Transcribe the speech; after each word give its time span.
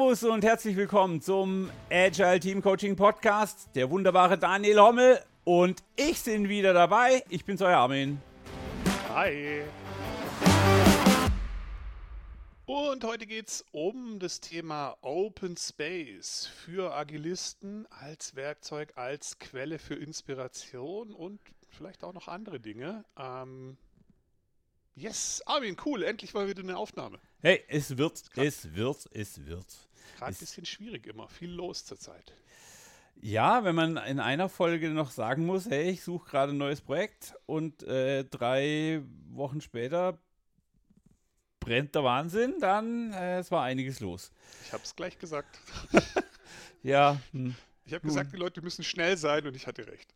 Servus 0.00 0.24
und 0.24 0.44
herzlich 0.44 0.76
willkommen 0.76 1.20
zum 1.20 1.70
Agile 1.90 2.40
Team 2.40 2.62
Coaching 2.62 2.96
Podcast. 2.96 3.68
Der 3.74 3.90
wunderbare 3.90 4.38
Daniel 4.38 4.80
Hommel 4.80 5.20
und 5.44 5.82
ich 5.94 6.20
sind 6.20 6.48
wieder 6.48 6.72
dabei. 6.72 7.22
Ich 7.28 7.44
bin's 7.44 7.60
euer 7.60 7.76
Armin. 7.76 8.18
Hi. 9.10 9.60
Und 12.64 13.04
heute 13.04 13.26
geht 13.26 13.48
es 13.48 13.64
um 13.72 14.18
das 14.18 14.40
Thema 14.40 14.96
Open 15.02 15.58
Space 15.58 16.46
für 16.46 16.94
Agilisten 16.94 17.86
als 17.90 18.34
Werkzeug, 18.34 18.96
als 18.96 19.38
Quelle 19.38 19.78
für 19.78 19.96
Inspiration 19.96 21.12
und 21.12 21.42
vielleicht 21.68 22.04
auch 22.04 22.14
noch 22.14 22.26
andere 22.26 22.58
Dinge. 22.58 23.04
Ähm, 23.18 23.76
yes, 24.94 25.42
Armin, 25.44 25.76
cool, 25.84 26.04
endlich 26.04 26.32
mal 26.32 26.48
wieder 26.48 26.62
eine 26.62 26.78
Aufnahme. 26.78 27.18
Hey, 27.42 27.64
es 27.68 27.98
wird, 27.98 28.22
es 28.36 28.74
wird, 28.74 29.06
es 29.12 29.44
wird. 29.44 29.89
Gerade 30.16 30.32
ein 30.32 30.38
bisschen 30.38 30.66
schwierig 30.66 31.06
immer, 31.06 31.28
viel 31.28 31.50
los 31.50 31.84
zurzeit. 31.84 32.32
Ja, 33.22 33.64
wenn 33.64 33.74
man 33.74 33.96
in 33.98 34.18
einer 34.18 34.48
Folge 34.48 34.88
noch 34.90 35.10
sagen 35.10 35.44
muss, 35.44 35.68
hey, 35.68 35.90
ich 35.90 36.02
suche 36.02 36.30
gerade 36.30 36.52
ein 36.52 36.58
neues 36.58 36.80
Projekt 36.80 37.34
und 37.46 37.82
äh, 37.82 38.24
drei 38.24 39.02
Wochen 39.28 39.60
später 39.60 40.18
brennt 41.60 41.94
der 41.94 42.02
Wahnsinn, 42.02 42.54
dann 42.60 43.12
äh, 43.12 43.38
es 43.38 43.50
war 43.50 43.62
einiges 43.62 44.00
los. 44.00 44.32
Ich 44.64 44.72
habe 44.72 44.82
es 44.82 44.96
gleich 44.96 45.18
gesagt. 45.18 45.60
ja. 46.82 47.20
Hm. 47.32 47.54
Ich 47.84 47.92
habe 47.92 48.06
gesagt, 48.06 48.32
die 48.32 48.36
Leute 48.36 48.62
müssen 48.62 48.84
schnell 48.84 49.16
sein 49.16 49.46
und 49.46 49.54
ich 49.54 49.66
hatte 49.66 49.86
recht. 49.86 50.14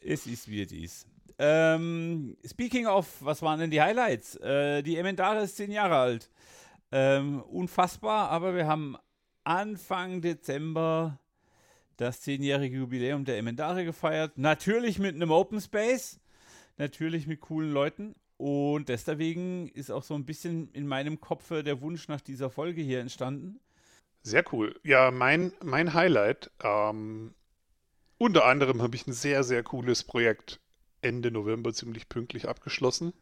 Es 0.00 0.26
ist 0.26 0.48
wie 0.48 0.62
es 0.62 0.72
ist. 0.72 1.06
Ähm, 1.38 2.36
speaking 2.44 2.86
of, 2.86 3.06
was 3.20 3.42
waren 3.42 3.58
denn 3.58 3.70
die 3.70 3.80
Highlights? 3.80 4.36
Äh, 4.36 4.82
die 4.82 4.96
Emendare 4.96 5.42
ist 5.42 5.56
zehn 5.56 5.70
Jahre 5.70 5.96
alt. 5.96 6.30
Ähm, 6.90 7.42
unfassbar, 7.42 8.30
aber 8.30 8.54
wir 8.54 8.66
haben 8.66 8.96
Anfang 9.44 10.20
Dezember 10.20 11.18
das 11.96 12.20
zehnjährige 12.20 12.78
Jubiläum 12.78 13.24
der 13.24 13.38
Emendare 13.38 13.84
gefeiert. 13.84 14.38
Natürlich 14.38 14.98
mit 14.98 15.14
einem 15.14 15.30
Open 15.30 15.60
Space, 15.60 16.20
natürlich 16.76 17.26
mit 17.26 17.40
coolen 17.40 17.72
Leuten. 17.72 18.14
Und 18.36 18.88
deswegen 18.88 19.68
ist 19.68 19.90
auch 19.90 20.04
so 20.04 20.14
ein 20.14 20.24
bisschen 20.24 20.70
in 20.72 20.86
meinem 20.86 21.20
Kopf 21.20 21.48
der 21.48 21.80
Wunsch 21.80 22.06
nach 22.08 22.20
dieser 22.20 22.50
Folge 22.50 22.82
hier 22.82 23.00
entstanden. 23.00 23.58
Sehr 24.22 24.44
cool. 24.52 24.78
Ja, 24.84 25.10
mein, 25.10 25.52
mein 25.64 25.92
Highlight, 25.92 26.50
ähm, 26.62 27.34
unter 28.16 28.44
anderem 28.44 28.80
habe 28.80 28.94
ich 28.94 29.06
ein 29.06 29.12
sehr, 29.12 29.42
sehr 29.42 29.62
cooles 29.62 30.04
Projekt 30.04 30.60
Ende 31.02 31.30
November 31.30 31.72
ziemlich 31.72 32.08
pünktlich 32.08 32.48
abgeschlossen 32.48 33.12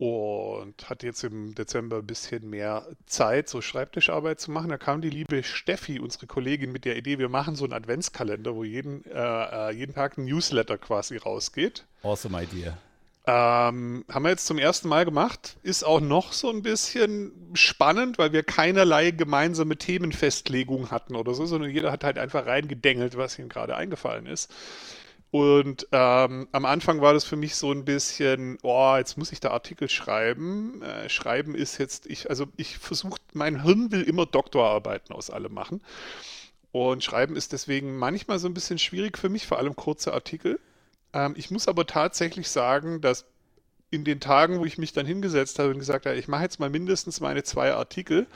und 0.00 0.88
hatte 0.88 1.06
jetzt 1.06 1.22
im 1.24 1.54
Dezember 1.54 1.98
ein 1.98 2.06
bisschen 2.06 2.48
mehr 2.48 2.86
Zeit, 3.04 3.50
so 3.50 3.60
Schreibtischarbeit 3.60 4.40
zu 4.40 4.50
machen. 4.50 4.70
Da 4.70 4.78
kam 4.78 5.02
die 5.02 5.10
liebe 5.10 5.42
Steffi, 5.42 6.00
unsere 6.00 6.26
Kollegin, 6.26 6.72
mit 6.72 6.86
der 6.86 6.96
Idee, 6.96 7.18
wir 7.18 7.28
machen 7.28 7.54
so 7.54 7.64
einen 7.64 7.74
Adventskalender, 7.74 8.56
wo 8.56 8.64
jeden, 8.64 9.04
äh, 9.04 9.10
äh 9.68 9.70
jeden 9.72 9.94
Tag 9.94 10.16
ein 10.16 10.24
Newsletter 10.24 10.78
quasi 10.78 11.18
rausgeht. 11.18 11.84
Awesome 12.02 12.42
idea. 12.42 12.78
Ähm, 13.26 14.06
haben 14.10 14.22
wir 14.22 14.30
jetzt 14.30 14.46
zum 14.46 14.56
ersten 14.56 14.88
Mal 14.88 15.04
gemacht. 15.04 15.58
Ist 15.62 15.84
auch 15.84 16.00
noch 16.00 16.32
so 16.32 16.48
ein 16.48 16.62
bisschen 16.62 17.32
spannend, 17.52 18.16
weil 18.16 18.32
wir 18.32 18.42
keinerlei 18.42 19.10
gemeinsame 19.10 19.76
Themenfestlegung 19.76 20.90
hatten 20.90 21.14
oder 21.14 21.34
so, 21.34 21.44
sondern 21.44 21.70
jeder 21.70 21.92
hat 21.92 22.04
halt 22.04 22.18
einfach 22.18 22.46
reingedengelt, 22.46 23.18
was 23.18 23.38
ihm 23.38 23.50
gerade 23.50 23.76
eingefallen 23.76 24.24
ist. 24.24 24.50
Und 25.30 25.86
ähm, 25.92 26.48
am 26.50 26.64
Anfang 26.64 27.00
war 27.00 27.12
das 27.12 27.24
für 27.24 27.36
mich 27.36 27.54
so 27.54 27.70
ein 27.70 27.84
bisschen, 27.84 28.58
oh, 28.62 28.96
jetzt 28.96 29.16
muss 29.16 29.30
ich 29.30 29.38
da 29.38 29.50
Artikel 29.50 29.88
schreiben. 29.88 30.82
Äh, 30.82 31.08
schreiben 31.08 31.54
ist 31.54 31.78
jetzt, 31.78 32.06
ich, 32.06 32.28
also 32.28 32.46
ich 32.56 32.78
versuche, 32.78 33.20
mein 33.32 33.62
Hirn 33.62 33.92
will 33.92 34.02
immer 34.02 34.26
Doktorarbeiten 34.26 35.14
aus 35.14 35.30
allem 35.30 35.54
machen. 35.54 35.82
Und 36.72 37.04
Schreiben 37.04 37.36
ist 37.36 37.52
deswegen 37.52 37.96
manchmal 37.96 38.38
so 38.38 38.48
ein 38.48 38.54
bisschen 38.54 38.78
schwierig 38.78 39.18
für 39.18 39.28
mich, 39.28 39.46
vor 39.46 39.58
allem 39.58 39.76
kurze 39.76 40.12
Artikel. 40.12 40.58
Ähm, 41.12 41.34
ich 41.36 41.50
muss 41.50 41.68
aber 41.68 41.86
tatsächlich 41.86 42.48
sagen, 42.48 43.00
dass 43.00 43.24
in 43.90 44.04
den 44.04 44.20
Tagen, 44.20 44.58
wo 44.58 44.64
ich 44.64 44.78
mich 44.78 44.92
dann 44.92 45.06
hingesetzt 45.06 45.58
habe 45.58 45.70
und 45.70 45.78
gesagt 45.78 46.06
habe, 46.06 46.16
ich 46.16 46.28
mache 46.28 46.42
jetzt 46.42 46.60
mal 46.60 46.70
mindestens 46.70 47.20
meine 47.20 47.42
zwei 47.42 47.72
Artikel, 47.72 48.26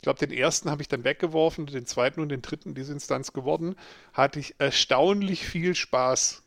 glaube, 0.00 0.18
den 0.18 0.36
ersten 0.36 0.70
habe 0.70 0.82
ich 0.82 0.88
dann 0.88 1.04
weggeworfen, 1.04 1.66
den 1.66 1.86
zweiten 1.86 2.20
und 2.20 2.28
den 2.28 2.42
dritten, 2.42 2.74
diese 2.74 2.92
Instanz 2.92 3.32
geworden, 3.32 3.76
hatte 4.12 4.38
ich 4.38 4.54
erstaunlich 4.58 5.46
viel 5.46 5.74
Spaß. 5.74 6.42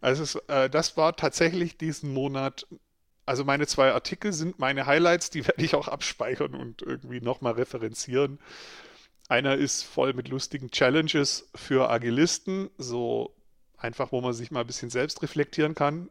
Also 0.00 0.22
es, 0.22 0.34
äh, 0.48 0.70
das 0.70 0.96
war 0.96 1.16
tatsächlich 1.16 1.76
diesen 1.76 2.12
Monat, 2.12 2.66
also 3.26 3.44
meine 3.44 3.66
zwei 3.66 3.92
Artikel 3.92 4.32
sind 4.32 4.58
meine 4.58 4.86
Highlights, 4.86 5.30
die 5.30 5.46
werde 5.46 5.64
ich 5.64 5.74
auch 5.74 5.88
abspeichern 5.88 6.54
und 6.54 6.82
irgendwie 6.82 7.20
nochmal 7.20 7.54
referenzieren. 7.54 8.38
Einer 9.28 9.56
ist 9.56 9.84
voll 9.84 10.12
mit 10.12 10.28
lustigen 10.28 10.70
Challenges 10.70 11.48
für 11.54 11.88
Agilisten, 11.90 12.70
so 12.78 13.34
einfach, 13.76 14.12
wo 14.12 14.20
man 14.20 14.32
sich 14.32 14.50
mal 14.50 14.62
ein 14.62 14.66
bisschen 14.66 14.90
selbst 14.90 15.22
reflektieren 15.22 15.74
kann. 15.74 16.10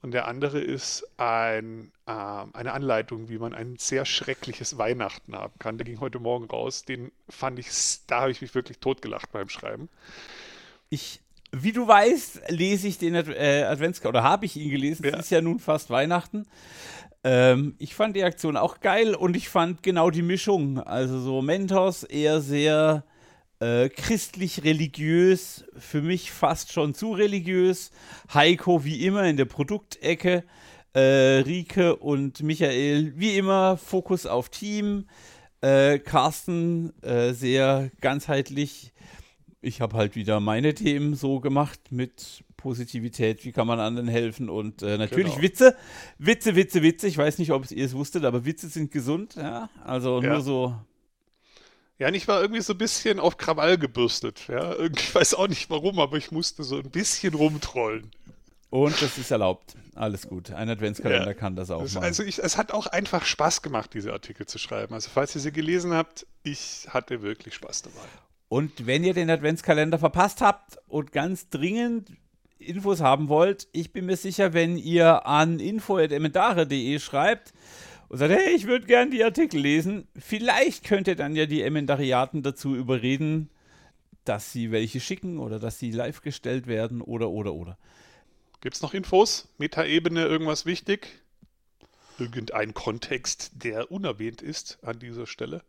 Und 0.00 0.12
der 0.12 0.28
andere 0.28 0.60
ist 0.60 1.08
ein, 1.16 1.90
äh, 2.06 2.12
eine 2.12 2.72
Anleitung, 2.72 3.28
wie 3.28 3.38
man 3.38 3.52
ein 3.52 3.76
sehr 3.78 4.04
schreckliches 4.04 4.78
Weihnachten 4.78 5.34
haben 5.34 5.54
kann. 5.58 5.76
Der 5.76 5.84
ging 5.84 5.98
heute 5.98 6.20
Morgen 6.20 6.46
raus. 6.46 6.84
Den 6.84 7.10
fand 7.28 7.58
ich, 7.58 7.68
da 8.06 8.20
habe 8.20 8.30
ich 8.30 8.40
mich 8.40 8.54
wirklich 8.54 8.78
totgelacht 8.78 9.32
beim 9.32 9.48
Schreiben. 9.48 9.88
Ich, 10.88 11.20
wie 11.50 11.72
du 11.72 11.88
weißt, 11.88 12.42
lese 12.48 12.86
ich 12.86 12.98
den 12.98 13.14
äh, 13.14 13.64
Adventskalender, 13.68 14.20
oder 14.20 14.28
habe 14.28 14.46
ich 14.46 14.56
ihn 14.56 14.70
gelesen. 14.70 15.04
Es 15.04 15.12
ja. 15.12 15.18
ist 15.18 15.30
ja 15.30 15.40
nun 15.40 15.58
fast 15.58 15.90
Weihnachten. 15.90 16.46
Ähm, 17.24 17.74
ich 17.78 17.96
fand 17.96 18.14
die 18.14 18.22
Aktion 18.22 18.56
auch 18.56 18.78
geil 18.78 19.16
und 19.16 19.36
ich 19.36 19.48
fand 19.48 19.82
genau 19.82 20.10
die 20.10 20.22
Mischung. 20.22 20.78
Also 20.78 21.18
so 21.18 21.42
Mentos 21.42 22.04
eher 22.04 22.40
sehr 22.40 23.04
äh, 23.60 23.88
christlich-religiös, 23.88 25.64
für 25.76 26.02
mich 26.02 26.30
fast 26.30 26.72
schon 26.72 26.94
zu 26.94 27.12
religiös. 27.12 27.90
Heiko 28.32 28.84
wie 28.84 29.04
immer 29.04 29.24
in 29.24 29.36
der 29.36 29.46
Produktecke. 29.46 30.44
Äh, 30.94 31.42
Rike 31.44 31.96
und 31.96 32.42
Michael 32.42 33.12
wie 33.16 33.36
immer 33.36 33.76
Fokus 33.76 34.26
auf 34.26 34.48
Team. 34.48 35.06
Äh, 35.60 35.98
Carsten 35.98 36.92
äh, 37.02 37.32
sehr 37.32 37.90
ganzheitlich. 38.00 38.92
Ich 39.60 39.80
habe 39.80 39.96
halt 39.96 40.14
wieder 40.14 40.38
meine 40.40 40.74
Themen 40.74 41.14
so 41.14 41.40
gemacht 41.40 41.90
mit 41.90 42.44
Positivität, 42.56 43.44
wie 43.44 43.52
kann 43.52 43.66
man 43.66 43.80
anderen 43.80 44.08
helfen 44.08 44.48
und 44.48 44.82
äh, 44.82 44.98
natürlich 44.98 45.32
genau. 45.32 45.42
Witze, 45.42 45.76
Witze, 46.18 46.56
Witze, 46.56 46.82
Witze. 46.82 47.06
Ich 47.08 47.18
weiß 47.18 47.38
nicht, 47.38 47.52
ob 47.52 47.70
ihr 47.70 47.84
es 47.84 47.94
wusstet, 47.94 48.24
aber 48.24 48.44
Witze 48.44 48.68
sind 48.68 48.90
gesund. 48.90 49.36
Ja? 49.36 49.68
Also 49.84 50.20
ja. 50.20 50.32
nur 50.32 50.42
so 50.42 50.74
ja, 51.98 52.08
und 52.08 52.14
ich 52.14 52.28
war 52.28 52.40
irgendwie 52.40 52.60
so 52.60 52.74
ein 52.74 52.78
bisschen 52.78 53.18
auf 53.18 53.36
Krawall 53.36 53.78
gebürstet. 53.78 54.46
Ja, 54.48 54.78
ich 54.78 55.14
weiß 55.14 55.34
auch 55.34 55.48
nicht 55.48 55.68
warum, 55.70 55.98
aber 55.98 56.16
ich 56.16 56.30
musste 56.30 56.62
so 56.62 56.76
ein 56.76 56.90
bisschen 56.90 57.34
rumtrollen. 57.34 58.10
Und 58.70 59.00
das 59.00 59.18
ist 59.18 59.30
erlaubt. 59.30 59.76
Alles 59.94 60.28
gut. 60.28 60.52
Ein 60.52 60.68
Adventskalender 60.68 61.28
ja. 61.28 61.34
kann 61.34 61.56
das 61.56 61.70
auch 61.70 61.82
machen. 61.82 62.04
Also 62.04 62.22
ich, 62.22 62.38
es 62.38 62.56
hat 62.56 62.72
auch 62.72 62.86
einfach 62.86 63.24
Spaß 63.24 63.62
gemacht, 63.62 63.94
diese 63.94 64.12
Artikel 64.12 64.46
zu 64.46 64.58
schreiben. 64.58 64.94
Also 64.94 65.10
falls 65.12 65.34
ihr 65.34 65.40
sie 65.40 65.50
gelesen 65.50 65.92
habt, 65.92 66.26
ich 66.44 66.86
hatte 66.88 67.22
wirklich 67.22 67.54
Spaß 67.54 67.82
dabei. 67.82 68.06
Und 68.48 68.86
wenn 68.86 69.02
ihr 69.02 69.14
den 69.14 69.28
Adventskalender 69.28 69.98
verpasst 69.98 70.40
habt 70.40 70.78
und 70.86 71.12
ganz 71.12 71.48
dringend 71.48 72.12
Infos 72.58 73.00
haben 73.00 73.28
wollt, 73.28 73.68
ich 73.72 73.92
bin 73.92 74.06
mir 74.06 74.16
sicher, 74.16 74.52
wenn 74.52 74.76
ihr 74.76 75.26
an 75.26 75.58
info.emendare.de 75.58 76.98
schreibt, 76.98 77.52
und 78.08 78.18
sagt, 78.18 78.32
hey, 78.32 78.54
ich 78.54 78.66
würde 78.66 78.86
gern 78.86 79.10
die 79.10 79.22
Artikel 79.22 79.60
lesen. 79.60 80.08
Vielleicht 80.18 80.84
könnt 80.84 81.08
ihr 81.08 81.16
dann 81.16 81.36
ja 81.36 81.46
die 81.46 81.62
Emendariaten 81.62 82.42
dazu 82.42 82.74
überreden, 82.74 83.50
dass 84.24 84.52
sie 84.52 84.70
welche 84.70 85.00
schicken 85.00 85.38
oder 85.38 85.58
dass 85.58 85.78
sie 85.78 85.90
live 85.90 86.20
gestellt 86.22 86.66
werden 86.66 87.00
oder, 87.00 87.30
oder, 87.30 87.54
oder. 87.54 87.78
Gibt 88.60 88.76
es 88.76 88.82
noch 88.82 88.94
Infos? 88.94 89.48
Metaebene, 89.58 90.24
irgendwas 90.24 90.66
wichtig? 90.66 91.22
Irgendein 92.18 92.74
Kontext, 92.74 93.52
der 93.54 93.92
unerwähnt 93.92 94.42
ist 94.42 94.78
an 94.82 94.98
dieser 94.98 95.26
Stelle? 95.26 95.62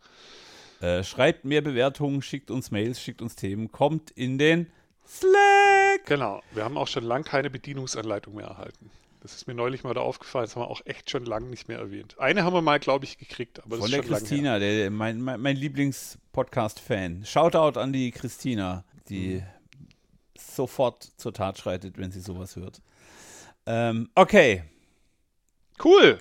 Äh, 0.81 1.03
schreibt 1.03 1.45
mehr 1.45 1.61
Bewertungen, 1.61 2.21
schickt 2.21 2.49
uns 2.49 2.71
Mails, 2.71 3.01
schickt 3.01 3.21
uns 3.21 3.35
Themen, 3.35 3.71
kommt 3.71 4.11
in 4.11 4.37
den 4.37 4.71
Slack. 5.07 6.05
Genau, 6.05 6.41
wir 6.53 6.63
haben 6.63 6.77
auch 6.77 6.87
schon 6.87 7.03
lange 7.03 7.25
keine 7.25 7.49
Bedienungsanleitung 7.49 8.35
mehr 8.35 8.47
erhalten. 8.47 8.89
Das 9.21 9.35
ist 9.35 9.47
mir 9.47 9.53
neulich 9.53 9.83
mal 9.83 9.93
da 9.93 9.99
aufgefallen, 9.99 10.45
das 10.45 10.55
haben 10.55 10.63
wir 10.63 10.69
auch 10.69 10.81
echt 10.85 11.09
schon 11.09 11.25
lange 11.25 11.47
nicht 11.47 11.67
mehr 11.67 11.77
erwähnt. 11.77 12.17
Eine 12.19 12.43
haben 12.43 12.53
wir 12.53 12.61
mal, 12.61 12.79
glaube 12.79 13.03
ich, 13.03 13.17
gekriegt. 13.17 13.61
Aber 13.63 13.77
Von 13.77 13.91
der 13.91 14.01
Christina, 14.01 14.59
der, 14.59 14.89
mein, 14.91 15.19
mein, 15.19 15.41
mein 15.41 15.57
Lieblings-Podcast-Fan. 15.57 17.25
Shoutout 17.25 17.77
an 17.77 17.91
die 17.91 18.11
Christina, 18.11 18.85
die 19.09 19.35
mhm. 19.35 19.43
sofort 20.37 21.03
zur 21.17 21.33
Tat 21.33 21.57
schreitet, 21.57 21.97
wenn 21.97 22.11
sie 22.11 22.21
sowas 22.21 22.55
hört. 22.55 22.81
Ähm, 23.65 24.09
okay. 24.15 24.63
Cool. 25.83 26.19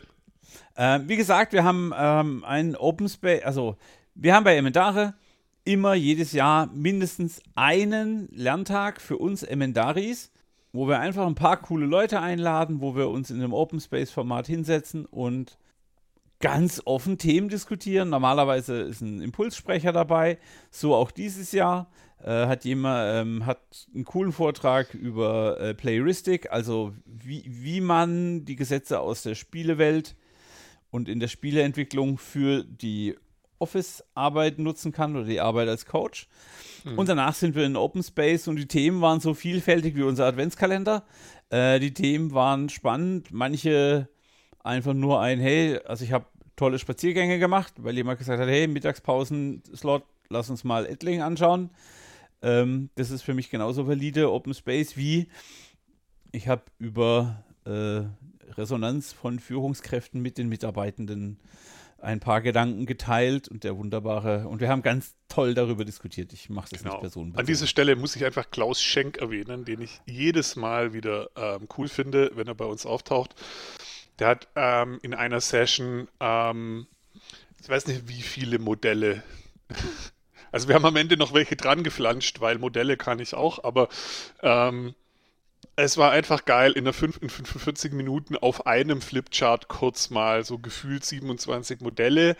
Ähm, 0.76 1.08
wie 1.08 1.16
gesagt, 1.16 1.52
wir 1.52 1.62
haben 1.62 1.92
ähm, 1.96 2.44
einen 2.44 2.74
Open 2.74 3.08
Space, 3.08 3.44
also 3.44 3.76
wir 4.14 4.34
haben 4.34 4.44
bei 4.44 4.56
Emendare 4.56 5.14
immer 5.64 5.94
jedes 5.94 6.32
Jahr 6.32 6.66
mindestens 6.66 7.40
einen 7.54 8.28
Lerntag 8.32 9.00
für 9.00 9.18
uns 9.18 9.42
Emendaris 9.42 10.32
wo 10.78 10.86
wir 10.86 11.00
einfach 11.00 11.26
ein 11.26 11.34
paar 11.34 11.56
coole 11.56 11.86
Leute 11.86 12.20
einladen, 12.20 12.80
wo 12.80 12.94
wir 12.94 13.08
uns 13.08 13.32
in 13.32 13.38
einem 13.38 13.52
Open 13.52 13.80
Space 13.80 14.12
Format 14.12 14.46
hinsetzen 14.46 15.06
und 15.06 15.58
ganz 16.38 16.80
offen 16.84 17.18
Themen 17.18 17.48
diskutieren. 17.48 18.10
Normalerweise 18.10 18.82
ist 18.82 19.00
ein 19.00 19.20
Impulssprecher 19.20 19.90
dabei, 19.90 20.38
so 20.70 20.94
auch 20.94 21.10
dieses 21.10 21.50
Jahr. 21.50 21.90
Äh, 22.22 22.46
hat 22.46 22.64
jemand 22.64 23.10
ähm, 23.12 23.44
hat 23.44 23.88
einen 23.92 24.04
coolen 24.04 24.30
Vortrag 24.30 24.94
über 24.94 25.58
äh, 25.58 25.74
Playristic, 25.74 26.52
also 26.52 26.94
wie, 27.06 27.42
wie 27.48 27.80
man 27.80 28.44
die 28.44 28.54
Gesetze 28.54 29.00
aus 29.00 29.24
der 29.24 29.34
Spielewelt 29.34 30.14
und 30.92 31.08
in 31.08 31.18
der 31.18 31.28
Spieleentwicklung 31.28 32.18
für 32.18 32.62
die 32.62 33.16
Office-Arbeit 33.58 34.58
nutzen 34.58 34.92
kann 34.92 35.16
oder 35.16 35.24
die 35.24 35.40
Arbeit 35.40 35.68
als 35.68 35.86
Coach. 35.86 36.28
Mhm. 36.84 36.98
Und 36.98 37.08
danach 37.08 37.34
sind 37.34 37.54
wir 37.54 37.64
in 37.64 37.76
Open 37.76 38.02
Space 38.02 38.48
und 38.48 38.56
die 38.56 38.66
Themen 38.66 39.00
waren 39.00 39.20
so 39.20 39.34
vielfältig 39.34 39.96
wie 39.96 40.02
unser 40.02 40.26
Adventskalender. 40.26 41.04
Äh, 41.50 41.80
die 41.80 41.94
Themen 41.94 42.32
waren 42.32 42.68
spannend, 42.68 43.32
manche 43.32 44.08
einfach 44.62 44.94
nur 44.94 45.20
ein, 45.20 45.40
hey, 45.40 45.78
also 45.84 46.04
ich 46.04 46.12
habe 46.12 46.26
tolle 46.56 46.78
Spaziergänge 46.78 47.38
gemacht, 47.38 47.72
weil 47.78 47.96
jemand 47.96 48.18
gesagt 48.18 48.40
hat, 48.40 48.48
hey, 48.48 48.66
Mittagspausen-Slot, 48.66 50.02
lass 50.28 50.50
uns 50.50 50.64
mal 50.64 50.86
Ettling 50.86 51.22
anschauen. 51.22 51.70
Ähm, 52.42 52.90
das 52.96 53.10
ist 53.10 53.22
für 53.22 53.34
mich 53.34 53.50
genauso 53.50 53.86
valide 53.88 54.30
Open 54.30 54.54
Space 54.54 54.96
wie 54.96 55.28
ich 56.32 56.48
habe 56.48 56.62
über 56.78 57.42
äh, 57.64 58.02
Resonanz 58.52 59.12
von 59.12 59.38
Führungskräften 59.38 60.20
mit 60.20 60.38
den 60.38 60.48
Mitarbeitenden 60.48 61.38
ein 62.00 62.20
paar 62.20 62.40
Gedanken 62.40 62.86
geteilt 62.86 63.48
und 63.48 63.64
der 63.64 63.76
wunderbare, 63.76 64.46
und 64.46 64.60
wir 64.60 64.68
haben 64.68 64.82
ganz 64.82 65.14
toll 65.28 65.54
darüber 65.54 65.84
diskutiert. 65.84 66.32
Ich 66.32 66.48
mache 66.48 66.68
das 66.70 66.80
genau. 66.80 66.94
nicht 66.94 67.00
personenbezogen. 67.00 67.40
An 67.40 67.46
dieser 67.46 67.66
Stelle 67.66 67.96
muss 67.96 68.14
ich 68.16 68.24
einfach 68.24 68.50
Klaus 68.50 68.80
Schenk 68.80 69.18
erwähnen, 69.18 69.64
den 69.64 69.80
ich 69.80 70.00
jedes 70.06 70.56
Mal 70.56 70.92
wieder 70.92 71.30
ähm, 71.36 71.68
cool 71.76 71.88
finde, 71.88 72.30
wenn 72.34 72.46
er 72.46 72.54
bei 72.54 72.64
uns 72.64 72.86
auftaucht. 72.86 73.34
Der 74.18 74.28
hat 74.28 74.48
ähm, 74.56 74.98
in 75.02 75.14
einer 75.14 75.40
Session, 75.40 76.08
ähm, 76.20 76.86
ich 77.60 77.68
weiß 77.68 77.86
nicht, 77.86 78.08
wie 78.08 78.22
viele 78.22 78.58
Modelle. 78.58 79.22
Also 80.50 80.66
wir 80.66 80.76
haben 80.76 80.86
am 80.86 80.96
Ende 80.96 81.18
noch 81.18 81.34
welche 81.34 81.56
dran 81.56 81.82
geflanscht, 81.82 82.40
weil 82.40 82.56
Modelle 82.56 82.96
kann 82.96 83.18
ich 83.18 83.34
auch, 83.34 83.64
aber 83.64 83.90
ähm, 84.40 84.94
es 85.76 85.96
war 85.96 86.10
einfach 86.10 86.44
geil, 86.44 86.72
in, 86.72 86.84
der 86.84 86.92
5, 86.92 87.18
in 87.22 87.30
45 87.30 87.92
Minuten 87.92 88.36
auf 88.36 88.66
einem 88.66 89.00
Flipchart 89.00 89.68
kurz 89.68 90.10
mal 90.10 90.44
so 90.44 90.58
gefühlt 90.58 91.04
27 91.04 91.80
Modelle 91.80 92.36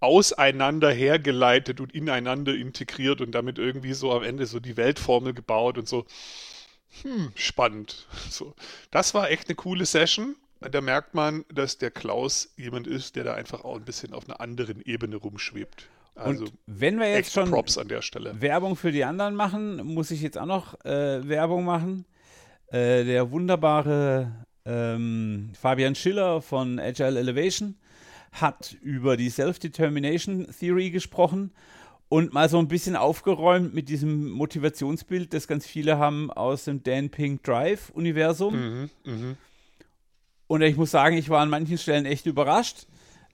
auseinander 0.00 0.90
hergeleitet 0.90 1.80
und 1.80 1.94
ineinander 1.94 2.54
integriert 2.54 3.20
und 3.20 3.32
damit 3.32 3.58
irgendwie 3.58 3.94
so 3.94 4.12
am 4.12 4.22
Ende 4.22 4.46
so 4.46 4.60
die 4.60 4.76
Weltformel 4.76 5.34
gebaut 5.34 5.78
und 5.78 5.88
so. 5.88 6.06
Hm, 7.02 7.32
spannend. 7.34 8.06
So. 8.30 8.54
Das 8.90 9.14
war 9.14 9.30
echt 9.30 9.48
eine 9.48 9.56
coole 9.56 9.86
Session 9.86 10.36
da 10.60 10.80
merkt 10.80 11.14
man, 11.14 11.44
dass 11.52 11.78
der 11.78 11.90
Klaus 11.90 12.52
jemand 12.56 12.86
ist, 12.86 13.16
der 13.16 13.24
da 13.24 13.34
einfach 13.34 13.64
auch 13.64 13.76
ein 13.76 13.84
bisschen 13.84 14.12
auf 14.12 14.28
einer 14.28 14.40
anderen 14.40 14.80
Ebene 14.82 15.16
rumschwebt. 15.16 15.88
Also 16.14 16.44
und 16.44 16.52
wenn 16.66 16.98
wir 16.98 17.10
jetzt 17.10 17.32
schon 17.32 17.50
Props 17.50 17.76
an 17.76 17.88
der 17.88 18.00
Stelle. 18.00 18.40
Werbung 18.40 18.74
für 18.74 18.90
die 18.90 19.04
anderen 19.04 19.34
machen, 19.34 19.84
muss 19.84 20.10
ich 20.10 20.22
jetzt 20.22 20.38
auch 20.38 20.46
noch 20.46 20.82
äh, 20.84 21.28
Werbung 21.28 21.64
machen. 21.64 22.06
Äh, 22.68 23.04
der 23.04 23.30
wunderbare 23.30 24.46
ähm, 24.64 25.50
Fabian 25.58 25.94
Schiller 25.94 26.42
von 26.42 26.78
Agile 26.78 27.18
Elevation 27.18 27.76
hat 28.32 28.76
über 28.82 29.16
die 29.16 29.30
Self-Determination 29.30 30.48
Theory 30.58 30.90
gesprochen 30.90 31.52
und 32.08 32.32
mal 32.32 32.48
so 32.48 32.58
ein 32.58 32.68
bisschen 32.68 32.96
aufgeräumt 32.96 33.74
mit 33.74 33.88
diesem 33.88 34.30
Motivationsbild, 34.30 35.32
das 35.32 35.48
ganz 35.48 35.66
viele 35.66 35.98
haben 35.98 36.30
aus 36.30 36.64
dem 36.64 36.82
Dan 36.82 37.10
Pink 37.10 37.42
Drive 37.42 37.90
Universum. 37.90 38.54
Mhm, 38.54 38.90
mh. 39.04 39.34
Und 40.48 40.62
ich 40.62 40.76
muss 40.76 40.92
sagen, 40.92 41.16
ich 41.16 41.28
war 41.28 41.40
an 41.40 41.50
manchen 41.50 41.78
Stellen 41.78 42.06
echt 42.06 42.26
überrascht. 42.26 42.86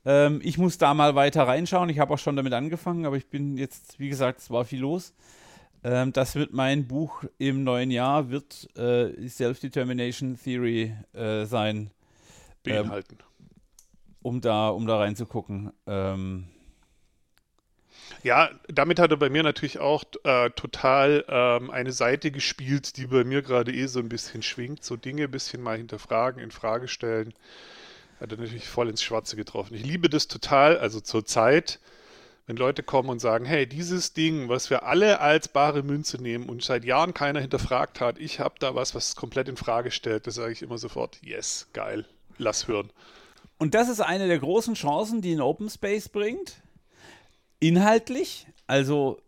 Ähm, 0.05 0.41
ich 0.43 0.57
muss 0.57 0.79
da 0.79 0.95
mal 0.95 1.15
weiter 1.15 1.47
reinschauen. 1.47 1.91
Ich 1.91 1.99
habe 1.99 2.15
auch 2.15 2.19
schon 2.19 2.37
damit 2.37 2.55
angefangen, 2.55 3.05
aber 3.05 3.17
ich 3.17 3.29
bin 3.29 3.59
jetzt, 3.59 3.99
wie 3.99 4.09
gesagt, 4.09 4.41
es 4.41 4.51
war 4.51 4.65
viel 4.65 4.81
los. 4.81 5.13
Ähm, 5.85 6.13
das 6.13 6.35
wird 6.35 6.53
mein 6.53 6.87
Buch 6.87 7.25
im 7.39 7.65
neuen 7.65 7.91
Jahr, 7.91 8.31
wird 8.31 8.69
äh, 8.77 9.29
Self-Determination 9.29 10.39
Theory 10.43 10.95
äh, 11.13 11.45
sein. 11.45 11.91
Beinhalten. 12.63 13.19
Ähm, 13.21 13.27
um, 14.23 14.41
da, 14.41 14.69
um 14.69 14.87
da 14.87 14.99
reinzugucken. 14.99 15.73
Ähm, 15.87 16.47
ja, 18.23 18.51
damit 18.69 19.01
hat 19.01 19.11
er 19.11 19.17
bei 19.17 19.29
mir 19.29 19.43
natürlich 19.43 19.81
auch 19.81 20.05
äh, 20.25 20.51
total 20.51 21.25
ähm, 21.29 21.71
eine 21.71 21.93
Seite 21.93 22.31
gespielt, 22.31 22.97
die 22.97 23.07
bei 23.07 23.25
mir 23.25 23.43
gerade 23.43 23.73
eh 23.73 23.87
so 23.87 23.99
ein 23.99 24.09
bisschen 24.09 24.43
schwingt. 24.43 24.85
So 24.85 24.97
Dinge 24.97 25.25
ein 25.25 25.31
bisschen 25.31 25.61
mal 25.63 25.77
hinterfragen, 25.77 26.41
in 26.41 26.53
Frage 26.53 26.87
stellen. 26.87 27.35
Hat 28.21 28.31
er 28.31 28.39
natürlich 28.39 28.69
voll 28.69 28.89
ins 28.89 29.03
Schwarze 29.03 29.35
getroffen. 29.35 29.75
Ich 29.75 29.85
liebe 29.85 30.09
das 30.09 30.29
total, 30.29 30.79
also 30.79 31.01
zur 31.01 31.27
Zeit, 31.27 31.81
wenn 32.47 32.57
Leute 32.57 32.83
kommen 32.83 33.09
und 33.09 33.21
sagen, 33.21 33.45
hey, 33.45 33.67
dieses 33.67 34.13
Ding, 34.13 34.49
was 34.49 34.71
wir 34.71 34.85
alle 34.85 35.21
als 35.21 35.49
bare 35.49 35.83
Münze 35.83 36.21
nehmen 36.21 36.49
und 36.49 36.63
seit 36.63 36.85
Jahren 36.85 37.15
keiner 37.15 37.41
hinterfragt 37.41 38.01
hat, 38.01 38.19
ich 38.19 38.41
habe 38.41 38.55
da 38.59 38.75
was, 38.75 38.95
was 38.95 39.17
komplett 39.17 39.49
in 39.49 39.57
Frage 39.57 39.91
stellt, 39.91 40.27
das 40.27 40.35
sage 40.35 40.53
ich 40.53 40.63
immer 40.63 40.79
sofort, 40.79 41.19
yes, 41.23 41.69
geil, 41.73 42.05
lass 42.39 42.69
hören. 42.69 42.91
Und 43.59 43.75
das 43.75 43.89
ist 43.89 44.01
eine 44.01 44.27
der 44.27 44.41
großen 44.41 44.75
Chancen, 44.75 45.23
die 45.23 45.33
ein 45.33 45.41
Open 45.41 45.71
Space 45.71 46.09
bringt 46.09 46.63
inhaltlich, 47.63 48.49
also 48.67 49.21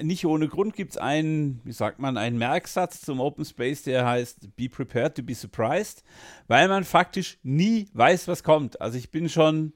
nicht 0.00 0.26
ohne 0.26 0.48
Grund 0.48 0.74
gibt 0.74 0.92
es 0.92 0.96
einen, 0.96 1.60
wie 1.64 1.72
sagt 1.72 1.98
man, 1.98 2.16
einen 2.16 2.38
Merksatz 2.38 3.00
zum 3.00 3.20
Open 3.20 3.44
Space, 3.44 3.82
der 3.82 4.04
heißt 4.04 4.56
Be 4.56 4.68
prepared 4.68 5.14
to 5.16 5.22
be 5.22 5.34
surprised, 5.34 6.02
weil 6.48 6.68
man 6.68 6.84
faktisch 6.84 7.38
nie 7.42 7.88
weiß, 7.94 8.28
was 8.28 8.42
kommt. 8.42 8.80
Also 8.80 8.98
ich 8.98 9.10
bin 9.10 9.28
schon 9.28 9.72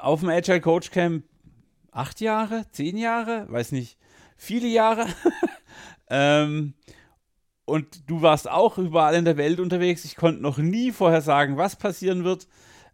auf 0.00 0.20
dem 0.20 0.30
Agile 0.30 0.60
Coach 0.60 0.90
Camp 0.90 1.24
acht 1.94 2.20
Jahre, 2.20 2.64
zehn 2.72 2.96
Jahre, 2.96 3.46
weiß 3.48 3.72
nicht, 3.72 3.96
viele 4.36 4.68
Jahre. 4.68 5.06
ähm, 6.10 6.74
und 7.64 8.10
du 8.10 8.20
warst 8.20 8.50
auch 8.50 8.76
überall 8.76 9.14
in 9.14 9.24
der 9.24 9.36
Welt 9.36 9.60
unterwegs. 9.60 10.04
Ich 10.04 10.16
konnte 10.16 10.42
noch 10.42 10.58
nie 10.58 10.92
vorher 10.92 11.22
sagen, 11.22 11.56
was 11.56 11.76
passieren 11.76 12.24
wird. 12.24 12.46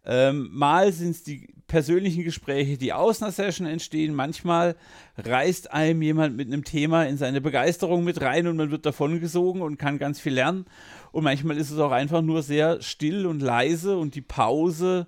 Ähm, 0.05 0.49
mal 0.51 0.91
sind 0.93 1.11
es 1.11 1.23
die 1.23 1.53
persönlichen 1.67 2.23
Gespräche, 2.23 2.77
die 2.77 2.93
aus 2.93 3.21
einer 3.21 3.31
Session 3.31 3.67
entstehen. 3.67 4.13
Manchmal 4.13 4.75
reißt 5.17 5.71
einem 5.71 6.01
jemand 6.01 6.35
mit 6.35 6.47
einem 6.47 6.63
Thema 6.63 7.03
in 7.03 7.17
seine 7.17 7.41
Begeisterung 7.41 8.03
mit 8.03 8.21
rein 8.21 8.47
und 8.47 8.57
man 8.57 8.71
wird 8.71 8.85
davon 8.85 9.19
gesogen 9.19 9.61
und 9.61 9.77
kann 9.77 9.99
ganz 9.99 10.19
viel 10.19 10.33
lernen. 10.33 10.65
Und 11.11 11.23
manchmal 11.23 11.57
ist 11.57 11.71
es 11.71 11.79
auch 11.79 11.91
einfach 11.91 12.21
nur 12.21 12.43
sehr 12.43 12.81
still 12.81 13.25
und 13.25 13.41
leise 13.41 13.97
und 13.97 14.15
die 14.15 14.21
Pause 14.21 15.07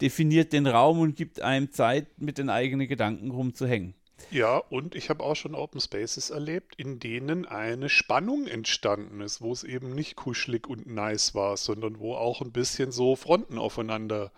definiert 0.00 0.52
den 0.52 0.66
Raum 0.66 1.00
und 1.00 1.16
gibt 1.16 1.40
einem 1.40 1.72
Zeit, 1.72 2.06
mit 2.18 2.38
den 2.38 2.50
eigenen 2.50 2.88
Gedanken 2.88 3.30
rumzuhängen. 3.30 3.94
Ja, 4.30 4.58
und 4.58 4.94
ich 4.94 5.10
habe 5.10 5.22
auch 5.22 5.36
schon 5.36 5.54
Open 5.54 5.80
Spaces 5.80 6.30
erlebt, 6.30 6.74
in 6.76 6.98
denen 6.98 7.46
eine 7.46 7.88
Spannung 7.88 8.46
entstanden 8.46 9.20
ist, 9.20 9.40
wo 9.40 9.52
es 9.52 9.62
eben 9.62 9.94
nicht 9.94 10.16
kuschelig 10.16 10.66
und 10.68 10.86
nice 10.86 11.34
war, 11.34 11.56
sondern 11.56 11.98
wo 11.98 12.14
auch 12.14 12.40
ein 12.40 12.50
bisschen 12.50 12.92
so 12.92 13.14
Fronten 13.14 13.58
aufeinander 13.58 14.32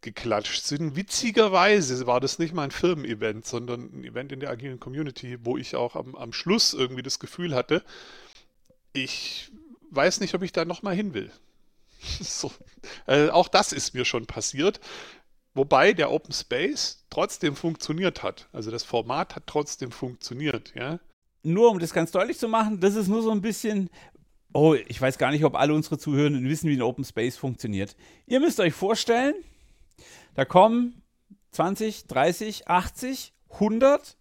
geklatscht 0.00 0.64
sind. 0.64 0.96
Witzigerweise 0.96 2.06
war 2.06 2.20
das 2.20 2.38
nicht 2.38 2.54
mal 2.54 2.64
ein 2.64 2.70
Firmen-Event, 2.70 3.46
sondern 3.46 3.90
ein 3.92 4.04
Event 4.04 4.32
in 4.32 4.40
der 4.40 4.50
agilen 4.50 4.80
Community, 4.80 5.38
wo 5.44 5.56
ich 5.56 5.76
auch 5.76 5.94
am, 5.94 6.14
am 6.14 6.32
Schluss 6.32 6.74
irgendwie 6.74 7.02
das 7.02 7.18
Gefühl 7.18 7.54
hatte, 7.54 7.84
ich 8.92 9.50
weiß 9.90 10.20
nicht, 10.20 10.34
ob 10.34 10.42
ich 10.42 10.52
da 10.52 10.64
nochmal 10.64 10.94
hin 10.94 11.14
will. 11.14 11.30
so. 12.20 12.52
äh, 13.06 13.28
auch 13.28 13.48
das 13.48 13.72
ist 13.72 13.94
mir 13.94 14.04
schon 14.04 14.26
passiert. 14.26 14.80
Wobei 15.54 15.92
der 15.92 16.12
Open 16.12 16.32
Space 16.32 17.04
trotzdem 17.10 17.56
funktioniert 17.56 18.22
hat. 18.22 18.48
Also 18.52 18.70
das 18.70 18.84
Format 18.84 19.34
hat 19.34 19.44
trotzdem 19.46 19.90
funktioniert, 19.90 20.72
ja. 20.76 21.00
Nur 21.42 21.70
um 21.70 21.78
das 21.78 21.92
ganz 21.92 22.12
deutlich 22.12 22.38
zu 22.38 22.48
machen, 22.48 22.80
das 22.80 22.94
ist 22.94 23.08
nur 23.08 23.22
so 23.22 23.30
ein 23.30 23.40
bisschen, 23.40 23.90
oh, 24.52 24.74
ich 24.74 25.00
weiß 25.00 25.18
gar 25.18 25.30
nicht, 25.30 25.44
ob 25.44 25.56
alle 25.56 25.74
unsere 25.74 25.98
Zuhörenden 25.98 26.48
wissen, 26.48 26.68
wie 26.68 26.76
ein 26.76 26.82
Open 26.82 27.04
Space 27.04 27.36
funktioniert. 27.36 27.96
Ihr 28.26 28.40
müsst 28.40 28.60
euch 28.60 28.74
vorstellen, 28.74 29.34
da 30.34 30.44
kommen 30.44 31.02
20, 31.52 32.06
30, 32.06 32.68
80, 32.68 33.32
100. 33.50 34.16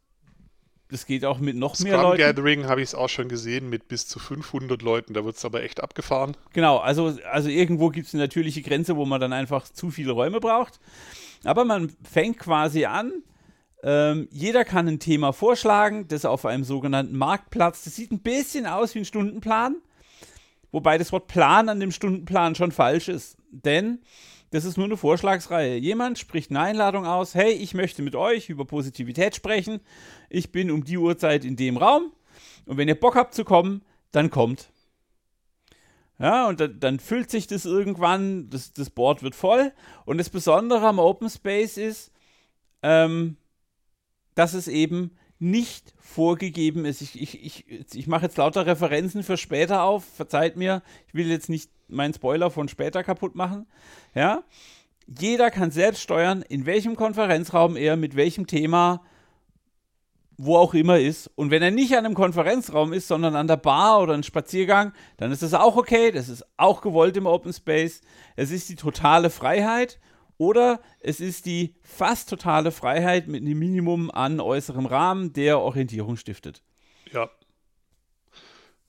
Das 0.91 1.05
geht 1.05 1.23
auch 1.23 1.37
mit 1.37 1.55
noch 1.55 1.75
Scrum 1.75 1.91
mehr 1.91 2.01
Leuten. 2.01 2.17
Gathering 2.17 2.65
habe 2.65 2.81
ich 2.81 2.89
es 2.89 2.95
auch 2.95 3.09
schon 3.09 3.29
gesehen 3.29 3.69
mit 3.69 3.87
bis 3.87 4.07
zu 4.07 4.17
500 4.17 4.81
Leuten. 4.81 5.13
Da 5.13 5.23
wird 5.23 5.35
es 5.37 5.45
aber 5.45 5.61
echt 5.61 5.81
abgefahren. 5.81 6.35
Genau, 6.53 6.77
also, 6.77 7.17
also 7.31 7.47
irgendwo 7.47 7.89
gibt 7.89 8.07
es 8.07 8.15
eine 8.15 8.23
natürliche 8.23 8.63
Grenze, 8.63 8.95
wo 8.95 9.05
man 9.05 9.21
dann 9.21 9.31
einfach 9.31 9.69
zu 9.69 9.91
viele 9.91 10.13
Räume 10.13 10.39
braucht. 10.39 10.79
Aber 11.43 11.63
man 11.63 11.91
fängt 12.03 12.39
quasi 12.39 12.85
an. 12.85 13.23
Ähm, 13.83 14.27
jeder 14.31 14.65
kann 14.65 14.87
ein 14.87 14.99
Thema 14.99 15.31
vorschlagen, 15.31 16.07
das 16.07 16.25
auf 16.25 16.45
einem 16.45 16.63
sogenannten 16.63 17.15
Marktplatz. 17.15 17.83
Das 17.83 17.95
sieht 17.95 18.11
ein 18.11 18.19
bisschen 18.19 18.65
aus 18.65 18.95
wie 18.95 18.99
ein 18.99 19.05
Stundenplan. 19.05 19.75
Wobei 20.71 20.97
das 20.97 21.11
Wort 21.11 21.27
Plan 21.27 21.69
an 21.69 21.79
dem 21.79 21.91
Stundenplan 21.91 22.55
schon 22.55 22.71
falsch 22.71 23.09
ist. 23.09 23.37
Denn 23.51 23.99
das 24.51 24.65
ist 24.65 24.77
nur 24.77 24.85
eine 24.85 24.97
Vorschlagsreihe. 24.97 25.77
Jemand 25.77 26.17
spricht 26.17 26.49
eine 26.49 26.61
Einladung 26.61 27.05
aus. 27.05 27.35
Hey, 27.35 27.51
ich 27.51 27.73
möchte 27.73 28.01
mit 28.01 28.15
euch 28.15 28.49
über 28.49 28.65
Positivität 28.65 29.35
sprechen. 29.35 29.79
Ich 30.29 30.51
bin 30.51 30.71
um 30.71 30.83
die 30.83 30.97
Uhrzeit 30.97 31.45
in 31.45 31.55
dem 31.55 31.77
Raum. 31.77 32.11
Und 32.65 32.77
wenn 32.77 32.87
ihr 32.87 32.99
Bock 32.99 33.15
habt 33.15 33.33
zu 33.33 33.45
kommen, 33.45 33.83
dann 34.11 34.29
kommt. 34.29 34.71
Ja, 36.17 36.47
und 36.47 36.59
dann, 36.59 36.79
dann 36.79 36.99
füllt 36.99 37.29
sich 37.29 37.47
das 37.47 37.65
irgendwann, 37.65 38.49
das, 38.49 38.73
das 38.73 38.89
Board 38.89 39.23
wird 39.23 39.35
voll. 39.35 39.71
Und 40.05 40.17
das 40.17 40.29
Besondere 40.29 40.87
am 40.87 40.99
Open 40.99 41.29
Space 41.29 41.77
ist, 41.77 42.11
ähm, 42.81 43.37
dass 44.35 44.53
es 44.53 44.67
eben 44.67 45.17
nicht 45.39 45.93
vorgegeben 45.97 46.85
ist. 46.85 47.01
Ich, 47.01 47.19
ich, 47.19 47.45
ich, 47.45 47.65
ich 47.93 48.07
mache 48.07 48.25
jetzt 48.25 48.37
lauter 48.37 48.65
Referenzen 48.65 49.23
für 49.23 49.37
später 49.37 49.83
auf. 49.83 50.03
Verzeiht 50.03 50.57
mir, 50.57 50.83
ich 51.07 51.13
will 51.13 51.27
jetzt 51.27 51.49
nicht 51.49 51.71
meinen 51.87 52.13
Spoiler 52.13 52.51
von 52.51 52.67
später 52.67 53.03
kaputt 53.03 53.35
machen. 53.35 53.65
Ja, 54.13 54.43
jeder 55.07 55.49
kann 55.49 55.71
selbst 55.71 56.01
steuern, 56.01 56.43
in 56.47 56.65
welchem 56.65 56.95
Konferenzraum 56.95 57.75
er 57.75 57.95
mit 57.95 58.15
welchem 58.15 58.45
Thema 58.45 59.01
wo 60.41 60.55
auch 60.55 60.73
immer 60.73 60.97
ist. 60.97 61.29
Und 61.35 61.51
wenn 61.51 61.61
er 61.61 61.71
nicht 61.71 61.97
an 61.97 62.05
einem 62.05 62.15
Konferenzraum 62.15 62.93
ist, 62.93 63.09
sondern 63.09 63.35
an 63.35 63.47
der 63.47 63.57
Bar 63.57 64.01
oder 64.01 64.13
einem 64.13 64.23
Spaziergang, 64.23 64.93
dann 65.17 65.33
ist 65.33 65.43
das 65.43 65.53
auch 65.53 65.75
okay. 65.75 66.11
Das 66.11 66.29
ist 66.29 66.45
auch 66.55 66.79
gewollt 66.79 67.17
im 67.17 67.25
Open 67.25 67.51
Space. 67.51 67.99
Es 68.37 68.49
ist 68.49 68.69
die 68.69 68.77
totale 68.77 69.29
Freiheit 69.29 69.99
oder 70.39 70.81
es 71.01 71.19
ist 71.19 71.45
die 71.45 71.75
fast 71.83 72.29
totale 72.29 72.71
Freiheit 72.71 73.27
mit 73.27 73.41
einem 73.41 73.59
Minimum 73.59 74.09
an 74.09 74.39
äußerem 74.39 74.87
Rahmen, 74.87 75.33
der 75.33 75.59
Orientierung 75.59 76.15
stiftet. 76.15 76.63
Ja. 77.11 77.29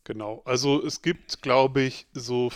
Genau. 0.05 0.43
Also 0.45 0.81
es 0.83 1.03
gibt, 1.03 1.43
glaube 1.43 1.83
ich, 1.83 2.07
so, 2.13 2.51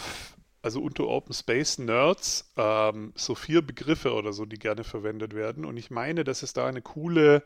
also 0.63 0.81
unter 0.81 1.09
Open 1.09 1.35
Space 1.35 1.79
Nerds, 1.79 2.53
ähm, 2.57 3.13
so 3.17 3.35
vier 3.35 3.63
Begriffe 3.63 4.15
oder 4.15 4.33
so, 4.33 4.47
die 4.47 4.59
gerne 4.59 4.85
verwendet 4.85 5.35
werden. 5.35 5.65
Und 5.65 5.77
ich 5.77 5.91
meine, 5.91 6.23
dass 6.23 6.45
es 6.45 6.53
da 6.53 6.67
eine 6.67 6.81
coole 6.81 7.43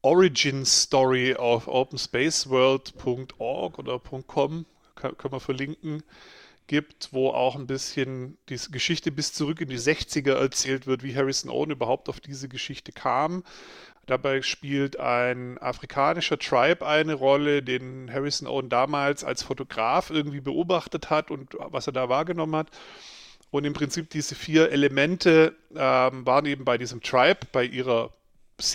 Origin 0.00 0.64
Story 0.64 1.34
auf 1.34 1.68
openspaceworld.org 1.68 3.78
oder 3.78 3.98
.com, 3.98 4.64
kann, 4.94 5.18
können 5.18 5.34
wir 5.34 5.40
verlinken, 5.40 6.02
gibt, 6.66 7.12
wo 7.12 7.30
auch 7.30 7.56
ein 7.56 7.66
bisschen 7.66 8.38
die 8.48 8.58
Geschichte 8.70 9.10
bis 9.12 9.32
zurück 9.32 9.60
in 9.60 9.68
die 9.68 9.78
60er 9.78 10.34
erzählt 10.34 10.86
wird, 10.86 11.02
wie 11.02 11.14
Harrison 11.14 11.50
Owen 11.50 11.70
überhaupt 11.70 12.08
auf 12.08 12.20
diese 12.20 12.48
Geschichte 12.48 12.92
kam. 12.92 13.44
Dabei 14.06 14.42
spielt 14.42 15.00
ein 15.00 15.58
afrikanischer 15.58 16.38
Tribe 16.38 16.86
eine 16.86 17.14
Rolle, 17.14 17.62
den 17.62 18.12
Harrison 18.12 18.46
Owen 18.46 18.68
damals 18.68 19.24
als 19.24 19.42
Fotograf 19.42 20.10
irgendwie 20.10 20.40
beobachtet 20.40 21.10
hat 21.10 21.30
und 21.30 21.54
was 21.58 21.88
er 21.88 21.92
da 21.92 22.08
wahrgenommen 22.08 22.54
hat. 22.54 22.68
Und 23.50 23.64
im 23.64 23.72
Prinzip 23.72 24.10
diese 24.10 24.34
vier 24.34 24.70
Elemente 24.70 25.56
ähm, 25.74 26.26
waren 26.26 26.46
eben 26.46 26.64
bei 26.64 26.78
diesem 26.78 27.00
Tribe, 27.00 27.40
bei 27.52 27.64
ihrer 27.64 28.12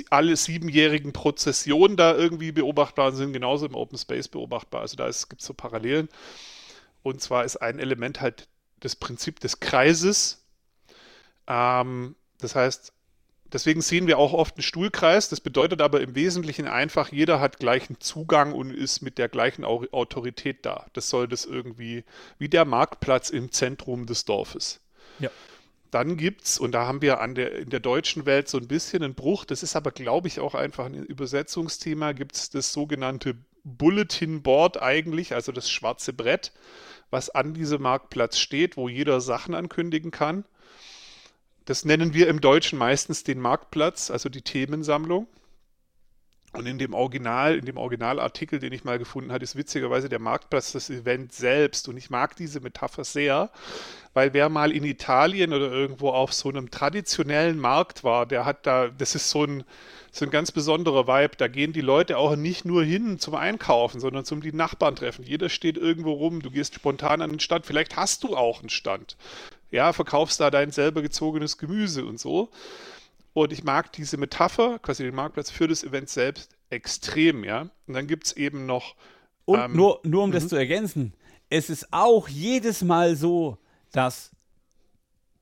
alle 0.10 0.36
siebenjährigen 0.36 1.12
Prozessionen 1.12 1.98
da 1.98 2.16
irgendwie 2.16 2.52
beobachtbar 2.52 3.14
sind, 3.14 3.34
genauso 3.34 3.66
im 3.66 3.76
Open 3.76 3.98
Space 3.98 4.28
beobachtbar. 4.28 4.82
Also 4.82 4.96
da 4.96 5.06
gibt 5.06 5.42
es 5.42 5.48
so 5.48 5.54
Parallelen. 5.54 6.08
Und 7.04 7.22
zwar 7.22 7.46
ist 7.46 7.58
ein 7.58 7.80
Element 7.80 8.22
halt 8.22 8.48
das 8.80 8.96
Prinzip 8.96 9.40
des 9.40 9.60
Kreises. 9.60 10.46
Ähm, 11.48 12.16
das 12.40 12.56
heißt, 12.56 12.94
deswegen 13.52 13.82
sehen 13.82 14.08
wir 14.08 14.18
auch 14.18 14.34
oft 14.34 14.56
einen 14.56 14.64
Stuhlkreis. 14.64 15.30
Das 15.30 15.40
bedeutet 15.40 15.82
aber 15.82 16.02
im 16.02 16.16
Wesentlichen 16.16 16.68
einfach, 16.68 17.12
jeder 17.12 17.40
hat 17.40 17.60
gleichen 17.60 18.00
Zugang 18.00 18.54
und 18.54 18.72
ist 18.72 19.02
mit 19.02 19.18
der 19.18 19.30
gleichen 19.30 19.64
Autorität 19.64 20.66
da. 20.66 20.88
Das 20.94 21.10
soll 21.10 21.28
das 21.28 21.46
irgendwie 21.46 22.04
wie 22.38 22.50
der 22.50 22.66
Marktplatz 22.66 23.30
im 23.30 23.52
Zentrum 23.52 24.06
des 24.06 24.26
Dorfes. 24.26 24.80
Ja. 25.20 25.30
Dann 25.92 26.16
gibt 26.16 26.46
es, 26.46 26.58
und 26.58 26.72
da 26.72 26.88
haben 26.88 27.02
wir 27.02 27.20
an 27.20 27.36
der, 27.36 27.54
in 27.58 27.70
der 27.70 27.82
deutschen 27.82 28.26
Welt 28.26 28.48
so 28.48 28.58
ein 28.58 28.68
bisschen 28.68 29.04
einen 29.04 29.14
Bruch, 29.14 29.44
das 29.44 29.62
ist 29.62 29.76
aber, 29.76 29.92
glaube 29.92 30.30
ich, 30.30 30.40
auch 30.40 30.56
einfach 30.56 30.86
ein 30.86 30.94
Übersetzungsthema, 30.94 32.14
gibt 32.14 32.38
es 32.38 32.50
das 32.50 32.72
sogenannte 32.72 33.36
Bulletin 33.64 34.42
Board 34.42 34.82
eigentlich, 34.82 35.34
also 35.34 35.52
das 35.52 35.70
schwarze 35.70 36.14
Brett, 36.14 36.52
was 37.10 37.30
an 37.30 37.54
diesem 37.54 37.82
Marktplatz 37.82 38.40
steht, 38.40 38.78
wo 38.78 38.90
jeder 38.90 39.22
Sachen 39.22 39.54
ankündigen 39.54 40.12
kann. 40.12 40.46
Das 41.66 41.86
nennen 41.86 42.14
wir 42.14 42.28
im 42.28 42.42
Deutschen 42.42 42.80
meistens 42.80 43.24
den 43.24 43.40
Marktplatz, 43.40 44.10
also 44.10 44.30
die 44.30 44.42
Themensammlung. 44.42 45.28
Und 46.54 46.66
in 46.66 46.78
dem 46.78 46.94
Original, 46.94 47.56
in 47.56 47.66
dem 47.66 47.78
Originalartikel, 47.78 48.60
den 48.60 48.74
ich 48.74 48.84
mal 48.84 49.00
gefunden 49.00 49.32
habe, 49.32 49.44
ist 49.44 49.56
witzigerweise 49.56 50.10
der 50.10 50.20
Marktplatz 50.20 50.74
das 50.74 50.90
Event 50.90 51.32
selbst. 51.32 51.88
Und 51.88 51.96
ich 51.96 52.10
mag 52.10 52.36
diese 52.36 52.60
Metapher 52.60 53.06
sehr, 53.06 53.50
weil 54.14 54.34
wer 54.34 54.50
mal 54.50 54.74
in 54.74 54.84
Italien 54.84 55.54
oder 55.54 55.72
irgendwo 55.72 56.10
auf 56.10 56.34
so 56.34 56.50
einem 56.50 56.70
traditionellen 56.70 57.58
Markt 57.58 58.04
war, 58.04 58.26
der 58.26 58.44
hat 58.44 58.66
da, 58.66 58.90
das 58.90 59.16
ist 59.16 59.30
so 59.30 59.46
ein, 59.46 59.64
so 60.12 60.26
ein 60.26 60.32
ganz 60.32 60.52
besonderer 60.52 61.08
Vibe. 61.08 61.38
Da 61.38 61.48
gehen 61.48 61.72
die 61.72 61.80
Leute 61.80 62.18
auch 62.18 62.36
nicht 62.36 62.66
nur 62.66 62.84
hin 62.84 63.18
zum 63.18 63.36
Einkaufen, 63.36 64.02
sondern 64.02 64.26
zum 64.26 64.42
die 64.42 64.52
Nachbarn 64.52 64.98
treffen. 64.98 65.24
Jeder 65.24 65.48
steht 65.48 65.78
irgendwo 65.78 66.12
rum, 66.12 66.42
du 66.42 66.52
gehst 66.52 66.76
spontan 66.76 67.22
an 67.22 67.30
den 67.30 67.40
Stand. 67.40 67.66
Vielleicht 67.66 67.96
hast 67.96 68.26
du 68.26 68.36
auch 68.36 68.60
einen 68.60 68.70
Stand. 68.70 69.16
Ja, 69.72 69.94
verkaufst 69.94 70.42
da 70.42 70.52
dein 70.52 70.72
selber 70.72 71.02
gezogenes 71.02 71.58
Gemüse 71.58 72.04
und 72.04 72.20
so. 72.20 72.50
Und 73.34 73.54
ich 73.54 73.64
mag 73.64 73.92
diese 73.94 74.18
Metapher, 74.18 74.80
quasi 74.80 75.04
den 75.04 75.16
Marktplatz 75.16 75.50
für 75.50 75.68
das 75.68 75.84
Event 75.84 76.10
selbst 76.10 76.56
extrem, 76.70 77.44
ja. 77.44 77.70
Und 77.88 77.94
dann 77.94 78.08
gibt 78.08 78.28
es 78.28 78.34
eben 78.34 78.66
noch. 78.66 78.96
Und 79.46 79.60
ähm, 79.60 79.76
nur, 79.76 80.00
nur 80.04 80.24
um 80.24 80.32
das 80.32 80.46
mhm. 80.46 80.50
zu 80.50 80.56
ergänzen, 80.56 81.14
es 81.50 81.70
ist 81.70 81.92
auch 81.92 82.28
jedes 82.28 82.82
Mal 82.82 83.16
so, 83.16 83.58
dass 83.92 84.32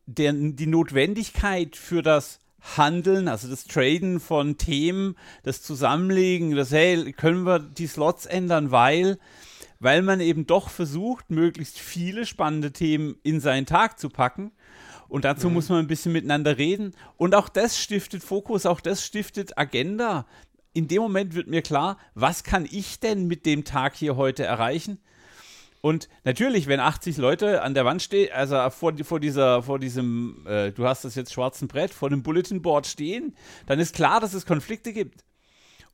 der, 0.06 0.34
die 0.34 0.68
Notwendigkeit 0.68 1.76
für 1.76 2.02
das 2.02 2.40
Handeln, 2.62 3.28
also 3.28 3.48
das 3.48 3.66
Traden 3.66 4.20
von 4.20 4.58
Themen, 4.58 5.16
das 5.44 5.62
Zusammenlegen, 5.62 6.56
das, 6.56 6.72
hey, 6.72 7.14
können 7.14 7.44
wir 7.46 7.60
die 7.60 7.88
Slots 7.88 8.26
ändern, 8.26 8.72
weil, 8.72 9.18
weil 9.80 10.02
man 10.02 10.20
eben 10.20 10.46
doch 10.46 10.70
versucht, 10.70 11.30
möglichst 11.30 11.80
viele 11.80 12.26
spannende 12.26 12.74
Themen 12.74 13.18
in 13.24 13.40
seinen 13.40 13.66
Tag 13.66 14.00
zu 14.00 14.10
packen 14.10 14.52
und 15.10 15.26
dazu 15.26 15.50
mhm. 15.50 15.56
muss 15.56 15.70
man 15.70 15.80
ein 15.80 15.88
bisschen 15.88 16.14
miteinander 16.14 16.58
reden. 16.58 16.94
Und 17.18 17.36
auch 17.36 17.50
das 17.50 17.78
stiftet 17.78 18.24
Fokus, 18.24 18.66
auch 18.66 18.80
das 18.80 19.06
stiftet 19.06 19.58
Agenda. 19.58 20.26
In 20.72 20.88
dem 20.88 21.02
Moment 21.02 21.34
wird 21.34 21.48
mir 21.48 21.64
klar, 21.64 21.98
was 22.14 22.44
kann 22.44 22.68
ich 22.70 23.00
denn 23.00 23.28
mit 23.28 23.46
dem 23.46 23.66
Tag 23.66 23.96
hier 23.96 24.16
heute 24.16 24.44
erreichen? 24.44 25.00
Und 25.82 26.10
natürlich, 26.26 26.68
wenn 26.68 26.80
80 26.80 27.18
Leute 27.18 27.62
an 27.62 27.74
der 27.74 27.86
Wand 27.86 28.02
stehen, 28.02 28.32
also 28.34 28.70
vor, 28.70 28.94
vor, 29.04 29.20
dieser, 29.20 29.64
vor 29.64 29.80
diesem, 29.80 30.46
äh, 30.46 30.72
du 30.72 30.86
hast 30.86 31.06
das 31.06 31.16
jetzt 31.16 31.34
schwarzen 31.34 31.68
Brett, 31.68 31.94
vor 31.94 32.10
dem 32.10 32.22
Bulletin 32.22 32.62
Board 32.62 32.86
stehen, 32.86 33.36
dann 33.66 33.80
ist 33.80 33.96
klar, 33.96 34.20
dass 34.20 34.34
es 34.34 34.46
Konflikte 34.46 34.94
gibt. 34.94 35.24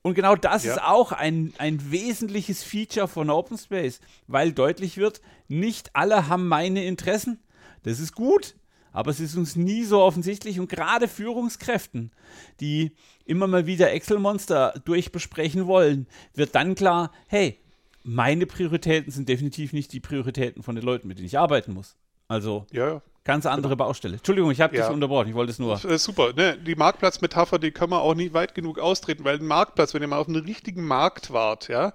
Und 0.02 0.14
genau 0.14 0.36
das 0.36 0.64
ja. 0.64 0.72
ist 0.72 0.82
auch 0.82 1.12
ein, 1.12 1.52
ein 1.58 1.90
wesentliches 1.90 2.62
Feature 2.62 3.08
von 3.08 3.30
Open 3.30 3.58
Space, 3.58 4.00
weil 4.26 4.52
deutlich 4.52 4.98
wird, 4.98 5.20
nicht 5.48 5.90
alle 5.94 6.28
haben 6.28 6.48
meine 6.48 6.84
Interessen. 6.84 7.40
Das 7.84 8.00
ist 8.00 8.14
gut, 8.14 8.56
aber 8.96 9.10
es 9.10 9.20
ist 9.20 9.36
uns 9.36 9.56
nie 9.56 9.84
so 9.84 10.00
offensichtlich 10.00 10.58
und 10.58 10.70
gerade 10.70 11.06
Führungskräften, 11.06 12.12
die 12.60 12.92
immer 13.26 13.46
mal 13.46 13.66
wieder 13.66 13.92
Excel-Monster 13.92 14.80
durchbesprechen 14.86 15.66
wollen, 15.66 16.06
wird 16.32 16.54
dann 16.54 16.74
klar, 16.74 17.12
hey, 17.26 17.58
meine 18.04 18.46
Prioritäten 18.46 19.12
sind 19.12 19.28
definitiv 19.28 19.74
nicht 19.74 19.92
die 19.92 20.00
Prioritäten 20.00 20.62
von 20.62 20.76
den 20.76 20.84
Leuten, 20.84 21.08
mit 21.08 21.18
denen 21.18 21.26
ich 21.26 21.38
arbeiten 21.38 21.74
muss. 21.74 21.94
Also, 22.26 22.66
ja, 22.72 23.02
Ganz 23.26 23.44
andere. 23.44 23.76
Baustelle. 23.76 24.14
Entschuldigung, 24.14 24.52
ich 24.52 24.60
habe 24.60 24.76
ja. 24.76 24.84
dich 24.84 24.94
unterbrochen. 24.94 25.28
Ich 25.28 25.34
wollte 25.34 25.50
es 25.50 25.58
nur. 25.58 25.76
Super. 25.98 26.32
Ne, 26.34 26.56
die 26.56 26.76
Marktplatzmetapher, 26.76 27.58
die 27.58 27.72
können 27.72 27.90
wir 27.90 28.00
auch 28.00 28.14
nicht 28.14 28.32
weit 28.34 28.54
genug 28.54 28.78
austreten, 28.78 29.24
weil 29.24 29.38
ein 29.38 29.46
Marktplatz, 29.46 29.94
wenn 29.94 30.02
ihr 30.02 30.08
mal 30.08 30.18
auf 30.18 30.28
einen 30.28 30.44
richtigen 30.44 30.86
Markt 30.86 31.32
wart, 31.32 31.66
ja, 31.66 31.92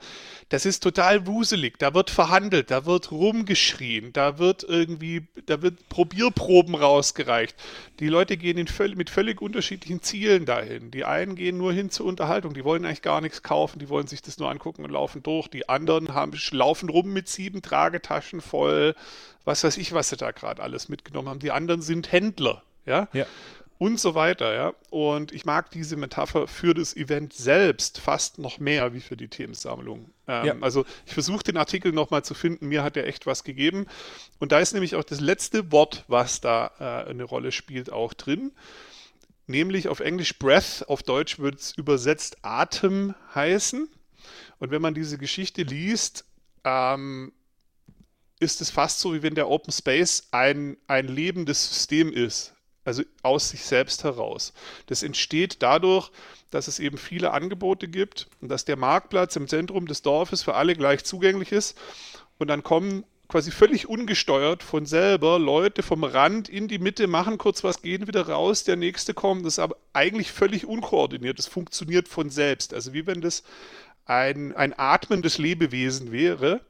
das 0.50 0.66
ist 0.66 0.84
total 0.84 1.28
wuselig. 1.28 1.80
Da 1.80 1.94
wird 1.94 2.10
verhandelt, 2.10 2.70
da 2.70 2.86
wird 2.86 3.12
rumgeschrien, 3.12 4.12
da 4.12 4.38
wird 4.40 4.64
irgendwie, 4.64 5.28
da 5.46 5.62
wird 5.62 5.88
Probierproben 5.88 6.76
rausgereicht. 6.76 7.56
Die 8.02 8.10
Leute 8.10 8.36
gehen 8.36 8.68
völ 8.68 8.96
mit 8.96 9.10
völlig 9.10 9.42
unterschiedlichen 9.42 10.02
Zielen 10.02 10.46
dahin. 10.46 10.92
Die 10.92 11.06
einen 11.06 11.36
gehen 11.36 11.58
nur 11.58 11.72
hin 11.72 11.90
zur 11.90 12.08
Unterhaltung, 12.08 12.54
die 12.54 12.66
wollen 12.66 12.84
eigentlich 12.84 13.02
gar 13.02 13.22
nichts 13.22 13.42
kaufen, 13.42 13.80
die 13.80 13.88
wollen 13.88 14.08
sich 14.08 14.22
das 14.22 14.38
nur 14.38 14.50
angucken 14.50 14.84
und 14.84 14.92
laufen 14.92 15.24
durch. 15.24 15.48
Die 15.48 15.70
anderen 15.70 16.14
haben, 16.14 16.34
laufen 16.52 16.90
rum 16.90 17.14
mit 17.14 17.30
sieben 17.30 17.62
Tragetaschen 17.62 18.42
voll 18.42 18.96
was 19.44 19.64
weiß 19.64 19.78
ich, 19.78 19.94
was 19.94 20.10
sie 20.10 20.18
da 20.18 20.32
gerade 20.32 20.62
alles 20.62 20.90
mitgenommen 20.90 21.21
haben. 21.28 21.40
Die 21.40 21.51
anderen 21.51 21.82
sind 21.82 22.12
Händler, 22.12 22.63
ja? 22.86 23.08
ja. 23.13 23.25
Und 23.78 24.00
so 24.00 24.13
weiter, 24.13 24.54
ja. 24.54 24.74
Und 24.92 25.32
ich 25.32 25.44
mag 25.44 25.72
diese 25.72 25.96
Metapher 25.96 26.48
für 26.48 26.75
das 26.75 26.96
Event 26.96 27.34
selbst 27.34 28.00
fast 28.00 28.38
noch 28.38 28.60
mehr 28.60 28.94
wie 28.94 29.00
für 29.00 29.18
die 29.18 29.28
Themensammlung. 29.28 30.12
Ähm, 30.28 30.46
ja. 30.46 30.56
Also 30.62 30.86
ich 31.08 31.13
versuche 31.13 31.44
den 31.44 31.58
Artikel 31.58 31.92
nochmal 31.92 32.24
zu 32.24 32.36
finden, 32.36 32.68
mir 32.68 32.84
hat 32.84 32.96
er 32.96 33.08
echt 33.08 33.25
was 33.25 33.44
gegeben. 33.44 33.88
Und 34.38 34.51
da 34.51 34.60
ist 34.60 34.74
nämlich 34.74 34.96
auch 34.96 35.04
das 35.04 35.20
letzte 35.20 35.72
Wort, 35.72 36.06
was 36.08 36.42
da 36.42 36.72
äh, 36.80 37.10
eine 37.10 37.24
Rolle 37.24 37.51
spielt, 37.51 37.92
auch 37.92 38.13
drin. 38.13 38.51
Nämlich 39.48 39.88
auf 39.88 40.00
Englisch 40.00 40.38
Breath, 40.38 40.86
auf 40.88 41.01
Deutsch 41.01 41.40
wird 41.40 41.60
es 41.60 41.72
übersetzt 41.75 42.38
Atem 42.44 43.16
heißen. 43.34 43.90
Und 44.60 44.70
wenn 44.70 44.82
man 44.84 44.94
diese 44.94 45.18
Geschichte 45.18 45.63
liest, 45.63 46.25
ähm, 46.63 47.34
ist 48.42 48.60
es 48.60 48.72
fast 48.72 49.00
so, 49.00 49.14
wie 49.14 49.22
wenn 49.22 49.36
der 49.36 49.50
Open 49.50 49.72
Space 49.72 50.28
ein, 50.32 50.76
ein 50.88 51.08
lebendes 51.08 51.70
System 51.70 52.12
ist, 52.12 52.54
also 52.84 53.04
aus 53.22 53.50
sich 53.50 53.64
selbst 53.64 54.04
heraus. 54.04 54.54
Das 54.88 55.04
entsteht 55.04 55.62
dadurch, 55.62 56.12
dass 56.50 56.68
es 56.68 56.80
eben 56.80 56.98
viele 56.98 57.32
Angebote 57.32 57.88
gibt 57.88 58.28
und 58.42 58.50
dass 58.50 58.66
der 58.66 58.78
Marktplatz 58.78 59.36
im 59.36 59.48
Zentrum 59.48 59.88
des 59.88 60.02
Dorfes 60.02 60.42
für 60.42 60.56
alle 60.56 60.76
gleich 60.76 61.04
zugänglich 61.04 61.52
ist. 61.52 61.78
Und 62.40 62.48
dann 62.48 62.64
kommen 62.64 63.06
quasi 63.28 63.52
völlig 63.52 63.88
ungesteuert 63.88 64.64
von 64.64 64.88
selber 64.88 65.38
Leute 65.38 65.84
vom 65.84 66.04
Rand 66.04 66.50
in 66.50 66.68
die 66.68 66.80
Mitte 66.80 67.08
machen 67.08 67.38
kurz 67.38 67.64
was, 67.64 67.84
gehen 67.84 68.08
wieder 68.08 68.28
raus, 68.28 68.64
der 68.64 68.76
nächste 68.76 69.14
kommt. 69.14 69.46
Das 69.46 69.54
ist 69.54 69.60
aber 69.60 69.78
eigentlich 69.94 70.32
völlig 70.32 70.66
unkoordiniert. 70.66 71.38
Das 71.38 71.48
funktioniert 71.48 72.10
von 72.10 72.32
selbst. 72.32 72.74
Also 72.74 72.92
wie 72.94 73.06
wenn 73.06 73.22
das 73.22 73.44
ein, 74.06 74.54
ein 74.56 74.74
atmendes 74.78 75.38
Lebewesen 75.38 76.12
wäre. 76.12 76.62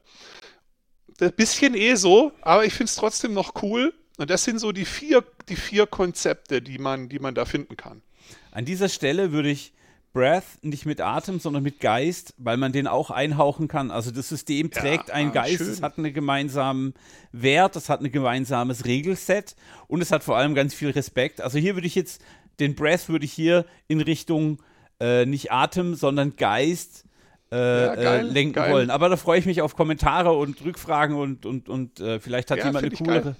Ein 1.22 1.32
bisschen 1.32 1.74
eh 1.74 1.94
so, 1.94 2.32
aber 2.42 2.64
ich 2.64 2.72
finde 2.74 2.90
es 2.90 2.96
trotzdem 2.96 3.32
noch 3.32 3.62
cool. 3.62 3.94
Und 4.18 4.28
das 4.28 4.44
sind 4.44 4.58
so 4.58 4.72
die 4.72 4.84
vier, 4.84 5.24
die 5.48 5.56
vier 5.56 5.86
Konzepte, 5.86 6.60
die 6.60 6.78
man, 6.78 7.08
die 7.08 7.18
man 7.18 7.34
da 7.34 7.44
finden 7.44 7.76
kann. 7.76 8.02
An 8.50 8.64
dieser 8.64 8.88
Stelle 8.88 9.32
würde 9.32 9.50
ich 9.50 9.72
Breath 10.12 10.44
nicht 10.62 10.84
mit 10.84 11.00
Atem, 11.00 11.40
sondern 11.40 11.62
mit 11.62 11.80
Geist, 11.80 12.34
weil 12.36 12.56
man 12.56 12.72
den 12.72 12.86
auch 12.86 13.10
einhauchen 13.10 13.66
kann. 13.68 13.90
Also 13.90 14.10
das 14.10 14.28
System 14.28 14.70
trägt 14.70 15.08
ja, 15.08 15.14
einen 15.14 15.30
ah, 15.30 15.34
Geist, 15.34 15.58
schön. 15.58 15.70
es 15.70 15.82
hat 15.82 15.96
einen 15.96 16.12
gemeinsamen 16.12 16.94
Wert, 17.32 17.76
es 17.76 17.88
hat 17.88 18.00
ein 18.00 18.12
gemeinsames 18.12 18.84
Regelset 18.84 19.56
und 19.88 20.02
es 20.02 20.12
hat 20.12 20.22
vor 20.22 20.36
allem 20.36 20.54
ganz 20.54 20.74
viel 20.74 20.90
Respekt. 20.90 21.40
Also 21.40 21.58
hier 21.58 21.74
würde 21.74 21.86
ich 21.86 21.94
jetzt, 21.94 22.22
den 22.60 22.74
Breath 22.74 23.08
würde 23.08 23.24
ich 23.24 23.32
hier 23.32 23.64
in 23.88 24.02
Richtung 24.02 24.62
äh, 25.00 25.24
nicht 25.24 25.50
Atem, 25.50 25.94
sondern 25.94 26.36
Geist 26.36 27.06
äh, 27.52 27.86
ja, 27.86 27.94
geil, 27.94 28.20
äh, 28.20 28.22
lenken 28.22 28.54
geil. 28.54 28.72
wollen. 28.72 28.90
Aber 28.90 29.08
da 29.10 29.16
freue 29.16 29.38
ich 29.38 29.46
mich 29.46 29.60
auf 29.60 29.76
Kommentare 29.76 30.32
und 30.32 30.64
Rückfragen 30.64 31.16
und, 31.16 31.44
und, 31.44 31.68
und 31.68 32.00
äh, 32.00 32.18
vielleicht 32.18 32.50
hat 32.50 32.58
ja, 32.58 32.66
jemand 32.66 32.86
eine 32.86 32.96
coolere. 32.96 33.22
Geil. 33.22 33.36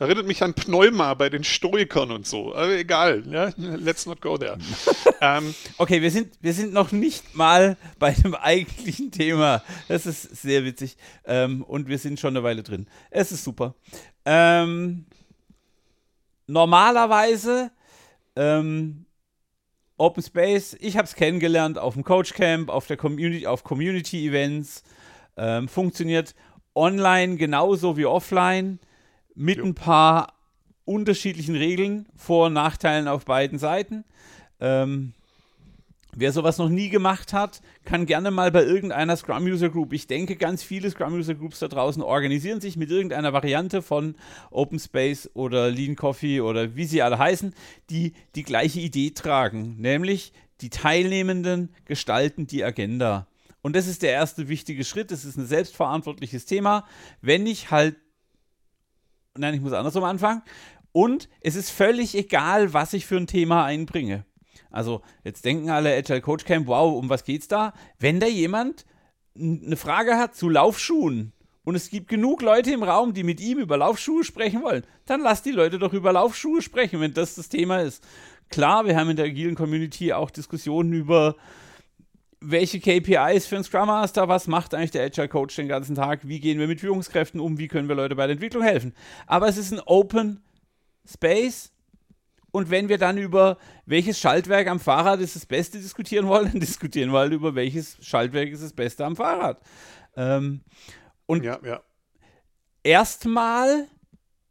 Erinnert 0.00 0.26
mich 0.26 0.44
an 0.44 0.54
Pneuma 0.54 1.14
bei 1.14 1.28
den 1.28 1.42
Stoikern 1.42 2.12
und 2.12 2.24
so. 2.24 2.54
Aber 2.54 2.70
egal, 2.70 3.24
ja? 3.26 3.50
let's 3.56 4.06
not 4.06 4.20
go 4.20 4.38
there. 4.38 4.58
ähm, 5.20 5.54
okay, 5.76 6.02
wir 6.02 6.10
sind, 6.12 6.34
wir 6.40 6.52
sind 6.52 6.72
noch 6.72 6.92
nicht 6.92 7.34
mal 7.34 7.76
bei 7.98 8.12
dem 8.12 8.34
eigentlichen 8.36 9.10
Thema. 9.10 9.62
Das 9.88 10.06
ist 10.06 10.22
sehr 10.36 10.64
witzig. 10.64 10.96
Ähm, 11.24 11.64
und 11.64 11.88
wir 11.88 11.98
sind 11.98 12.20
schon 12.20 12.36
eine 12.36 12.44
Weile 12.44 12.62
drin. 12.62 12.86
Es 13.10 13.32
ist 13.32 13.42
super. 13.42 13.74
Ähm, 14.24 15.06
normalerweise 16.46 17.72
ähm, 18.36 19.04
Open 19.98 20.22
Space, 20.22 20.76
ich 20.80 20.96
habe 20.96 21.06
es 21.06 21.16
kennengelernt 21.16 21.78
auf 21.78 21.94
dem 21.94 22.04
Coach 22.04 22.32
Camp, 22.32 22.70
auf 22.70 22.86
der 22.86 22.96
Community, 22.96 23.46
auf 23.46 23.64
Community 23.64 24.28
Events. 24.28 24.84
Ähm, 25.36 25.68
funktioniert 25.68 26.34
online 26.74 27.36
genauso 27.36 27.96
wie 27.96 28.06
offline 28.06 28.78
mit 29.34 29.58
jo. 29.58 29.64
ein 29.64 29.74
paar 29.74 30.34
unterschiedlichen 30.84 31.56
Regeln, 31.56 32.06
Vor- 32.16 32.46
und 32.46 32.54
Nachteilen 32.54 33.08
auf 33.08 33.24
beiden 33.24 33.58
Seiten. 33.58 34.04
Ähm, 34.60 35.14
wer 36.20 36.32
sowas 36.32 36.58
noch 36.58 36.68
nie 36.68 36.88
gemacht 36.88 37.32
hat, 37.32 37.60
kann 37.84 38.06
gerne 38.06 38.30
mal 38.30 38.50
bei 38.50 38.64
irgendeiner 38.64 39.16
Scrum 39.16 39.44
User 39.44 39.68
Group, 39.68 39.92
ich 39.92 40.06
denke, 40.06 40.36
ganz 40.36 40.62
viele 40.62 40.90
Scrum 40.90 41.14
User 41.14 41.34
Groups 41.34 41.58
da 41.60 41.68
draußen 41.68 42.02
organisieren 42.02 42.60
sich 42.60 42.76
mit 42.76 42.90
irgendeiner 42.90 43.32
Variante 43.32 43.82
von 43.82 44.16
Open 44.50 44.78
Space 44.78 45.30
oder 45.34 45.70
Lean 45.70 45.96
Coffee 45.96 46.40
oder 46.40 46.76
wie 46.76 46.84
sie 46.84 47.02
alle 47.02 47.18
heißen, 47.18 47.54
die 47.90 48.12
die 48.34 48.42
gleiche 48.42 48.80
Idee 48.80 49.10
tragen, 49.10 49.76
nämlich 49.78 50.32
die 50.60 50.70
Teilnehmenden 50.70 51.70
gestalten 51.84 52.46
die 52.46 52.64
Agenda. 52.64 53.28
Und 53.60 53.76
das 53.76 53.86
ist 53.86 54.02
der 54.02 54.12
erste 54.12 54.48
wichtige 54.48 54.84
Schritt. 54.84 55.10
Das 55.10 55.24
ist 55.24 55.36
ein 55.36 55.46
selbstverantwortliches 55.46 56.46
Thema. 56.46 56.84
Wenn 57.20 57.46
ich 57.46 57.70
halt 57.70 57.96
nein, 59.38 59.54
ich 59.54 59.60
muss 59.60 59.72
andersrum 59.72 60.04
anfangen. 60.04 60.42
Und 60.92 61.28
es 61.40 61.54
ist 61.54 61.70
völlig 61.70 62.14
egal, 62.14 62.72
was 62.72 62.92
ich 62.92 63.06
für 63.06 63.16
ein 63.16 63.26
Thema 63.26 63.64
einbringe. 63.64 64.24
Also, 64.70 65.02
jetzt 65.24 65.44
denken 65.44 65.70
alle 65.70 65.94
Agile 65.94 66.20
Coach 66.20 66.44
Camp, 66.44 66.66
wow, 66.66 66.98
um 66.98 67.08
was 67.08 67.24
geht's 67.24 67.48
da? 67.48 67.72
Wenn 67.98 68.20
da 68.20 68.26
jemand 68.26 68.84
eine 69.38 69.76
Frage 69.76 70.16
hat 70.16 70.34
zu 70.34 70.48
Laufschuhen 70.48 71.32
und 71.64 71.74
es 71.74 71.90
gibt 71.90 72.08
genug 72.08 72.42
Leute 72.42 72.72
im 72.72 72.82
Raum, 72.82 73.14
die 73.14 73.24
mit 73.24 73.40
ihm 73.40 73.58
über 73.58 73.76
Laufschuhe 73.76 74.24
sprechen 74.24 74.62
wollen, 74.62 74.84
dann 75.06 75.20
lass 75.20 75.42
die 75.42 75.52
Leute 75.52 75.78
doch 75.78 75.92
über 75.92 76.12
Laufschuhe 76.12 76.62
sprechen, 76.62 77.00
wenn 77.00 77.14
das 77.14 77.34
das 77.34 77.48
Thema 77.48 77.80
ist. 77.80 78.04
Klar, 78.50 78.86
wir 78.86 78.96
haben 78.96 79.10
in 79.10 79.16
der 79.16 79.26
agilen 79.26 79.54
Community 79.54 80.12
auch 80.12 80.30
Diskussionen 80.30 80.92
über 80.92 81.36
welche 82.40 82.80
KPIs 82.80 83.46
für 83.46 83.56
einen 83.56 83.64
Scrum 83.64 83.88
Master, 83.88 84.28
was 84.28 84.46
macht 84.46 84.74
eigentlich 84.74 84.92
der 84.92 85.04
Agile 85.04 85.28
Coach 85.28 85.56
den 85.56 85.68
ganzen 85.68 85.96
Tag, 85.96 86.26
wie 86.26 86.40
gehen 86.40 86.58
wir 86.58 86.68
mit 86.68 86.80
Führungskräften 86.80 87.40
um, 87.40 87.58
wie 87.58 87.68
können 87.68 87.88
wir 87.88 87.96
Leute 87.96 88.14
bei 88.14 88.26
der 88.26 88.34
Entwicklung 88.34 88.62
helfen. 88.62 88.94
Aber 89.26 89.48
es 89.48 89.56
ist 89.56 89.72
ein 89.72 89.80
Open 89.80 90.40
Space 91.04 91.72
und 92.50 92.70
wenn 92.70 92.88
wir 92.88 92.98
dann 92.98 93.18
über 93.18 93.58
welches 93.86 94.18
Schaltwerk 94.18 94.68
am 94.68 94.80
Fahrrad 94.80 95.20
ist 95.20 95.36
das 95.36 95.46
Beste 95.46 95.78
diskutieren 95.78 96.26
wollen, 96.26 96.50
dann 96.52 96.60
diskutieren 96.60 97.12
wir 97.12 97.18
halt 97.18 97.32
über 97.32 97.54
welches 97.54 97.98
Schaltwerk 98.00 98.48
ist 98.48 98.62
das 98.62 98.72
Beste 98.72 99.04
am 99.04 99.16
Fahrrad. 99.16 99.60
Ähm, 100.16 100.62
und 101.26 101.44
ja, 101.44 101.58
ja. 101.64 101.82
erstmal, 102.82 103.86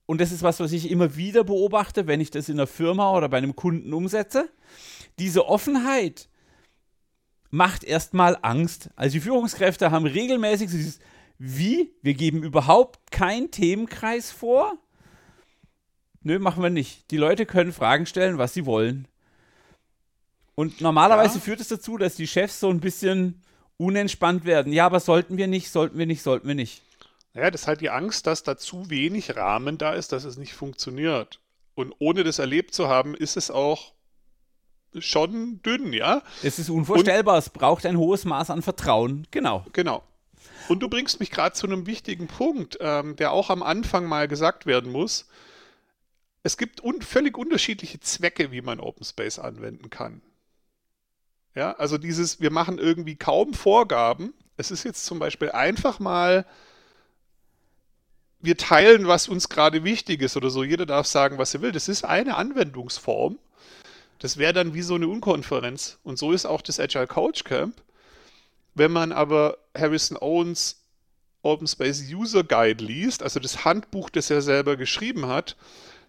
und 0.06 0.22
das 0.22 0.32
ist 0.32 0.44
was, 0.44 0.60
was 0.60 0.72
ich 0.72 0.92
immer 0.92 1.16
wieder 1.16 1.44
beobachte, 1.44 2.08
wenn 2.08 2.22
ich 2.22 2.30
das 2.32 2.50
in 2.50 2.56
einer 2.56 2.68
Firma 2.68 3.16
oder 3.16 3.30
bei 3.30 3.38
einem 3.38 3.56
Kunden 3.56 3.94
umsetze, 3.94 4.50
diese 5.18 5.48
Offenheit, 5.48 6.30
macht 7.50 7.84
erstmal 7.84 8.38
Angst. 8.42 8.90
Also 8.96 9.14
die 9.14 9.22
Führungskräfte 9.22 9.90
haben 9.90 10.06
regelmäßig 10.06 10.70
dieses, 10.70 11.00
wie? 11.38 11.94
Wir 12.02 12.14
geben 12.14 12.44
überhaupt 12.44 13.12
keinen 13.12 13.52
Themenkreis 13.52 14.32
vor? 14.32 14.78
Nö, 16.28 16.40
machen 16.40 16.62
wir 16.62 16.70
nicht. 16.70 17.10
Die 17.12 17.16
Leute 17.16 17.46
können 17.46 17.72
Fragen 17.72 18.06
stellen, 18.06 18.38
was 18.38 18.54
sie 18.54 18.66
wollen. 18.66 19.08
Und 20.56 20.82
normalerweise 20.82 21.36
ja. 21.36 21.40
führt 21.40 21.62
es 21.62 21.70
dazu, 21.70 21.98
dass 21.98 22.16
die 22.16 22.28
Chefs 22.28 22.60
so 22.60 22.70
ein 22.70 22.82
bisschen 22.82 23.42
unentspannt 23.78 24.44
werden. 24.44 24.74
Ja, 24.74 24.88
aber 24.88 25.00
sollten 25.00 25.38
wir 25.38 25.48
nicht, 25.48 25.72
sollten 25.72 25.98
wir 25.98 26.06
nicht, 26.06 26.22
sollten 26.22 26.50
wir 26.50 26.56
nicht. 26.56 26.82
Naja, 27.34 27.50
das 27.50 27.62
ist 27.62 27.68
halt 27.68 27.80
die 27.80 27.92
Angst, 27.92 28.28
dass 28.28 28.44
da 28.44 28.58
zu 28.58 28.90
wenig 28.90 29.38
Rahmen 29.38 29.78
da 29.78 29.94
ist, 29.94 30.12
dass 30.12 30.26
es 30.26 30.36
nicht 30.36 30.54
funktioniert. 30.54 31.40
Und 31.76 31.96
ohne 31.98 32.26
das 32.26 32.40
erlebt 32.40 32.74
zu 32.74 32.90
haben, 32.90 33.16
ist 33.16 33.38
es 33.38 33.50
auch 33.50 33.94
schon 35.00 35.62
dünn, 35.62 35.94
ja. 35.94 36.24
Es 36.44 36.60
ist 36.60 36.70
unvorstellbar, 36.70 37.36
Und, 37.36 37.40
es 37.40 37.50
braucht 37.52 37.86
ein 37.86 37.96
hohes 37.96 38.26
Maß 38.26 38.50
an 38.50 38.62
Vertrauen, 38.64 39.28
genau. 39.32 39.66
Genau. 39.72 40.04
Und 40.68 40.82
du 40.82 40.90
bringst 40.90 41.22
mich 41.22 41.32
gerade 41.32 41.56
zu 41.56 41.68
einem 41.68 41.86
wichtigen 41.86 42.28
Punkt, 42.28 42.78
ähm, 42.82 43.16
der 43.16 43.32
auch 43.32 43.50
am 43.50 43.64
Anfang 43.64 44.08
mal 44.08 44.28
gesagt 44.28 44.66
werden 44.66 44.92
muss. 44.92 45.26
Es 46.48 46.56
gibt 46.56 46.82
un 46.82 47.02
völlig 47.02 47.38
unterschiedliche 47.38 48.00
Zwecke, 48.00 48.54
wie 48.54 48.62
man 48.62 48.80
Open 48.80 49.04
Space 49.04 49.38
anwenden 49.38 49.90
kann. 49.90 50.22
Ja, 51.56 51.74
also 51.74 51.98
dieses, 51.98 52.40
wir 52.40 52.52
machen 52.52 52.78
irgendwie 52.78 53.18
kaum 53.18 53.54
Vorgaben. 53.54 54.34
Es 54.56 54.72
ist 54.72 54.86
jetzt 54.86 55.06
zum 55.06 55.20
Beispiel 55.20 55.52
einfach 55.52 56.00
mal, 56.00 56.46
wir 58.40 58.56
teilen, 58.56 59.10
was 59.10 59.28
uns 59.28 59.50
gerade 59.50 59.84
wichtig 59.84 60.22
ist 60.22 60.38
oder 60.38 60.50
so. 60.50 60.64
Jeder 60.64 60.86
darf 60.86 61.06
sagen, 61.06 61.38
was 61.38 61.54
er 61.54 61.62
will. 61.62 61.74
Das 61.74 61.90
ist 61.90 62.06
eine 62.06 62.38
Anwendungsform. 62.38 63.38
Das 64.20 64.38
wäre 64.38 64.54
dann 64.54 64.74
wie 64.74 64.84
so 64.84 64.96
eine 64.96 65.10
Unkonferenz. 65.10 66.00
Und 66.06 66.18
so 66.18 66.32
ist 66.32 66.46
auch 66.46 66.62
das 66.62 66.80
Agile 66.80 67.08
Coach 67.08 67.44
Camp. 67.44 67.76
Wenn 68.74 68.94
man 68.94 69.12
aber 69.12 69.58
Harrison 69.78 70.16
Owens 70.16 70.78
Open 71.42 71.68
Space 71.68 72.06
User 72.10 72.46
Guide 72.46 72.82
liest, 72.86 73.22
also 73.22 73.42
das 73.42 73.66
Handbuch, 73.66 74.10
das 74.10 74.30
er 74.30 74.42
selber 74.42 74.78
geschrieben 74.78 75.26
hat, 75.26 75.58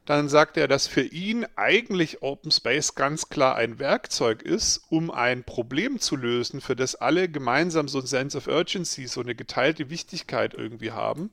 dann 0.08 0.30
sagt 0.30 0.56
er, 0.56 0.68
dass 0.68 0.86
für 0.86 1.02
ihn 1.02 1.44
eigentlich 1.54 2.22
Open 2.22 2.50
Space 2.50 2.94
ganz 2.94 3.28
klar 3.28 3.56
ein 3.56 3.78
Werkzeug 3.78 4.40
ist, 4.40 4.80
um 4.88 5.10
ein 5.10 5.44
Problem 5.44 6.00
zu 6.00 6.16
lösen, 6.16 6.62
für 6.62 6.74
das 6.74 6.94
alle 6.94 7.28
gemeinsam 7.28 7.88
so 7.88 7.98
ein 8.00 8.06
Sense 8.06 8.38
of 8.38 8.46
Urgency, 8.46 9.06
so 9.06 9.20
eine 9.20 9.34
geteilte 9.34 9.90
Wichtigkeit 9.90 10.54
irgendwie 10.54 10.92
haben. 10.92 11.30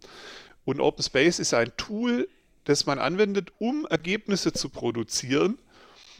Und 0.65 0.81
Open 0.81 1.03
Space 1.03 1.39
ist 1.39 1.53
ein 1.53 1.71
Tool, 1.77 2.27
das 2.65 2.85
man 2.85 2.99
anwendet, 2.99 3.53
um 3.59 3.85
Ergebnisse 3.85 4.51
zu 4.51 4.67
produzieren, 4.67 5.57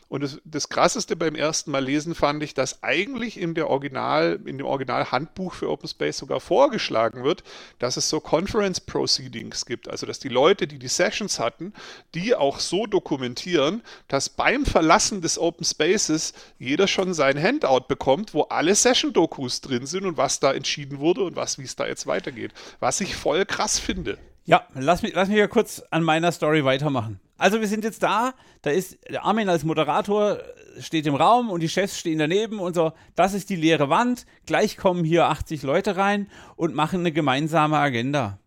und 0.08 0.22
das, 0.22 0.40
das 0.46 0.70
Krasseste 0.70 1.16
beim 1.16 1.34
ersten 1.34 1.72
Mal 1.72 1.84
lesen 1.84 2.14
fand 2.14 2.44
ich, 2.44 2.54
dass 2.54 2.84
eigentlich 2.84 3.40
in, 3.40 3.56
der 3.56 3.70
Original, 3.70 4.40
in 4.46 4.60
dem 4.60 4.68
Original-Handbuch 4.68 5.54
für 5.56 5.70
Open 5.70 5.90
Space 5.90 6.20
sogar 6.20 6.40
vorgeschlagen 6.40 7.24
wird, 7.24 7.44
dass 7.80 7.98
es 7.98 8.08
so 8.08 8.20
Conference 8.20 8.80
Proceedings 8.80 9.66
gibt. 9.66 9.90
Also, 9.90 10.06
dass 10.06 10.20
die 10.20 10.30
Leute, 10.30 10.68
die 10.68 10.78
die 10.78 10.88
Sessions 10.88 11.40
hatten, 11.40 11.74
die 12.14 12.36
auch 12.36 12.60
so 12.60 12.86
dokumentieren, 12.86 13.82
dass 14.08 14.30
beim 14.30 14.66
Verlassen 14.66 15.22
des 15.22 15.40
Open 15.40 15.66
Spaces 15.66 16.34
jeder 16.60 16.88
schon 16.88 17.16
sein 17.16 17.42
Handout 17.42 17.88
bekommt, 17.88 18.36
wo 18.36 18.44
alle 18.44 18.76
Session-Dokus 18.76 19.62
drin 19.62 19.88
sind 19.88 20.06
und 20.06 20.18
was 20.18 20.40
da 20.40 20.54
entschieden 20.54 21.00
wurde 21.00 21.24
und 21.24 21.36
was, 21.36 21.58
wie 21.58 21.64
es 21.64 21.76
da 21.76 21.88
jetzt 21.88 22.06
weitergeht. 22.06 22.54
Was 22.80 23.02
ich 23.02 23.16
voll 23.16 23.44
krass 23.46 23.80
finde. 23.80 24.20
Ja, 24.46 24.68
lass 24.76 25.02
mich, 25.02 25.16
lass 25.16 25.30
mich 25.30 25.40
ja 25.40 25.48
kurz 25.48 25.82
an 25.90 26.04
meiner 26.04 26.32
Story 26.32 26.64
weitermachen. 26.64 27.20
Also 27.38 27.60
wir 27.60 27.68
sind 27.68 27.84
jetzt 27.84 28.04
da, 28.04 28.34
da 28.62 28.70
ist 28.70 28.98
Armin 29.22 29.50
als 29.50 29.64
Moderator 29.64 30.40
steht 30.80 31.06
im 31.06 31.16
Raum 31.16 31.50
und 31.50 31.62
die 31.62 31.70
Chefs 31.70 32.00
stehen 32.00 32.20
daneben 32.20 32.60
und 32.60 32.76
so, 32.76 32.94
das 33.16 33.34
ist 33.34 33.50
die 33.50 33.56
leere 33.56 33.90
Wand, 33.90 34.26
gleich 34.46 34.78
kommen 34.78 35.04
hier 35.04 35.28
80 35.28 35.64
Leute 35.64 35.98
rein 35.98 36.30
und 36.56 36.76
machen 36.76 37.02
eine 37.02 37.12
gemeinsame 37.12 37.78
Agenda. 37.78 38.40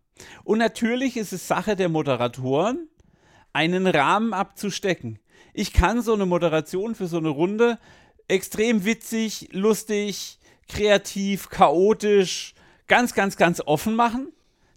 Und 0.43 0.59
natürlich 0.59 1.17
ist 1.17 1.33
es 1.33 1.47
Sache 1.47 1.75
der 1.75 1.89
Moderatoren, 1.89 2.87
einen 3.53 3.87
Rahmen 3.87 4.33
abzustecken. 4.33 5.19
Ich 5.53 5.73
kann 5.73 6.01
so 6.01 6.13
eine 6.13 6.25
Moderation 6.25 6.95
für 6.95 7.07
so 7.07 7.17
eine 7.17 7.29
Runde 7.29 7.79
extrem 8.27 8.85
witzig, 8.85 9.49
lustig, 9.51 10.39
kreativ, 10.67 11.49
chaotisch, 11.49 12.53
ganz, 12.87 13.13
ganz, 13.13 13.37
ganz 13.37 13.61
offen 13.61 13.95
machen 13.95 14.31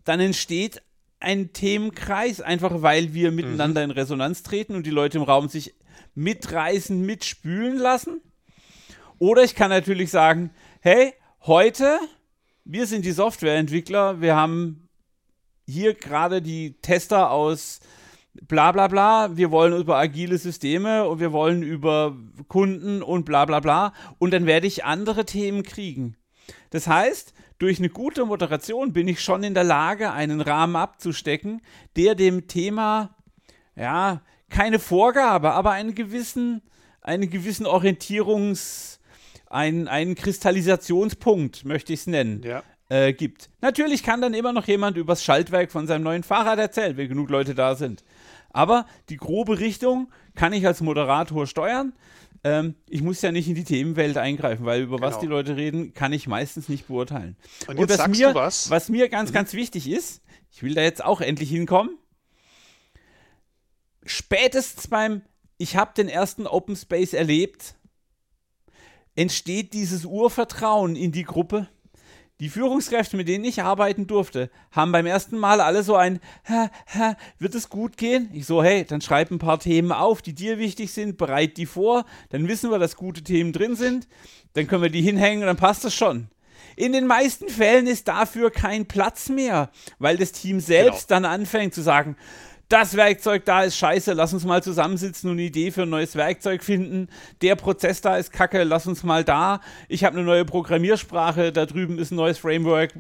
dann 0.05 0.21
entsteht 0.21 0.83
ein 1.23 1.53
Themenkreis, 1.53 2.41
einfach 2.41 2.83
weil 2.83 3.15
wir 3.15 3.31
miteinander 3.33 3.85
mhm. 3.85 3.91
in 3.91 3.97
Resonanz 3.97 4.43
treten 4.43 4.75
und 4.75 4.87
die 4.87 4.91
Leute 4.91 5.19
im 5.19 5.25
Raum 5.25 5.49
sich 5.49 5.75
mitreißen, 6.15 7.01
mitspülen 7.01 7.79
lassen. 7.79 8.21
Oder 9.19 9.45
ich 9.45 9.55
kann 9.55 9.71
natürlich 9.71 10.11
sagen, 10.11 10.51
hey, 10.81 11.15
heute, 11.43 11.99
wir 12.65 12.87
sind 12.87 13.05
die 13.05 13.13
Softwareentwickler, 13.13 14.21
wir 14.21 14.37
haben 14.37 14.89
hier 15.67 15.95
gerade 15.95 16.43
die 16.43 16.75
Tester 16.83 17.31
aus 17.31 17.81
bla 18.35 18.73
bla 18.73 18.89
bla, 18.89 19.37
wir 19.37 19.51
wollen 19.51 19.79
über 19.79 19.97
agile 19.97 20.39
Systeme 20.39 21.07
und 21.09 21.21
wir 21.21 21.33
wollen 21.33 21.63
über 21.63 22.17
Kunden 22.49 23.03
und 23.03 23.25
bla 23.25 23.45
bla 23.45 23.61
bla 23.61 23.93
und 24.19 24.33
dann 24.33 24.47
werde 24.47 24.67
ich 24.67 24.85
andere 24.85 25.25
Themen 25.25 25.63
kriegen. 25.63 26.17
Das 26.71 26.87
heißt, 26.87 27.35
durch 27.63 27.79
eine 27.79 27.91
gute 27.91 28.25
Moderation 28.25 28.93
bin 28.93 29.07
ich 29.07 29.21
schon 29.21 29.45
in 29.45 29.55
der 29.55 29.63
Lage, 29.63 30.11
einen 30.11 30.41
Rahmen 30.41 30.75
abzustecken, 30.75 31.63
der 31.95 32.17
dem 32.17 32.49
Thema, 32.49 33.15
ja, 33.77 34.21
keine 34.49 34.81
Vorgabe, 34.81 35.53
aber 35.53 35.71
einen 35.71 35.95
gewissen, 35.95 36.63
einen 37.03 37.31
gewissen 37.31 37.65
Orientierungs-, 37.65 38.99
einen, 39.49 39.87
einen 39.87 40.17
Kristallisationspunkt, 40.17 41.65
möchte 41.65 41.93
ich 41.93 42.01
es 42.01 42.07
nennen, 42.09 42.43
ja. 42.43 42.65
äh, 42.89 43.13
gibt. 43.13 43.49
Natürlich 43.61 44.03
kann 44.03 44.21
dann 44.21 44.35
immer 44.35 44.53
noch 44.53 44.67
jemand 44.67 44.97
übers 44.97 45.23
Schaltwerk 45.23 45.71
von 45.71 45.87
seinem 45.87 46.03
neuen 46.03 46.25
Fahrrad 46.25 46.59
erzählen, 46.59 46.97
wenn 46.97 47.09
genug 47.09 47.31
Leute 47.31 47.55
da 47.55 47.77
sind. 47.77 48.03
Aber 48.51 48.87
die 49.09 49.19
grobe 49.19 49.61
Richtung 49.61 50.11
kann 50.35 50.53
ich 50.53 50.67
als 50.67 50.81
Moderator 50.81 51.47
steuern. 51.47 51.93
Ähm, 52.45 52.75
ich 52.89 53.03
muss 53.03 53.23
ja 53.23 53.31
nicht 53.31 53.49
in 53.49 53.55
die 53.55 53.65
Themenwelt 53.65 54.17
eingreifen, 54.17 54.65
weil 54.65 54.83
über 54.83 54.97
genau. 54.97 55.09
was 55.09 55.21
die 55.21 55.27
Leute 55.27 55.57
reden, 55.57 55.95
kann 55.95 56.13
ich 56.13 56.27
meistens 56.27 56.69
nicht 56.69 56.89
beurteilen. 56.89 57.37
Und, 57.69 57.79
jetzt 57.79 57.93
Und 57.93 57.99
was, 57.99 58.19
mir, 58.19 58.35
was? 58.35 58.71
was 58.71 58.89
mir 58.89 59.09
ganz, 59.09 59.31
mhm. 59.31 59.35
ganz 59.35 59.53
wichtig 59.53 59.89
ist, 59.89 60.23
ich 60.51 60.63
will 60.63 60.75
da 60.75 60.83
jetzt 60.83 61.05
auch 61.05 61.21
endlich 61.21 61.51
hinkommen, 61.51 61.97
spätestens 64.05 64.89
beim, 64.89 65.23
ich 65.57 65.77
habe 65.77 65.93
den 65.97 66.09
ersten 66.09 66.47
Open 66.47 66.75
Space 66.75 67.13
erlebt, 67.13 67.77
entsteht 69.15 69.73
dieses 69.73 70.05
Urvertrauen 70.05 70.97
in 70.97 71.13
die 71.13 71.25
Gruppe 71.25 71.69
die 72.43 72.49
Führungskräfte, 72.49 73.17
mit 73.17 73.29
denen 73.29 73.45
ich 73.45 73.63
arbeiten 73.63 74.09
durfte, 74.09 74.51
haben 74.73 74.91
beim 74.91 75.07
ersten 75.07 75.39
Mal 75.39 75.61
alle 75.61 75.85
so 75.85 75.95
ein, 75.95 76.19
ha, 76.49 76.71
ha, 76.93 77.17
wird 77.39 77.55
es 77.55 77.69
gut 77.69 77.97
gehen? 77.97 78.31
Ich 78.33 78.47
so, 78.47 78.65
hey, 78.65 78.85
dann 78.85 79.01
schreib 79.01 79.31
ein 79.31 79.39
paar 79.39 79.61
Themen 79.61 79.93
auf, 79.93 80.23
die 80.23 80.35
dir 80.35 80.59
wichtig 80.59 80.93
sind, 80.93 81.19
bereit 81.19 81.57
die 81.57 81.67
vor, 81.67 82.05
dann 82.31 82.49
wissen 82.49 82.73
wir, 82.73 82.81
dass 82.81 82.97
gute 82.97 83.23
Themen 83.23 83.53
drin 83.53 83.77
sind, 83.77 84.09
dann 84.55 84.67
können 84.67 84.83
wir 84.83 84.91
die 84.91 85.03
hinhängen 85.03 85.43
und 85.43 85.47
dann 85.47 85.57
passt 85.57 85.85
das 85.85 85.95
schon. 85.95 86.27
In 86.75 86.93
den 86.93 87.07
meisten 87.07 87.49
Fällen 87.49 87.87
ist 87.87 88.09
dafür 88.09 88.51
kein 88.51 88.87
Platz 88.87 89.29
mehr, 89.29 89.71
weil 90.01 90.17
das 90.17 90.33
Team 90.33 90.59
selbst 90.59 91.07
genau. 91.07 91.21
dann 91.21 91.25
anfängt 91.27 91.75
zu 91.75 91.81
sagen, 91.81 92.17
das 92.73 92.97
Werkzeug 92.97 93.45
da 93.45 93.65
ist 93.65 93.77
scheiße, 93.77 94.15
lass 94.15 94.33
uns 94.33 94.45
mal 94.45 94.63
zusammensitzen 94.63 95.29
und 95.29 95.37
eine 95.37 95.43
Idee 95.43 95.71
für 95.71 95.83
ein 95.83 95.91
neues 95.91 96.17
Werkzeug 96.17 96.65
finden. 96.65 97.09
Der 97.43 97.55
Prozess 97.55 98.01
da 98.01 98.17
ist 98.17 98.33
kacke, 98.33 98.65
lass 98.65 98.87
uns 98.87 99.03
mal 99.03 99.25
da. 99.25 99.61
Ich 99.89 100.05
habe 100.05 100.17
eine 100.17 100.25
neue 100.25 100.47
Programmiersprache, 100.47 101.53
da 101.53 101.67
drüben 101.67 101.99
ist 101.99 102.13
ein 102.13 102.17
neues 102.17 102.39
Framework. 102.39 102.95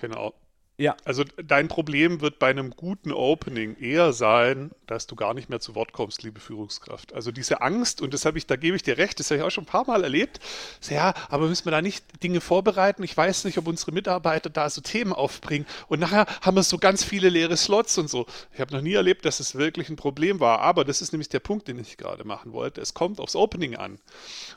Genau. 0.00 0.34
Ja. 0.80 0.96
Also 1.04 1.24
dein 1.36 1.68
Problem 1.68 2.22
wird 2.22 2.38
bei 2.38 2.48
einem 2.48 2.70
guten 2.70 3.12
Opening 3.12 3.76
eher 3.76 4.14
sein, 4.14 4.70
dass 4.86 5.06
du 5.06 5.14
gar 5.14 5.34
nicht 5.34 5.50
mehr 5.50 5.60
zu 5.60 5.74
Wort 5.74 5.92
kommst, 5.92 6.22
liebe 6.22 6.40
Führungskraft. 6.40 7.12
Also 7.12 7.32
diese 7.32 7.60
Angst, 7.60 8.00
und 8.00 8.14
das 8.14 8.24
habe 8.24 8.38
ich, 8.38 8.46
da 8.46 8.56
gebe 8.56 8.76
ich 8.76 8.82
dir 8.82 8.96
recht, 8.96 9.20
das 9.20 9.30
habe 9.30 9.40
ich 9.40 9.44
auch 9.44 9.50
schon 9.50 9.64
ein 9.64 9.66
paar 9.66 9.86
Mal 9.86 10.04
erlebt. 10.04 10.40
So, 10.80 10.94
ja, 10.94 11.12
aber 11.28 11.48
müssen 11.48 11.66
wir 11.66 11.70
da 11.70 11.82
nicht 11.82 12.22
Dinge 12.22 12.40
vorbereiten? 12.40 13.02
Ich 13.02 13.14
weiß 13.14 13.44
nicht, 13.44 13.58
ob 13.58 13.68
unsere 13.68 13.92
Mitarbeiter 13.92 14.48
da 14.48 14.70
so 14.70 14.80
Themen 14.80 15.12
aufbringen. 15.12 15.66
Und 15.88 16.00
nachher 16.00 16.24
haben 16.40 16.56
wir 16.56 16.62
so 16.62 16.78
ganz 16.78 17.04
viele 17.04 17.28
leere 17.28 17.58
Slots 17.58 17.98
und 17.98 18.08
so. 18.08 18.24
Ich 18.54 18.60
habe 18.60 18.74
noch 18.74 18.80
nie 18.80 18.94
erlebt, 18.94 19.26
dass 19.26 19.38
es 19.38 19.56
wirklich 19.56 19.90
ein 19.90 19.96
Problem 19.96 20.40
war. 20.40 20.60
Aber 20.60 20.86
das 20.86 21.02
ist 21.02 21.12
nämlich 21.12 21.28
der 21.28 21.40
Punkt, 21.40 21.68
den 21.68 21.78
ich 21.78 21.98
gerade 21.98 22.24
machen 22.24 22.54
wollte. 22.54 22.80
Es 22.80 22.94
kommt 22.94 23.20
aufs 23.20 23.36
Opening 23.36 23.76
an. 23.76 23.98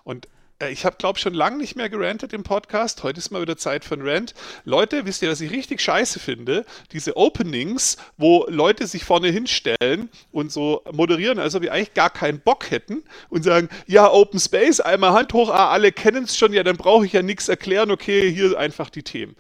Und 0.06 0.30
ich 0.72 0.86
habe, 0.86 0.96
glaube 0.98 1.18
ich, 1.18 1.24
schon 1.24 1.34
lange 1.34 1.58
nicht 1.58 1.76
mehr 1.76 1.90
gerantet 1.90 2.34
im 2.34 2.44
Podcast. 2.44 3.04
Heute 3.04 3.20
ist 3.20 3.32
mal 3.32 3.42
wieder 3.42 3.58
Zeit 3.58 3.86
für 3.86 3.96
ein 3.96 4.02
Rant. 4.02 4.34
Leute, 4.66 5.06
wisst 5.06 5.22
ihr, 5.22 5.30
was 5.30 5.42
ich 5.42 5.52
richtig 5.52 5.82
scheiße 5.82 6.20
finde? 6.20 6.66
Diese 6.92 7.18
Openings, 7.18 7.98
wo 8.18 8.46
Leute 8.50 8.88
sich 8.88 9.04
vorne 9.04 9.30
hinstellen 9.30 10.10
und 10.32 10.52
so 10.52 10.84
moderieren, 10.92 11.40
als 11.40 11.56
ob 11.56 11.64
wir 11.64 11.74
eigentlich 11.74 11.94
gar 11.94 12.10
keinen 12.10 12.40
Bock 12.40 12.72
hätten 12.72 13.04
und 13.30 13.44
sagen, 13.44 13.70
ja, 13.88 14.12
Open 14.12 14.40
Space, 14.40 14.80
einmal 14.80 15.14
Hand 15.14 15.34
hoch, 15.34 15.50
ah, 15.50 15.72
alle 15.72 15.92
kennen 15.92 16.26
es 16.26 16.38
schon, 16.38 16.54
ja, 16.54 16.64
dann 16.64 16.78
brauche 16.78 17.06
ich 17.06 17.14
ja 17.14 17.22
nichts 17.22 17.50
erklären, 17.50 17.92
okay, 17.92 18.32
hier 18.32 18.58
einfach 18.58 18.90
die 18.90 19.04
Themen. 19.04 19.36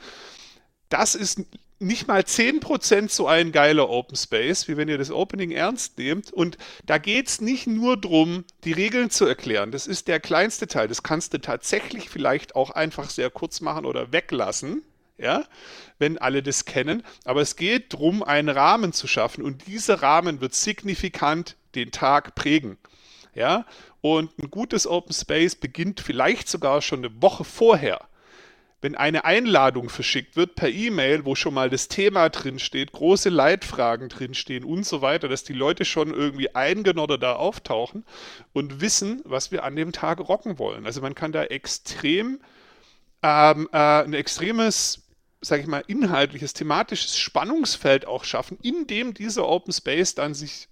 Das 0.93 1.15
ist 1.15 1.41
nicht 1.79 2.07
mal 2.07 2.21
10% 2.21 3.09
so 3.09 3.27
ein 3.27 3.51
geiler 3.51 3.89
Open 3.89 4.15
Space, 4.15 4.67
wie 4.67 4.77
wenn 4.77 4.89
ihr 4.89 4.99
das 4.99 5.09
Opening 5.09 5.49
ernst 5.49 5.97
nehmt. 5.97 6.31
Und 6.31 6.59
da 6.85 6.99
geht 6.99 7.27
es 7.29 7.41
nicht 7.41 7.65
nur 7.65 7.99
darum, 7.99 8.45
die 8.63 8.73
Regeln 8.73 9.09
zu 9.09 9.25
erklären. 9.25 9.71
Das 9.71 9.87
ist 9.87 10.07
der 10.07 10.19
kleinste 10.19 10.67
Teil. 10.67 10.87
Das 10.87 11.01
kannst 11.01 11.33
du 11.33 11.39
tatsächlich 11.39 12.11
vielleicht 12.11 12.55
auch 12.55 12.69
einfach 12.69 13.09
sehr 13.09 13.31
kurz 13.31 13.59
machen 13.59 13.85
oder 13.87 14.11
weglassen. 14.11 14.83
Ja, 15.17 15.45
wenn 15.97 16.19
alle 16.19 16.43
das 16.43 16.65
kennen. 16.65 17.01
Aber 17.25 17.41
es 17.41 17.55
geht 17.55 17.93
darum, 17.93 18.21
einen 18.21 18.49
Rahmen 18.49 18.93
zu 18.93 19.07
schaffen 19.07 19.43
und 19.43 19.65
dieser 19.65 20.03
Rahmen 20.03 20.41
wird 20.41 20.53
signifikant 20.53 21.55
den 21.73 21.89
Tag 21.89 22.35
prägen. 22.35 22.77
Ja, 23.33 23.65
und 24.01 24.29
ein 24.37 24.51
gutes 24.51 24.85
Open 24.85 25.13
Space 25.13 25.55
beginnt 25.55 26.01
vielleicht 26.01 26.47
sogar 26.49 26.83
schon 26.83 26.99
eine 26.99 27.19
Woche 27.19 27.43
vorher 27.43 28.07
wenn 28.83 28.95
eine 28.95 29.23
Einladung 29.23 29.87
verschickt 29.87 30.35
wird 30.35 30.55
per 30.55 30.67
E-Mail, 30.67 31.23
wo 31.23 31.35
schon 31.35 31.53
mal 31.53 31.69
das 31.69 31.87
Thema 31.87 32.27
drinsteht, 32.27 32.91
große 32.91 33.29
Leitfragen 33.29 34.09
drinstehen 34.09 34.65
und 34.65 34.85
so 34.85 35.01
weiter, 35.01 35.29
dass 35.29 35.45
die 35.45 35.53
Leute 35.53 35.85
schon 35.85 36.13
irgendwie 36.13 36.53
eingenordert 36.53 37.23
da 37.23 37.37
auftauchen 37.37 38.03
und 38.51 38.81
wissen, 38.81 39.21
was 39.23 39.53
wir 39.53 39.63
an 39.63 39.77
dem 39.77 39.93
Tag 39.93 40.19
rocken 40.19 40.59
wollen. 40.59 40.85
Also 40.85 40.99
man 40.99 41.15
kann 41.15 41.31
da 41.31 41.45
extrem 41.45 42.41
ähm, 43.23 43.69
äh, 43.71 44.03
ein 44.03 44.13
extremes, 44.13 45.03
sage 45.39 45.61
ich 45.61 45.67
mal, 45.69 45.85
inhaltliches, 45.87 46.51
thematisches 46.51 47.17
Spannungsfeld 47.17 48.05
auch 48.05 48.25
schaffen, 48.25 48.57
in 48.61 48.85
dem 48.85 49.13
dieser 49.13 49.47
Open 49.47 49.71
Space 49.71 50.13
dann 50.13 50.33
sich 50.33 50.67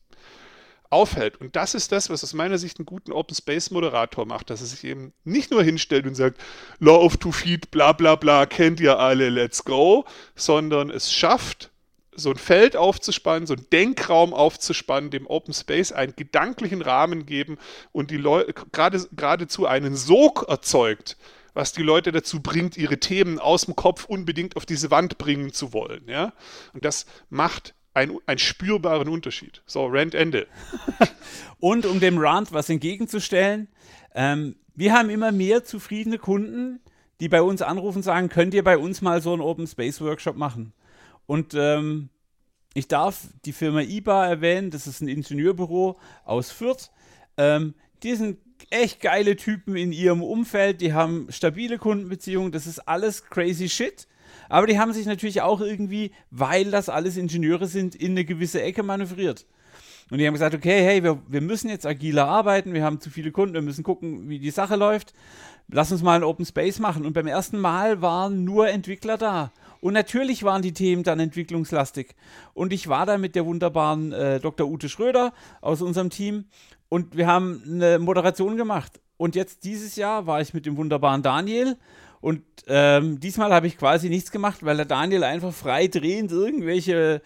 aufhält. 0.91 1.39
Und 1.39 1.55
das 1.55 1.73
ist 1.73 1.91
das, 1.91 2.09
was 2.09 2.23
aus 2.23 2.33
meiner 2.33 2.57
Sicht 2.57 2.77
einen 2.77 2.85
guten 2.85 3.11
Open 3.11 3.35
Space 3.35 3.71
Moderator 3.71 4.25
macht, 4.25 4.49
dass 4.49 4.61
er 4.61 4.67
sich 4.67 4.83
eben 4.83 5.13
nicht 5.23 5.51
nur 5.51 5.63
hinstellt 5.63 6.05
und 6.05 6.15
sagt, 6.15 6.39
Law 6.79 7.03
of 7.03 7.17
Two 7.17 7.31
Feet, 7.31 7.71
bla 7.71 7.93
bla 7.93 8.15
bla, 8.15 8.45
kennt 8.45 8.79
ihr 8.79 8.99
alle, 8.99 9.29
let's 9.29 9.63
go, 9.63 10.05
sondern 10.35 10.89
es 10.89 11.11
schafft, 11.11 11.71
so 12.13 12.29
ein 12.29 12.37
Feld 12.37 12.75
aufzuspannen, 12.75 13.47
so 13.47 13.53
einen 13.53 13.69
Denkraum 13.71 14.33
aufzuspannen, 14.33 15.11
dem 15.11 15.27
Open 15.27 15.53
Space 15.53 15.91
einen 15.93 16.13
gedanklichen 16.15 16.81
Rahmen 16.81 17.25
geben 17.25 17.57
und 17.93 18.11
die 18.11 18.17
Leute 18.17 18.53
gerade 18.71 19.07
geradezu 19.15 19.65
einen 19.65 19.95
Sog 19.95 20.45
erzeugt, 20.49 21.17
was 21.53 21.71
die 21.71 21.83
Leute 21.83 22.11
dazu 22.11 22.41
bringt, 22.41 22.77
ihre 22.77 22.99
Themen 22.99 23.39
aus 23.39 23.65
dem 23.65 23.75
Kopf 23.75 24.05
unbedingt 24.05 24.55
auf 24.57 24.65
diese 24.65 24.91
Wand 24.91 25.17
bringen 25.17 25.53
zu 25.53 25.73
wollen. 25.73 26.07
Ja? 26.07 26.33
Und 26.73 26.85
das 26.85 27.05
macht 27.29 27.73
ein, 27.93 28.17
einen 28.25 28.39
spürbaren 28.39 29.09
Unterschied. 29.09 29.61
So, 29.65 29.87
Rant 29.87 30.15
Ende. 30.15 30.47
Und 31.59 31.85
um 31.85 31.99
dem 31.99 32.17
Rant 32.17 32.51
was 32.53 32.69
entgegenzustellen, 32.69 33.67
ähm, 34.15 34.55
wir 34.75 34.93
haben 34.93 35.09
immer 35.09 35.31
mehr 35.31 35.63
zufriedene 35.63 36.17
Kunden, 36.17 36.79
die 37.19 37.29
bei 37.29 37.41
uns 37.41 37.61
anrufen 37.61 37.97
und 37.97 38.03
sagen, 38.03 38.29
könnt 38.29 38.53
ihr 38.53 38.63
bei 38.63 38.77
uns 38.77 39.01
mal 39.01 39.21
so 39.21 39.33
einen 39.33 39.41
Open 39.41 39.67
Space 39.67 40.01
Workshop 40.01 40.35
machen? 40.35 40.73
Und 41.27 41.53
ähm, 41.53 42.09
ich 42.73 42.87
darf 42.87 43.27
die 43.45 43.53
Firma 43.53 43.81
IBA 43.81 44.27
erwähnen, 44.27 44.71
das 44.71 44.87
ist 44.87 45.01
ein 45.01 45.07
Ingenieurbüro 45.07 45.99
aus 46.23 46.51
Fürth. 46.51 46.89
Ähm, 47.37 47.75
die 48.01 48.15
sind 48.15 48.39
echt 48.69 49.01
geile 49.01 49.35
Typen 49.35 49.75
in 49.75 49.91
ihrem 49.91 50.23
Umfeld, 50.23 50.81
die 50.81 50.93
haben 50.93 51.27
stabile 51.29 51.77
Kundenbeziehungen, 51.77 52.51
das 52.51 52.67
ist 52.67 52.79
alles 52.79 53.25
crazy 53.25 53.69
shit. 53.69 54.07
Aber 54.51 54.67
die 54.67 54.77
haben 54.77 54.91
sich 54.91 55.05
natürlich 55.05 55.41
auch 55.41 55.61
irgendwie, 55.61 56.11
weil 56.29 56.71
das 56.71 56.89
alles 56.89 57.15
Ingenieure 57.15 57.67
sind, 57.67 57.95
in 57.95 58.11
eine 58.11 58.25
gewisse 58.25 58.61
Ecke 58.61 58.83
manövriert. 58.83 59.45
Und 60.09 60.17
die 60.17 60.27
haben 60.27 60.33
gesagt, 60.33 60.53
okay, 60.53 60.83
hey, 60.83 61.01
wir, 61.03 61.21
wir 61.29 61.39
müssen 61.39 61.69
jetzt 61.69 61.85
agiler 61.85 62.27
arbeiten, 62.27 62.73
wir 62.73 62.83
haben 62.83 62.99
zu 62.99 63.09
viele 63.09 63.31
Kunden, 63.31 63.53
wir 63.53 63.61
müssen 63.61 63.85
gucken, 63.85 64.27
wie 64.27 64.39
die 64.39 64.51
Sache 64.51 64.75
läuft. 64.75 65.13
Lass 65.69 65.93
uns 65.93 66.03
mal 66.03 66.17
ein 66.17 66.25
Open 66.25 66.45
Space 66.45 66.79
machen. 66.79 67.05
Und 67.05 67.13
beim 67.13 67.27
ersten 67.27 67.59
Mal 67.59 68.01
waren 68.01 68.43
nur 68.43 68.67
Entwickler 68.67 69.17
da. 69.17 69.53
Und 69.79 69.93
natürlich 69.93 70.43
waren 70.43 70.61
die 70.61 70.73
Themen 70.73 71.03
dann 71.03 71.21
entwicklungslastig. 71.21 72.13
Und 72.53 72.73
ich 72.73 72.89
war 72.89 73.05
da 73.05 73.17
mit 73.17 73.35
der 73.35 73.45
wunderbaren 73.45 74.11
äh, 74.11 74.41
Dr. 74.41 74.67
Ute 74.67 74.89
Schröder 74.89 75.31
aus 75.61 75.81
unserem 75.81 76.09
Team 76.09 76.43
und 76.89 77.15
wir 77.15 77.25
haben 77.25 77.63
eine 77.65 77.99
Moderation 77.99 78.57
gemacht. 78.57 78.99
Und 79.15 79.33
jetzt 79.35 79.63
dieses 79.63 79.95
Jahr 79.95 80.27
war 80.27 80.41
ich 80.41 80.53
mit 80.53 80.65
dem 80.65 80.75
wunderbaren 80.75 81.23
Daniel 81.23 81.77
und 82.21 82.43
ähm, 82.67 83.19
diesmal 83.19 83.51
habe 83.51 83.67
ich 83.67 83.77
quasi 83.77 84.07
nichts 84.07 84.31
gemacht, 84.31 84.63
weil 84.63 84.77
der 84.77 84.85
Daniel 84.85 85.23
einfach 85.23 85.51
frei 85.51 85.87
drehend 85.87 86.31
irgendwelche 86.31 87.21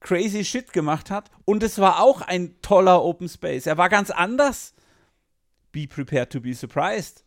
crazy 0.00 0.44
Shit 0.44 0.72
gemacht 0.72 1.10
hat. 1.10 1.30
Und 1.44 1.62
es 1.62 1.78
war 1.78 2.00
auch 2.00 2.20
ein 2.20 2.60
toller 2.62 3.02
Open 3.02 3.28
Space. 3.28 3.66
Er 3.66 3.76
war 3.76 3.88
ganz 3.88 4.10
anders. 4.10 4.74
Be 5.72 5.88
prepared 5.88 6.30
to 6.30 6.40
be 6.40 6.54
surprised. 6.54 7.24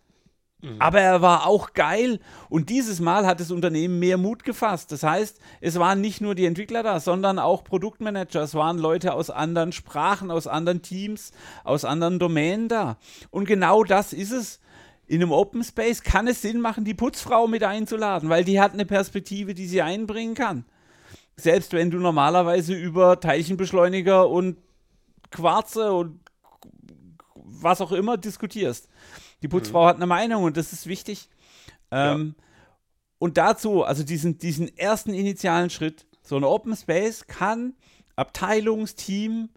Mhm. 0.61 0.77
Aber 0.79 1.01
er 1.01 1.21
war 1.21 1.45
auch 1.45 1.73
geil 1.73 2.19
und 2.49 2.69
dieses 2.69 2.99
Mal 2.99 3.27
hat 3.27 3.39
das 3.39 3.51
Unternehmen 3.51 3.99
mehr 3.99 4.17
Mut 4.17 4.43
gefasst. 4.43 4.91
Das 4.91 5.03
heißt, 5.03 5.39
es 5.61 5.77
waren 5.77 6.01
nicht 6.01 6.21
nur 6.21 6.33
die 6.33 6.45
Entwickler 6.45 6.81
da, 6.81 6.99
sondern 6.99 7.37
auch 7.37 7.63
Produktmanager. 7.63 8.41
Es 8.41 8.55
waren 8.55 8.79
Leute 8.79 9.13
aus 9.13 9.29
anderen 9.29 9.71
Sprachen, 9.71 10.31
aus 10.31 10.47
anderen 10.47 10.81
Teams, 10.81 11.31
aus 11.63 11.85
anderen 11.85 12.17
Domänen 12.17 12.69
da. 12.69 12.97
Und 13.29 13.45
genau 13.45 13.83
das 13.83 14.13
ist 14.13 14.31
es. 14.31 14.59
In 15.07 15.21
einem 15.21 15.31
Open 15.31 15.63
Space 15.63 16.03
kann 16.03 16.27
es 16.27 16.41
Sinn 16.41 16.59
machen, 16.59 16.83
die 16.83 16.93
Putzfrau 16.93 17.47
mit 17.47 17.63
einzuladen, 17.63 18.29
weil 18.29 18.43
die 18.43 18.59
hat 18.59 18.73
eine 18.73 18.85
Perspektive, 18.85 19.53
die 19.53 19.65
sie 19.65 19.81
einbringen 19.81 20.35
kann. 20.35 20.65
Selbst 21.37 21.71
wenn 21.71 21.91
du 21.91 21.97
normalerweise 21.97 22.73
über 22.73 23.19
Teilchenbeschleuniger 23.19 24.29
und 24.29 24.57
Quarze 25.31 25.93
und 25.93 26.19
was 27.35 27.79
auch 27.79 27.93
immer 27.93 28.17
diskutierst. 28.17 28.89
Die 29.41 29.47
Putzfrau 29.47 29.83
mhm. 29.83 29.87
hat 29.87 29.95
eine 29.95 30.07
Meinung 30.07 30.43
und 30.43 30.57
das 30.57 30.73
ist 30.73 30.87
wichtig. 30.87 31.29
Ähm, 31.91 32.35
ja. 32.37 32.43
Und 33.19 33.37
dazu, 33.37 33.83
also 33.83 34.03
diesen, 34.03 34.37
diesen 34.37 34.77
ersten 34.77 35.13
initialen 35.13 35.69
Schritt, 35.69 36.05
so 36.21 36.35
ein 36.35 36.43
Open 36.43 36.75
Space 36.75 37.27
kann 37.27 37.73
Abteilungsteam, 38.15 39.49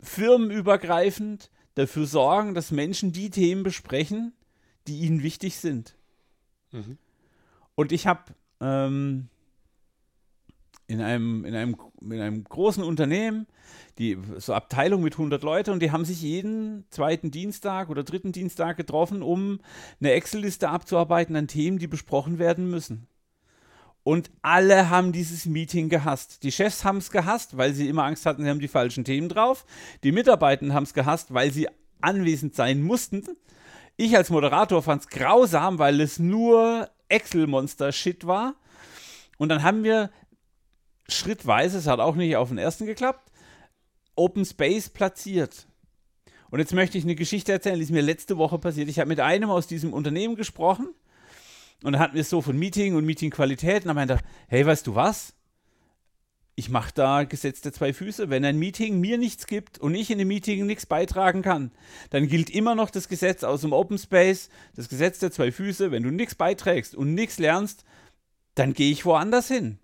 firmenübergreifend 0.00 1.50
dafür 1.74 2.06
sorgen, 2.06 2.54
dass 2.54 2.70
Menschen 2.70 3.12
die 3.12 3.30
Themen 3.30 3.62
besprechen, 3.62 4.32
die 4.86 5.00
ihnen 5.00 5.22
wichtig 5.22 5.56
sind. 5.56 5.96
Mhm. 6.72 6.98
Und 7.74 7.92
ich 7.92 8.06
habe 8.06 8.34
ähm, 8.60 9.28
in, 10.86 11.00
einem, 11.00 11.44
in, 11.44 11.54
einem, 11.54 11.76
in 12.02 12.20
einem 12.20 12.44
großen 12.44 12.84
Unternehmen 12.84 13.46
die 13.98 14.18
so 14.38 14.54
Abteilung 14.54 15.02
mit 15.02 15.14
100 15.14 15.42
Leuten 15.42 15.70
und 15.70 15.80
die 15.80 15.90
haben 15.90 16.04
sich 16.04 16.22
jeden 16.22 16.84
zweiten 16.90 17.30
Dienstag 17.30 17.90
oder 17.90 18.04
dritten 18.04 18.32
Dienstag 18.32 18.76
getroffen, 18.76 19.22
um 19.22 19.60
eine 20.00 20.12
Excel-Liste 20.12 20.68
abzuarbeiten 20.68 21.36
an 21.36 21.48
Themen, 21.48 21.78
die 21.78 21.86
besprochen 21.86 22.38
werden 22.38 22.70
müssen. 22.70 23.06
Und 24.04 24.30
alle 24.42 24.90
haben 24.90 25.12
dieses 25.12 25.46
Meeting 25.46 25.88
gehasst. 25.88 26.42
Die 26.42 26.50
Chefs 26.50 26.84
haben 26.84 26.98
es 26.98 27.10
gehasst, 27.10 27.56
weil 27.56 27.72
sie 27.72 27.88
immer 27.88 28.04
Angst 28.04 28.26
hatten, 28.26 28.42
sie 28.42 28.48
haben 28.48 28.58
die 28.58 28.68
falschen 28.68 29.04
Themen 29.04 29.28
drauf. 29.28 29.64
Die 30.02 30.10
Mitarbeiter 30.10 30.72
haben 30.74 30.82
es 30.82 30.94
gehasst, 30.94 31.32
weil 31.32 31.52
sie 31.52 31.68
anwesend 32.00 32.56
sein 32.56 32.82
mussten. 32.82 33.24
Ich 33.96 34.16
als 34.16 34.30
Moderator 34.30 34.82
fand 34.82 35.02
es 35.02 35.08
grausam, 35.08 35.78
weil 35.78 36.00
es 36.00 36.18
nur 36.18 36.88
Excel-Monster-Shit 37.08 38.26
war. 38.26 38.56
Und 39.38 39.50
dann 39.50 39.62
haben 39.62 39.84
wir 39.84 40.10
schrittweise, 41.08 41.78
es 41.78 41.86
hat 41.86 42.00
auch 42.00 42.16
nicht 42.16 42.36
auf 42.36 42.48
den 42.48 42.58
ersten 42.58 42.86
geklappt, 42.86 43.30
Open 44.16 44.44
Space 44.44 44.88
platziert. 44.88 45.68
Und 46.50 46.58
jetzt 46.58 46.74
möchte 46.74 46.98
ich 46.98 47.04
eine 47.04 47.14
Geschichte 47.14 47.52
erzählen, 47.52 47.76
die 47.76 47.84
ist 47.84 47.92
mir 47.92 48.02
letzte 48.02 48.36
Woche 48.36 48.58
passiert. 48.58 48.88
Ich 48.88 48.98
habe 48.98 49.08
mit 49.08 49.20
einem 49.20 49.50
aus 49.50 49.66
diesem 49.66 49.92
Unternehmen 49.92 50.36
gesprochen 50.36 50.88
und 51.82 51.92
dann 51.92 52.00
hatten 52.00 52.14
wir 52.14 52.22
es 52.22 52.30
so 52.30 52.40
von 52.42 52.58
Meeting 52.58 52.94
und 52.94 53.04
Meetingqualität 53.04 53.82
und 53.82 53.88
dann 53.88 53.96
meinte 53.96 54.14
er, 54.14 54.20
hey, 54.48 54.66
weißt 54.66 54.86
du 54.86 54.94
was? 54.94 55.34
Ich 56.54 56.68
mache 56.68 56.92
da 56.94 57.24
gesetzte 57.24 57.72
zwei 57.72 57.94
Füße. 57.94 58.28
Wenn 58.28 58.44
ein 58.44 58.58
Meeting 58.58 59.00
mir 59.00 59.16
nichts 59.16 59.46
gibt 59.46 59.78
und 59.78 59.94
ich 59.94 60.10
in 60.10 60.18
dem 60.18 60.28
Meeting 60.28 60.66
nichts 60.66 60.84
beitragen 60.84 61.40
kann, 61.40 61.72
dann 62.10 62.28
gilt 62.28 62.50
immer 62.50 62.74
noch 62.74 62.90
das 62.90 63.08
Gesetz 63.08 63.42
aus 63.42 63.62
dem 63.62 63.72
Open 63.72 63.96
Space, 63.96 64.50
das 64.76 64.90
Gesetz 64.90 65.18
der 65.18 65.32
zwei 65.32 65.50
Füße. 65.50 65.90
Wenn 65.90 66.02
du 66.02 66.10
nichts 66.10 66.34
beiträgst 66.34 66.94
und 66.94 67.14
nichts 67.14 67.38
lernst, 67.38 67.84
dann 68.54 68.74
gehe 68.74 68.92
ich 68.92 69.06
woanders 69.06 69.48
hin. 69.48 69.78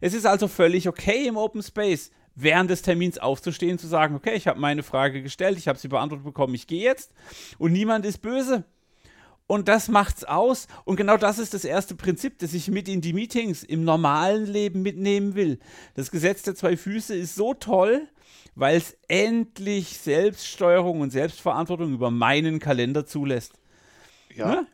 Es 0.00 0.12
ist 0.12 0.26
also 0.26 0.48
völlig 0.48 0.88
okay 0.88 1.28
im 1.28 1.36
Open 1.36 1.62
Space, 1.62 2.10
während 2.34 2.70
des 2.70 2.82
Termins 2.82 3.18
aufzustehen, 3.18 3.78
zu 3.78 3.86
sagen, 3.86 4.14
okay, 4.14 4.34
ich 4.34 4.46
habe 4.48 4.60
meine 4.60 4.82
Frage 4.82 5.22
gestellt, 5.22 5.58
ich 5.58 5.68
habe 5.68 5.78
sie 5.78 5.88
beantwortet 5.88 6.24
bekommen, 6.24 6.54
ich 6.54 6.66
gehe 6.66 6.82
jetzt 6.82 7.12
und 7.58 7.72
niemand 7.72 8.04
ist 8.04 8.18
böse. 8.18 8.64
Und 9.48 9.66
das 9.66 9.88
macht's 9.88 10.24
aus. 10.24 10.68
Und 10.84 10.96
genau 10.96 11.16
das 11.16 11.38
ist 11.38 11.54
das 11.54 11.64
erste 11.64 11.94
Prinzip, 11.94 12.38
das 12.38 12.52
ich 12.52 12.68
mit 12.68 12.86
in 12.86 13.00
die 13.00 13.14
Meetings 13.14 13.64
im 13.64 13.82
normalen 13.82 14.44
Leben 14.44 14.82
mitnehmen 14.82 15.34
will. 15.34 15.58
Das 15.94 16.10
Gesetz 16.10 16.42
der 16.42 16.54
zwei 16.54 16.76
Füße 16.76 17.16
ist 17.16 17.34
so 17.34 17.54
toll, 17.54 18.06
weil 18.54 18.76
es 18.76 18.96
endlich 19.08 19.96
Selbststeuerung 19.98 21.00
und 21.00 21.10
Selbstverantwortung 21.10 21.94
über 21.94 22.10
meinen 22.10 22.58
Kalender 22.58 23.06
zulässt. 23.06 23.54
Ja. 24.36 24.48
Ne? 24.48 24.66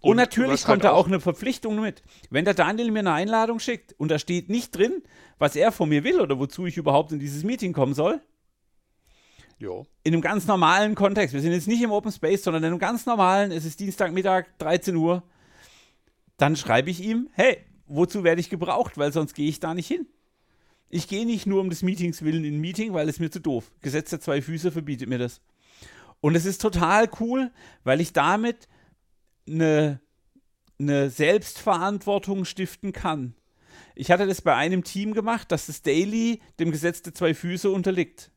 Und, 0.00 0.10
und 0.10 0.16
natürlich 0.16 0.62
kommt 0.62 0.84
halt 0.84 0.84
da 0.84 0.92
auch 0.92 1.08
eine 1.08 1.18
Verpflichtung 1.18 1.80
mit. 1.80 2.04
Wenn 2.30 2.44
der 2.44 2.54
Daniel 2.54 2.92
mir 2.92 3.00
eine 3.00 3.12
Einladung 3.12 3.58
schickt 3.58 3.94
und 3.98 4.12
da 4.12 4.20
steht 4.20 4.48
nicht 4.48 4.76
drin, 4.76 5.02
was 5.38 5.56
er 5.56 5.72
von 5.72 5.88
mir 5.88 6.04
will 6.04 6.20
oder 6.20 6.38
wozu 6.38 6.66
ich 6.66 6.76
überhaupt 6.76 7.10
in 7.10 7.18
dieses 7.18 7.42
Meeting 7.42 7.72
kommen 7.72 7.94
soll, 7.94 8.22
jo. 9.64 9.86
in 10.02 10.12
einem 10.12 10.22
ganz 10.22 10.46
normalen 10.46 10.94
Kontext, 10.94 11.34
wir 11.34 11.40
sind 11.40 11.52
jetzt 11.52 11.68
nicht 11.68 11.82
im 11.82 11.90
Open 11.90 12.12
Space, 12.12 12.44
sondern 12.44 12.62
in 12.62 12.68
einem 12.68 12.78
ganz 12.78 13.06
normalen, 13.06 13.50
es 13.50 13.64
ist 13.64 13.80
Dienstagmittag, 13.80 14.46
13 14.58 14.94
Uhr, 14.96 15.22
dann 16.36 16.56
schreibe 16.56 16.90
ich 16.90 17.02
ihm, 17.02 17.28
hey, 17.32 17.58
wozu 17.86 18.24
werde 18.24 18.40
ich 18.40 18.50
gebraucht, 18.50 18.98
weil 18.98 19.12
sonst 19.12 19.34
gehe 19.34 19.48
ich 19.48 19.60
da 19.60 19.74
nicht 19.74 19.88
hin. 19.88 20.06
Ich 20.88 21.08
gehe 21.08 21.26
nicht 21.26 21.46
nur 21.46 21.60
um 21.60 21.70
des 21.70 21.82
Meetings 21.82 22.22
willen 22.22 22.44
in 22.44 22.54
ein 22.54 22.60
Meeting, 22.60 22.92
weil 22.92 23.08
es 23.08 23.18
mir 23.18 23.30
zu 23.30 23.40
doof. 23.40 23.72
Gesetz 23.80 24.10
der 24.10 24.20
zwei 24.20 24.42
Füße 24.42 24.70
verbietet 24.70 25.08
mir 25.08 25.18
das. 25.18 25.40
Und 26.20 26.36
es 26.36 26.46
ist 26.46 26.60
total 26.60 27.10
cool, 27.20 27.50
weil 27.82 28.00
ich 28.00 28.12
damit 28.12 28.68
eine, 29.48 30.00
eine 30.78 31.10
Selbstverantwortung 31.10 32.44
stiften 32.44 32.92
kann. 32.92 33.34
Ich 33.94 34.10
hatte 34.10 34.26
das 34.26 34.40
bei 34.40 34.54
einem 34.54 34.84
Team 34.84 35.14
gemacht, 35.14 35.52
dass 35.52 35.66
das 35.66 35.82
Daily 35.82 36.40
dem 36.58 36.70
Gesetz 36.70 37.02
der 37.02 37.14
zwei 37.14 37.34
Füße 37.34 37.70
unterliegt. 37.70 38.30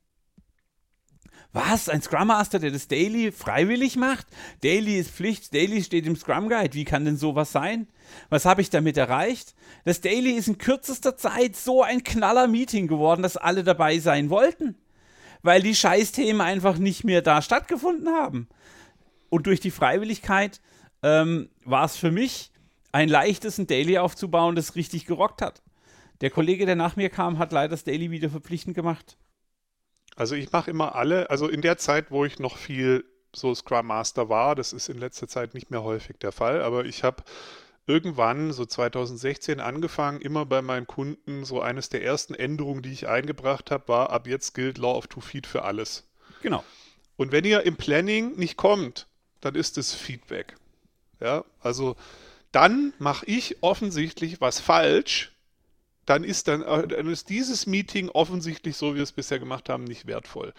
Was? 1.57 1.89
Ein 1.89 2.03
Scrum 2.03 2.27
Master, 2.27 2.59
der 2.59 2.69
das 2.69 2.87
Daily 2.87 3.31
freiwillig 3.31 3.95
macht? 3.95 4.27
Daily 4.61 4.99
ist 4.99 5.09
Pflicht, 5.09 5.55
Daily 5.55 5.83
steht 5.83 6.05
im 6.05 6.15
Scrum 6.15 6.49
Guide. 6.49 6.75
Wie 6.75 6.85
kann 6.85 7.03
denn 7.03 7.17
sowas 7.17 7.51
sein? 7.51 7.87
Was 8.29 8.45
habe 8.45 8.61
ich 8.61 8.69
damit 8.69 8.95
erreicht? 8.95 9.55
Das 9.83 9.99
Daily 9.99 10.33
ist 10.33 10.47
in 10.47 10.59
kürzester 10.59 11.17
Zeit 11.17 11.55
so 11.55 11.81
ein 11.81 12.03
knaller 12.03 12.47
Meeting 12.47 12.87
geworden, 12.87 13.23
dass 13.23 13.37
alle 13.37 13.63
dabei 13.63 13.97
sein 13.97 14.29
wollten. 14.29 14.75
Weil 15.41 15.63
die 15.63 15.73
Scheißthemen 15.73 16.41
einfach 16.41 16.77
nicht 16.77 17.03
mehr 17.03 17.23
da 17.23 17.41
stattgefunden 17.41 18.09
haben. 18.09 18.47
Und 19.29 19.47
durch 19.47 19.59
die 19.59 19.71
Freiwilligkeit 19.71 20.61
ähm, 21.01 21.49
war 21.65 21.85
es 21.85 21.97
für 21.97 22.11
mich 22.11 22.51
ein 22.91 23.09
leichtes, 23.09 23.57
ein 23.57 23.65
Daily 23.65 23.97
aufzubauen, 23.97 24.55
das 24.55 24.75
richtig 24.75 25.07
gerockt 25.07 25.41
hat. 25.41 25.63
Der 26.21 26.29
Kollege, 26.29 26.67
der 26.67 26.75
nach 26.75 26.97
mir 26.97 27.09
kam, 27.09 27.39
hat 27.39 27.51
leider 27.51 27.69
das 27.69 27.83
Daily 27.83 28.11
wieder 28.11 28.29
verpflichtend 28.29 28.75
gemacht. 28.75 29.17
Also 30.17 30.35
ich 30.35 30.51
mache 30.51 30.71
immer 30.71 30.95
alle, 30.95 31.29
also 31.29 31.47
in 31.47 31.61
der 31.61 31.77
Zeit, 31.77 32.09
wo 32.09 32.25
ich 32.25 32.39
noch 32.39 32.57
viel 32.57 33.05
so 33.33 33.53
Scrum 33.53 33.85
Master 33.85 34.29
war, 34.29 34.55
das 34.55 34.73
ist 34.73 34.89
in 34.89 34.97
letzter 34.97 35.27
Zeit 35.27 35.53
nicht 35.53 35.69
mehr 35.69 35.83
häufig 35.83 36.17
der 36.17 36.31
Fall, 36.31 36.63
aber 36.63 36.85
ich 36.85 37.03
habe 37.03 37.23
irgendwann, 37.85 38.51
so 38.51 38.65
2016, 38.65 39.59
angefangen, 39.59 40.19
immer 40.19 40.45
bei 40.47 40.63
meinen 40.63 40.87
Kunden, 40.87 41.45
so 41.45 41.61
eines 41.61 41.89
der 41.89 42.03
ersten 42.03 42.33
Änderungen, 42.33 42.81
die 42.81 42.91
ich 42.91 43.07
eingebracht 43.07 43.69
habe, 43.69 43.87
war, 43.87 44.09
ab 44.09 44.27
jetzt 44.27 44.55
gilt 44.55 44.79
Law 44.79 44.97
of 44.97 45.05
Two 45.05 45.21
Feet 45.21 45.45
für 45.45 45.63
alles. 45.63 46.03
Genau. 46.41 46.63
Und 47.15 47.31
wenn 47.31 47.45
ihr 47.45 47.61
im 47.63 47.77
Planning 47.77 48.35
nicht 48.37 48.57
kommt, 48.57 49.07
dann 49.39 49.53
ist 49.53 49.77
es 49.77 49.93
Feedback. 49.93 50.55
Ja, 51.19 51.45
also 51.61 51.95
dann 52.51 52.93
mache 52.97 53.25
ich 53.27 53.61
offensichtlich 53.61 54.41
was 54.41 54.59
falsch. 54.59 55.31
Dann 56.07 56.23
ist, 56.23 56.47
dann, 56.47 56.63
äh, 56.63 56.87
dann 56.87 57.09
ist 57.09 57.29
dieses 57.29 57.67
Meeting 57.67 58.09
offensichtlich, 58.09 58.75
so 58.75 58.93
wie 58.93 58.95
wir 58.95 59.03
es 59.03 59.11
bisher 59.11 59.37
gemacht 59.37 59.69
haben, 59.69 59.83
nicht 59.83 60.07
wertvoll. 60.07 60.53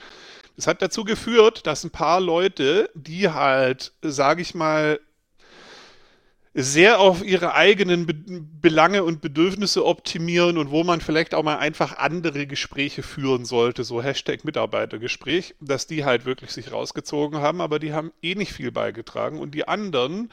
Das 0.55 0.67
hat 0.67 0.83
dazu 0.83 1.05
geführt, 1.05 1.67
dass 1.67 1.83
ein 1.85 1.91
paar 1.91 2.21
Leute, 2.21 2.91
die 2.95 3.31
halt, 3.31 3.93
sage 4.03 4.43
ich 4.43 4.55
mal, 4.55 5.01
sehr 6.61 6.99
auf 6.99 7.25
ihre 7.25 7.55
eigenen 7.55 8.07
Be 8.07 8.15
Belange 8.61 9.05
und 9.05 9.21
Bedürfnisse 9.21 9.85
optimieren 9.85 10.59
und 10.59 10.73
wo 10.73 10.83
man 10.83 11.01
vielleicht 11.01 11.33
auch 11.33 11.45
mal 11.45 11.59
einfach 11.59 11.97
andere 11.97 12.49
Gespräche 12.49 13.05
führen 13.05 13.45
sollte, 13.45 13.85
so 13.85 14.03
Hashtag 14.03 14.45
Mitarbeitergespräch, 14.45 15.55
dass 15.61 15.87
die 15.87 16.05
halt 16.05 16.25
wirklich 16.25 16.51
sich 16.51 16.73
rausgezogen 16.73 17.39
haben, 17.39 17.61
aber 17.61 17.79
die 17.79 17.93
haben 17.93 18.11
eh 18.21 18.35
nicht 18.35 18.53
viel 18.53 18.73
beigetragen 18.73 19.39
und 19.39 19.55
die 19.55 19.69
anderen, 19.69 20.33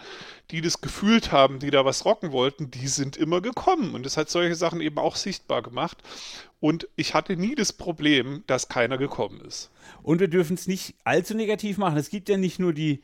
die 0.49 0.61
das 0.61 0.81
gefühlt 0.81 1.31
haben, 1.31 1.59
die 1.59 1.69
da 1.69 1.85
was 1.85 2.03
rocken 2.03 2.31
wollten, 2.31 2.71
die 2.71 2.87
sind 2.87 3.15
immer 3.15 3.41
gekommen 3.41 3.93
und 3.93 4.03
das 4.03 4.17
hat 4.17 4.31
solche 4.31 4.55
Sachen 4.55 4.81
eben 4.81 4.97
auch 4.97 5.15
sichtbar 5.15 5.61
gemacht 5.61 6.01
und 6.59 6.87
ich 6.95 7.13
hatte 7.13 7.37
nie 7.37 7.53
das 7.53 7.73
Problem, 7.73 8.43
dass 8.47 8.69
keiner 8.69 8.97
gekommen 8.97 9.39
ist. 9.41 9.69
Und 10.01 10.19
wir 10.19 10.27
dürfen 10.27 10.55
es 10.55 10.65
nicht 10.65 10.95
allzu 11.03 11.35
negativ 11.35 11.77
machen. 11.77 11.97
Es 11.97 12.09
gibt 12.09 12.27
ja 12.27 12.37
nicht 12.37 12.57
nur 12.57 12.73
die 12.73 13.03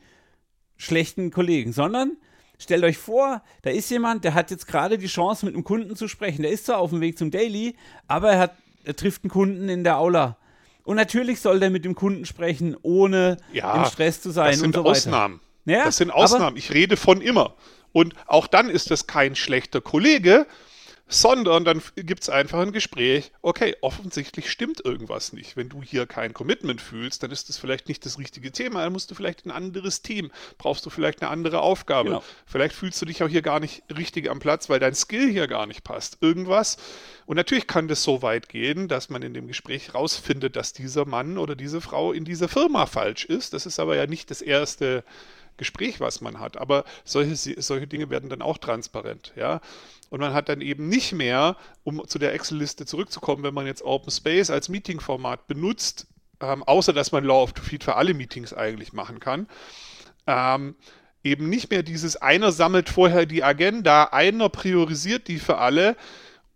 schlechten 0.76 1.30
Kollegen, 1.30 1.72
sondern 1.72 2.16
Stellt 2.62 2.84
euch 2.84 2.96
vor, 2.96 3.42
da 3.62 3.70
ist 3.70 3.90
jemand, 3.90 4.22
der 4.22 4.34
hat 4.34 4.50
jetzt 4.52 4.68
gerade 4.68 4.96
die 4.96 5.08
Chance, 5.08 5.44
mit 5.44 5.54
einem 5.54 5.64
Kunden 5.64 5.96
zu 5.96 6.06
sprechen. 6.06 6.42
Der 6.42 6.52
ist 6.52 6.66
zwar 6.66 6.78
auf 6.78 6.90
dem 6.90 7.00
Weg 7.00 7.18
zum 7.18 7.32
Daily, 7.32 7.74
aber 8.06 8.30
er, 8.30 8.38
hat, 8.38 8.54
er 8.84 8.94
trifft 8.94 9.24
einen 9.24 9.30
Kunden 9.30 9.68
in 9.68 9.82
der 9.82 9.98
Aula. 9.98 10.36
Und 10.84 10.96
natürlich 10.96 11.40
soll 11.40 11.58
der 11.58 11.70
mit 11.70 11.84
dem 11.84 11.94
Kunden 11.94 12.24
sprechen, 12.24 12.76
ohne 12.82 13.36
ja, 13.52 13.74
im 13.74 13.90
Stress 13.90 14.20
zu 14.20 14.30
sein. 14.30 14.52
Das 14.52 14.60
sind 14.60 14.74
so 14.74 14.84
Ausnahmen. 14.84 15.40
Ja, 15.64 15.84
das 15.84 15.96
sind 15.96 16.10
Ausnahmen. 16.10 16.56
Ich 16.56 16.72
rede 16.72 16.96
von 16.96 17.20
immer. 17.20 17.54
Und 17.92 18.14
auch 18.26 18.46
dann 18.46 18.70
ist 18.70 18.90
das 18.90 19.06
kein 19.06 19.36
schlechter 19.36 19.80
Kollege, 19.80 20.46
sondern 21.12 21.64
dann 21.64 21.82
gibt 21.94 22.22
es 22.22 22.30
einfach 22.30 22.60
ein 22.60 22.72
Gespräch. 22.72 23.32
Okay, 23.42 23.76
offensichtlich 23.82 24.50
stimmt 24.50 24.82
irgendwas 24.82 25.34
nicht. 25.34 25.56
Wenn 25.56 25.68
du 25.68 25.82
hier 25.82 26.06
kein 26.06 26.32
Commitment 26.32 26.80
fühlst, 26.80 27.22
dann 27.22 27.30
ist 27.30 27.50
das 27.50 27.58
vielleicht 27.58 27.88
nicht 27.88 28.06
das 28.06 28.18
richtige 28.18 28.50
Thema. 28.50 28.82
Dann 28.82 28.94
musst 28.94 29.10
du 29.10 29.14
vielleicht 29.14 29.44
ein 29.44 29.50
anderes 29.50 30.00
Team, 30.00 30.30
brauchst 30.56 30.86
du 30.86 30.90
vielleicht 30.90 31.20
eine 31.20 31.30
andere 31.30 31.60
Aufgabe. 31.60 32.08
Genau. 32.08 32.24
Vielleicht 32.46 32.74
fühlst 32.74 33.00
du 33.02 33.06
dich 33.06 33.22
auch 33.22 33.28
hier 33.28 33.42
gar 33.42 33.60
nicht 33.60 33.82
richtig 33.94 34.30
am 34.30 34.38
Platz, 34.38 34.70
weil 34.70 34.80
dein 34.80 34.94
Skill 34.94 35.30
hier 35.30 35.48
gar 35.48 35.66
nicht 35.66 35.84
passt. 35.84 36.18
Irgendwas. 36.22 36.78
Und 37.26 37.36
natürlich 37.36 37.66
kann 37.66 37.88
das 37.88 38.02
so 38.02 38.22
weit 38.22 38.48
gehen, 38.48 38.88
dass 38.88 39.10
man 39.10 39.20
in 39.20 39.34
dem 39.34 39.48
Gespräch 39.48 39.94
rausfindet, 39.94 40.56
dass 40.56 40.72
dieser 40.72 41.04
Mann 41.04 41.36
oder 41.36 41.54
diese 41.54 41.82
Frau 41.82 42.12
in 42.12 42.24
dieser 42.24 42.48
Firma 42.48 42.86
falsch 42.86 43.26
ist. 43.26 43.52
Das 43.52 43.66
ist 43.66 43.78
aber 43.78 43.96
ja 43.96 44.06
nicht 44.06 44.30
das 44.30 44.40
erste 44.40 45.04
Gespräch, 45.58 46.00
was 46.00 46.22
man 46.22 46.40
hat. 46.40 46.56
Aber 46.56 46.84
solche, 47.04 47.36
solche 47.36 47.86
Dinge 47.86 48.08
werden 48.08 48.30
dann 48.30 48.40
auch 48.40 48.56
transparent, 48.56 49.32
ja. 49.36 49.60
Und 50.12 50.20
man 50.20 50.34
hat 50.34 50.50
dann 50.50 50.60
eben 50.60 50.90
nicht 50.90 51.14
mehr, 51.14 51.56
um 51.84 52.06
zu 52.06 52.18
der 52.18 52.34
Excel-Liste 52.34 52.84
zurückzukommen, 52.84 53.44
wenn 53.44 53.54
man 53.54 53.64
jetzt 53.64 53.82
Open 53.82 54.10
Space 54.10 54.50
als 54.50 54.68
Meeting-Format 54.68 55.46
benutzt, 55.46 56.06
ähm, 56.42 56.62
außer 56.64 56.92
dass 56.92 57.12
man 57.12 57.24
Law 57.24 57.44
of 57.44 57.54
to 57.54 57.62
Feed 57.62 57.82
für 57.82 57.96
alle 57.96 58.12
Meetings 58.12 58.52
eigentlich 58.52 58.92
machen 58.92 59.20
kann, 59.20 59.48
ähm, 60.26 60.74
eben 61.24 61.48
nicht 61.48 61.70
mehr 61.70 61.82
dieses 61.82 62.16
einer 62.16 62.52
sammelt 62.52 62.90
vorher 62.90 63.24
die 63.24 63.42
Agenda, 63.42 64.04
einer 64.12 64.50
priorisiert 64.50 65.28
die 65.28 65.38
für 65.38 65.56
alle, 65.56 65.96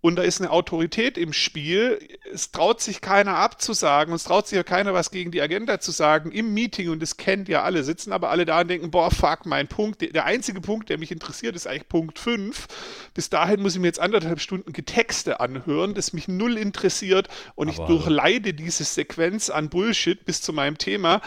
und 0.06 0.14
da 0.14 0.22
ist 0.22 0.40
eine 0.40 0.52
Autorität 0.52 1.18
im 1.18 1.32
Spiel. 1.32 1.98
Es 2.32 2.52
traut 2.52 2.80
sich 2.80 3.00
keiner 3.00 3.38
abzusagen 3.38 4.12
und 4.12 4.16
es 4.16 4.22
traut 4.22 4.46
sich 4.46 4.54
ja 4.54 4.62
keiner 4.62 4.94
was 4.94 5.10
gegen 5.10 5.32
die 5.32 5.42
Agenda 5.42 5.80
zu 5.80 5.90
sagen 5.90 6.30
im 6.30 6.54
Meeting 6.54 6.90
und 6.90 7.02
das 7.02 7.16
kennt 7.16 7.48
ja 7.48 7.64
alle, 7.64 7.82
sitzen 7.82 8.12
aber 8.12 8.30
alle 8.30 8.44
da 8.44 8.60
und 8.60 8.68
denken, 8.68 8.92
boah, 8.92 9.10
fuck, 9.10 9.46
mein 9.46 9.66
Punkt, 9.66 10.02
der 10.02 10.24
einzige 10.24 10.60
Punkt, 10.60 10.90
der 10.90 10.98
mich 10.98 11.10
interessiert, 11.10 11.56
ist 11.56 11.66
eigentlich 11.66 11.88
Punkt 11.88 12.20
5. 12.20 12.68
Bis 13.14 13.30
dahin 13.30 13.60
muss 13.60 13.74
ich 13.74 13.80
mir 13.80 13.88
jetzt 13.88 13.98
anderthalb 13.98 14.38
Stunden 14.38 14.72
Getexte 14.72 15.40
anhören, 15.40 15.94
das 15.94 16.12
mich 16.12 16.28
null 16.28 16.56
interessiert 16.56 17.26
und 17.56 17.68
aber 17.68 17.82
ich 17.82 17.86
durchleide 17.88 18.54
diese 18.54 18.84
Sequenz 18.84 19.50
an 19.50 19.70
Bullshit 19.70 20.24
bis 20.24 20.40
zu 20.40 20.52
meinem 20.52 20.78
Thema 20.78 21.20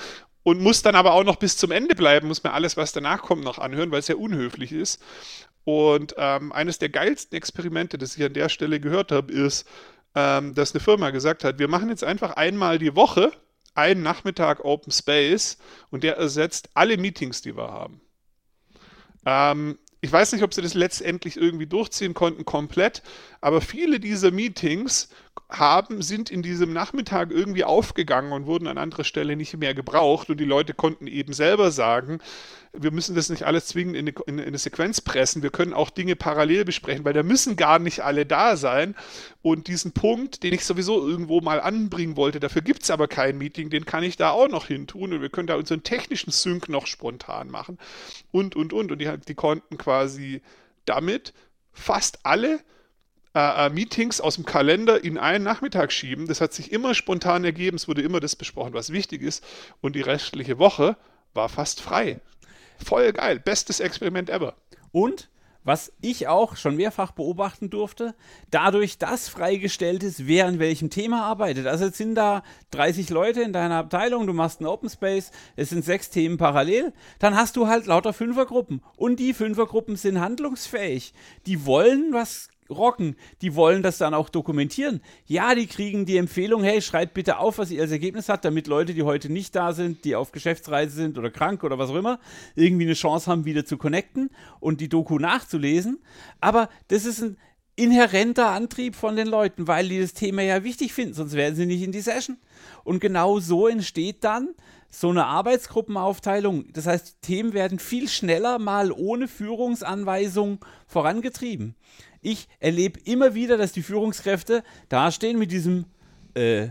und 0.43 0.61
muss 0.61 0.83
dann 0.83 0.95
aber 0.95 1.15
auch 1.15 1.25
noch 1.25 1.35
bis 1.35 1.57
zum 1.57 1.71
Ende 1.71 1.95
bleiben, 1.95 2.29
muss 2.29 2.43
mir 2.43 2.53
alles, 2.53 2.77
was 2.77 2.93
danach 2.93 3.23
kommt, 3.23 3.43
noch 3.43 3.59
anhören, 3.59 3.91
weil 3.91 3.99
es 3.99 4.07
ja 4.07 4.15
unhöflich 4.15 4.71
ist. 4.71 5.01
Und 5.63 6.15
ähm, 6.17 6.51
eines 6.51 6.79
der 6.79 6.89
geilsten 6.89 7.37
Experimente, 7.37 7.97
das 7.97 8.17
ich 8.17 8.23
an 8.23 8.33
der 8.33 8.49
Stelle 8.49 8.79
gehört 8.79 9.11
habe, 9.11 9.31
ist, 9.31 9.67
ähm, 10.15 10.55
dass 10.55 10.73
eine 10.73 10.79
Firma 10.79 11.11
gesagt 11.11 11.43
hat, 11.43 11.59
wir 11.59 11.67
machen 11.67 11.89
jetzt 11.89 12.03
einfach 12.03 12.31
einmal 12.31 12.79
die 12.79 12.95
Woche 12.95 13.31
einen 13.75 14.01
Nachmittag 14.01 14.65
Open 14.65 14.91
Space 14.91 15.57
und 15.89 16.03
der 16.03 16.17
ersetzt 16.17 16.69
alle 16.73 16.97
Meetings, 16.97 17.41
die 17.41 17.55
wir 17.55 17.71
haben. 17.71 18.01
Ähm, 19.25 19.77
ich 20.01 20.11
weiß 20.11 20.31
nicht, 20.31 20.43
ob 20.43 20.53
sie 20.53 20.61
das 20.61 20.73
letztendlich 20.73 21.35
irgendwie 21.35 21.67
durchziehen 21.67 22.13
konnten 22.13 22.45
komplett, 22.45 23.03
aber 23.41 23.59
viele 23.59 23.99
dieser 23.99 24.31
Meetings 24.31 25.09
haben, 25.49 26.01
sind 26.01 26.29
in 26.29 26.41
diesem 26.41 26.71
Nachmittag 26.73 27.31
irgendwie 27.31 27.65
aufgegangen 27.65 28.31
und 28.31 28.45
wurden 28.45 28.67
an 28.67 28.77
anderer 28.77 29.03
Stelle 29.03 29.35
nicht 29.35 29.57
mehr 29.57 29.73
gebraucht 29.73 30.29
und 30.29 30.39
die 30.39 30.45
Leute 30.45 30.73
konnten 30.73 31.07
eben 31.07 31.33
selber 31.33 31.71
sagen, 31.71 32.19
wir 32.73 32.91
müssen 32.91 33.15
das 33.15 33.29
nicht 33.29 33.43
alles 33.43 33.67
zwingend 33.67 33.95
in 33.95 34.07
eine, 34.07 34.15
in 34.27 34.39
eine 34.39 34.57
Sequenz 34.57 35.01
pressen, 35.01 35.43
wir 35.43 35.49
können 35.49 35.73
auch 35.73 35.89
Dinge 35.89 36.15
parallel 36.15 36.65
besprechen, 36.65 37.05
weil 37.05 37.13
da 37.13 37.23
müssen 37.23 37.55
gar 37.55 37.79
nicht 37.79 38.01
alle 38.01 38.25
da 38.25 38.55
sein 38.57 38.95
und 39.41 39.67
diesen 39.67 39.91
Punkt, 39.91 40.43
den 40.43 40.53
ich 40.53 40.65
sowieso 40.65 41.07
irgendwo 41.07 41.41
mal 41.41 41.59
anbringen 41.59 42.15
wollte, 42.15 42.39
dafür 42.39 42.61
gibt 42.61 42.83
es 42.83 42.91
aber 42.91 43.07
kein 43.07 43.37
Meeting, 43.37 43.69
den 43.69 43.85
kann 43.85 44.03
ich 44.03 44.17
da 44.17 44.31
auch 44.31 44.49
noch 44.49 44.67
hin 44.67 44.87
tun 44.87 45.13
und 45.13 45.21
wir 45.21 45.29
können 45.29 45.47
da 45.47 45.55
unseren 45.55 45.83
technischen 45.83 46.31
Sync 46.31 46.69
noch 46.69 46.87
spontan 46.87 47.49
machen 47.49 47.77
und, 48.31 48.55
und, 48.55 48.73
und 48.73 48.91
und 48.91 48.99
die, 48.99 49.11
die 49.27 49.35
konnten 49.35 49.77
quasi 49.77 50.41
damit 50.85 51.33
fast 51.71 52.19
alle 52.23 52.59
äh, 53.35 53.67
äh, 53.67 53.69
Meetings 53.69 54.21
aus 54.21 54.35
dem 54.35 54.45
Kalender 54.45 55.03
in 55.03 55.17
einen 55.17 55.43
Nachmittag 55.43 55.91
schieben. 55.91 56.27
Das 56.27 56.41
hat 56.41 56.53
sich 56.53 56.71
immer 56.71 56.95
spontan 56.95 57.43
ergeben. 57.43 57.77
Es 57.77 57.87
wurde 57.87 58.01
immer 58.01 58.19
das 58.19 58.35
besprochen, 58.35 58.73
was 58.73 58.91
wichtig 58.91 59.21
ist. 59.21 59.43
Und 59.81 59.95
die 59.95 60.01
restliche 60.01 60.57
Woche 60.57 60.97
war 61.33 61.47
fast 61.47 61.79
frei. 61.79 62.19
Voll 62.83 63.13
geil. 63.13 63.39
Bestes 63.39 63.79
Experiment 63.79 64.29
ever. 64.29 64.55
Und 64.91 65.29
was 65.63 65.91
ich 66.01 66.27
auch 66.27 66.55
schon 66.55 66.77
mehrfach 66.77 67.11
beobachten 67.11 67.69
durfte, 67.69 68.15
dadurch, 68.49 68.97
dass 68.97 69.27
freigestellt 69.27 70.03
ist, 70.03 70.25
wer 70.25 70.47
an 70.47 70.57
welchem 70.57 70.89
Thema 70.89 71.23
arbeitet. 71.23 71.67
Also 71.67 71.85
jetzt 71.85 71.97
sind 71.97 72.15
da 72.15 72.43
30 72.71 73.09
Leute 73.09 73.41
in 73.41 73.53
deiner 73.53 73.75
Abteilung, 73.75 74.25
du 74.25 74.33
machst 74.33 74.61
einen 74.61 74.67
Open 74.67 74.89
Space, 74.89 75.31
es 75.57 75.69
sind 75.69 75.83
sechs 75.83 76.09
Themen 76.09 76.37
parallel, 76.37 76.93
dann 77.19 77.35
hast 77.35 77.55
du 77.55 77.67
halt 77.67 77.85
lauter 77.85 78.13
Fünfergruppen. 78.13 78.81
Und 78.95 79.19
die 79.19 79.33
Fünfergruppen 79.33 79.95
sind 79.95 80.19
handlungsfähig. 80.19 81.13
Die 81.45 81.65
wollen 81.65 82.13
was 82.13 82.49
rocken. 82.69 83.15
Die 83.41 83.55
wollen 83.55 83.83
das 83.83 83.97
dann 83.97 84.13
auch 84.13 84.29
dokumentieren. 84.29 85.01
Ja, 85.25 85.55
die 85.55 85.67
kriegen 85.67 86.05
die 86.05 86.17
Empfehlung, 86.17 86.63
hey, 86.63 86.81
schreibt 86.81 87.13
bitte 87.13 87.37
auf, 87.39 87.57
was 87.57 87.71
ihr 87.71 87.81
als 87.81 87.91
Ergebnis 87.91 88.29
habt, 88.29 88.45
damit 88.45 88.67
Leute, 88.67 88.93
die 88.93 89.03
heute 89.03 89.31
nicht 89.31 89.55
da 89.55 89.73
sind, 89.73 90.05
die 90.05 90.15
auf 90.15 90.31
Geschäftsreise 90.31 90.95
sind 90.95 91.17
oder 91.17 91.31
krank 91.31 91.63
oder 91.63 91.77
was 91.77 91.89
auch 91.89 91.95
immer, 91.95 92.19
irgendwie 92.55 92.85
eine 92.85 92.93
Chance 92.93 93.29
haben, 93.29 93.45
wieder 93.45 93.65
zu 93.65 93.77
connecten 93.77 94.29
und 94.59 94.81
die 94.81 94.89
Doku 94.89 95.19
nachzulesen. 95.19 95.99
Aber 96.39 96.69
das 96.87 97.05
ist 97.05 97.21
ein 97.21 97.37
inhärenter 97.79 98.49
Antrieb 98.49 98.95
von 98.95 99.15
den 99.15 99.27
Leuten, 99.27 99.67
weil 99.67 99.87
die 99.87 100.01
das 100.01 100.13
Thema 100.13 100.41
ja 100.41 100.63
wichtig 100.63 100.93
finden, 100.93 101.13
sonst 101.13 101.33
wären 101.33 101.55
sie 101.55 101.65
nicht 101.65 101.81
in 101.81 101.93
die 101.93 102.01
Session. 102.01 102.37
Und 102.83 102.99
genau 102.99 103.39
so 103.39 103.67
entsteht 103.67 104.23
dann 104.23 104.49
so 104.91 105.09
eine 105.09 105.25
Arbeitsgruppenaufteilung. 105.25 106.73
Das 106.73 106.87
heißt, 106.87 107.21
Themen 107.21 107.53
werden 107.53 107.79
viel 107.79 108.09
schneller 108.09 108.59
mal 108.59 108.91
ohne 108.91 109.27
Führungsanweisung 109.27 110.59
vorangetrieben. 110.87 111.75
Ich 112.21 112.47
erlebe 112.59 112.99
immer 113.05 113.33
wieder, 113.33 113.57
dass 113.57 113.71
die 113.71 113.81
Führungskräfte 113.81 114.63
dastehen 114.89 115.39
mit 115.39 115.51
diesem, 115.51 115.85
äh, 116.33 116.69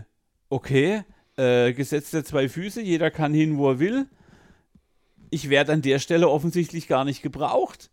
okay, 0.49 1.03
äh, 1.37 1.73
Gesetz 1.73 2.11
der 2.11 2.25
zwei 2.25 2.49
Füße, 2.49 2.81
jeder 2.81 3.11
kann 3.11 3.33
hin, 3.33 3.57
wo 3.57 3.71
er 3.71 3.79
will. 3.79 4.07
Ich 5.31 5.49
werde 5.49 5.73
an 5.73 5.81
der 5.81 5.99
Stelle 5.99 6.29
offensichtlich 6.29 6.87
gar 6.87 7.05
nicht 7.05 7.21
gebraucht. 7.21 7.91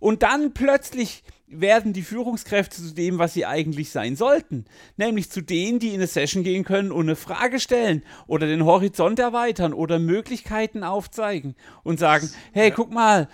Und 0.00 0.22
dann 0.22 0.52
plötzlich 0.52 1.22
werden 1.46 1.92
die 1.92 2.02
Führungskräfte 2.02 2.76
zu 2.76 2.94
dem, 2.94 3.18
was 3.18 3.34
sie 3.34 3.46
eigentlich 3.46 3.90
sein 3.90 4.16
sollten. 4.16 4.66
Nämlich 4.96 5.30
zu 5.30 5.40
denen, 5.40 5.78
die 5.78 5.88
in 5.88 5.94
eine 5.94 6.06
Session 6.06 6.42
gehen 6.42 6.64
können 6.64 6.92
und 6.92 7.06
eine 7.06 7.16
Frage 7.16 7.58
stellen 7.58 8.02
oder 8.26 8.46
den 8.46 8.64
Horizont 8.64 9.18
erweitern 9.18 9.72
oder 9.72 9.98
Möglichkeiten 9.98 10.84
aufzeigen 10.84 11.54
und 11.84 11.98
sagen, 11.98 12.30
hey, 12.52 12.70
guck 12.70 12.92
mal, 12.92 13.28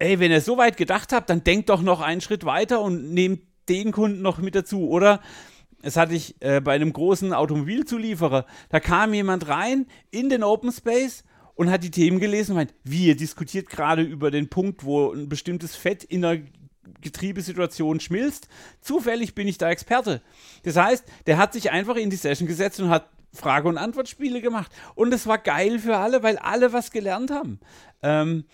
ey, 0.00 0.18
wenn 0.18 0.32
ihr 0.32 0.40
so 0.40 0.56
weit 0.56 0.76
gedacht 0.76 1.12
habt, 1.12 1.30
dann 1.30 1.44
denkt 1.44 1.68
doch 1.68 1.82
noch 1.82 2.00
einen 2.00 2.20
Schritt 2.20 2.44
weiter 2.44 2.80
und 2.80 3.12
nehmt 3.12 3.42
den 3.68 3.92
Kunden 3.92 4.22
noch 4.22 4.38
mit 4.38 4.54
dazu. 4.54 4.88
Oder 4.88 5.20
es 5.82 5.96
hatte 5.96 6.14
ich 6.14 6.34
äh, 6.40 6.60
bei 6.60 6.74
einem 6.74 6.92
großen 6.92 7.32
Automobilzulieferer, 7.32 8.46
da 8.70 8.80
kam 8.80 9.14
jemand 9.14 9.48
rein 9.48 9.86
in 10.10 10.28
den 10.28 10.42
Open 10.42 10.72
Space 10.72 11.24
und 11.54 11.70
hat 11.70 11.84
die 11.84 11.90
Themen 11.90 12.18
gelesen 12.18 12.52
und 12.52 12.56
meint, 12.56 12.74
wie, 12.82 13.06
ihr 13.06 13.16
diskutiert 13.16 13.68
gerade 13.68 14.02
über 14.02 14.30
den 14.30 14.48
Punkt, 14.48 14.84
wo 14.84 15.12
ein 15.12 15.28
bestimmtes 15.28 15.76
Fett 15.76 16.02
in 16.02 16.22
der 16.22 16.40
Getriebesituation 17.02 18.00
schmilzt. 18.00 18.48
Zufällig 18.80 19.34
bin 19.34 19.48
ich 19.48 19.58
da 19.58 19.70
Experte. 19.70 20.22
Das 20.64 20.76
heißt, 20.76 21.04
der 21.26 21.38
hat 21.38 21.52
sich 21.52 21.70
einfach 21.70 21.96
in 21.96 22.10
die 22.10 22.16
Session 22.16 22.48
gesetzt 22.48 22.80
und 22.80 22.88
hat 22.88 23.08
Frage- 23.32 23.68
und 23.68 23.78
Antwortspiele 23.78 24.40
gemacht. 24.40 24.72
Und 24.94 25.12
es 25.12 25.26
war 25.26 25.38
geil 25.38 25.78
für 25.78 25.98
alle, 25.98 26.22
weil 26.22 26.38
alle 26.38 26.72
was 26.72 26.90
gelernt 26.90 27.30
haben. 27.30 27.60
Ähm, 28.02 28.44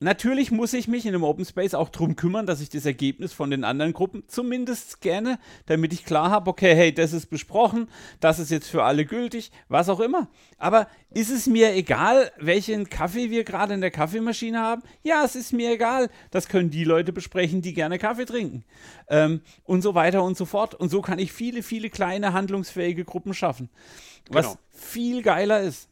Natürlich 0.00 0.52
muss 0.52 0.74
ich 0.74 0.86
mich 0.86 1.06
in 1.06 1.14
einem 1.14 1.24
Open 1.24 1.44
Space 1.44 1.74
auch 1.74 1.88
darum 1.88 2.14
kümmern, 2.14 2.46
dass 2.46 2.60
ich 2.60 2.68
das 2.68 2.86
Ergebnis 2.86 3.32
von 3.32 3.50
den 3.50 3.64
anderen 3.64 3.92
Gruppen 3.92 4.22
zumindest 4.28 4.90
scanne, 4.92 5.40
damit 5.66 5.92
ich 5.92 6.04
klar 6.04 6.30
habe, 6.30 6.48
okay, 6.50 6.74
hey, 6.74 6.94
das 6.94 7.12
ist 7.12 7.26
besprochen, 7.26 7.88
das 8.20 8.38
ist 8.38 8.50
jetzt 8.52 8.68
für 8.68 8.84
alle 8.84 9.04
gültig, 9.04 9.50
was 9.68 9.88
auch 9.88 9.98
immer. 9.98 10.28
Aber 10.56 10.86
ist 11.10 11.30
es 11.30 11.48
mir 11.48 11.74
egal, 11.74 12.30
welchen 12.38 12.88
Kaffee 12.88 13.30
wir 13.30 13.42
gerade 13.42 13.74
in 13.74 13.80
der 13.80 13.90
Kaffeemaschine 13.90 14.60
haben? 14.60 14.82
Ja, 15.02 15.24
es 15.24 15.34
ist 15.34 15.52
mir 15.52 15.72
egal. 15.72 16.10
Das 16.30 16.48
können 16.48 16.70
die 16.70 16.84
Leute 16.84 17.12
besprechen, 17.12 17.60
die 17.60 17.74
gerne 17.74 17.98
Kaffee 17.98 18.24
trinken. 18.24 18.64
Ähm, 19.08 19.40
und 19.64 19.82
so 19.82 19.96
weiter 19.96 20.22
und 20.22 20.36
so 20.36 20.44
fort. 20.44 20.76
Und 20.76 20.90
so 20.90 21.02
kann 21.02 21.18
ich 21.18 21.32
viele, 21.32 21.64
viele 21.64 21.90
kleine 21.90 22.32
handlungsfähige 22.32 23.04
Gruppen 23.04 23.34
schaffen. 23.34 23.68
Was 24.30 24.46
genau. 24.46 24.58
viel 24.70 25.22
geiler 25.22 25.60
ist. 25.60 25.88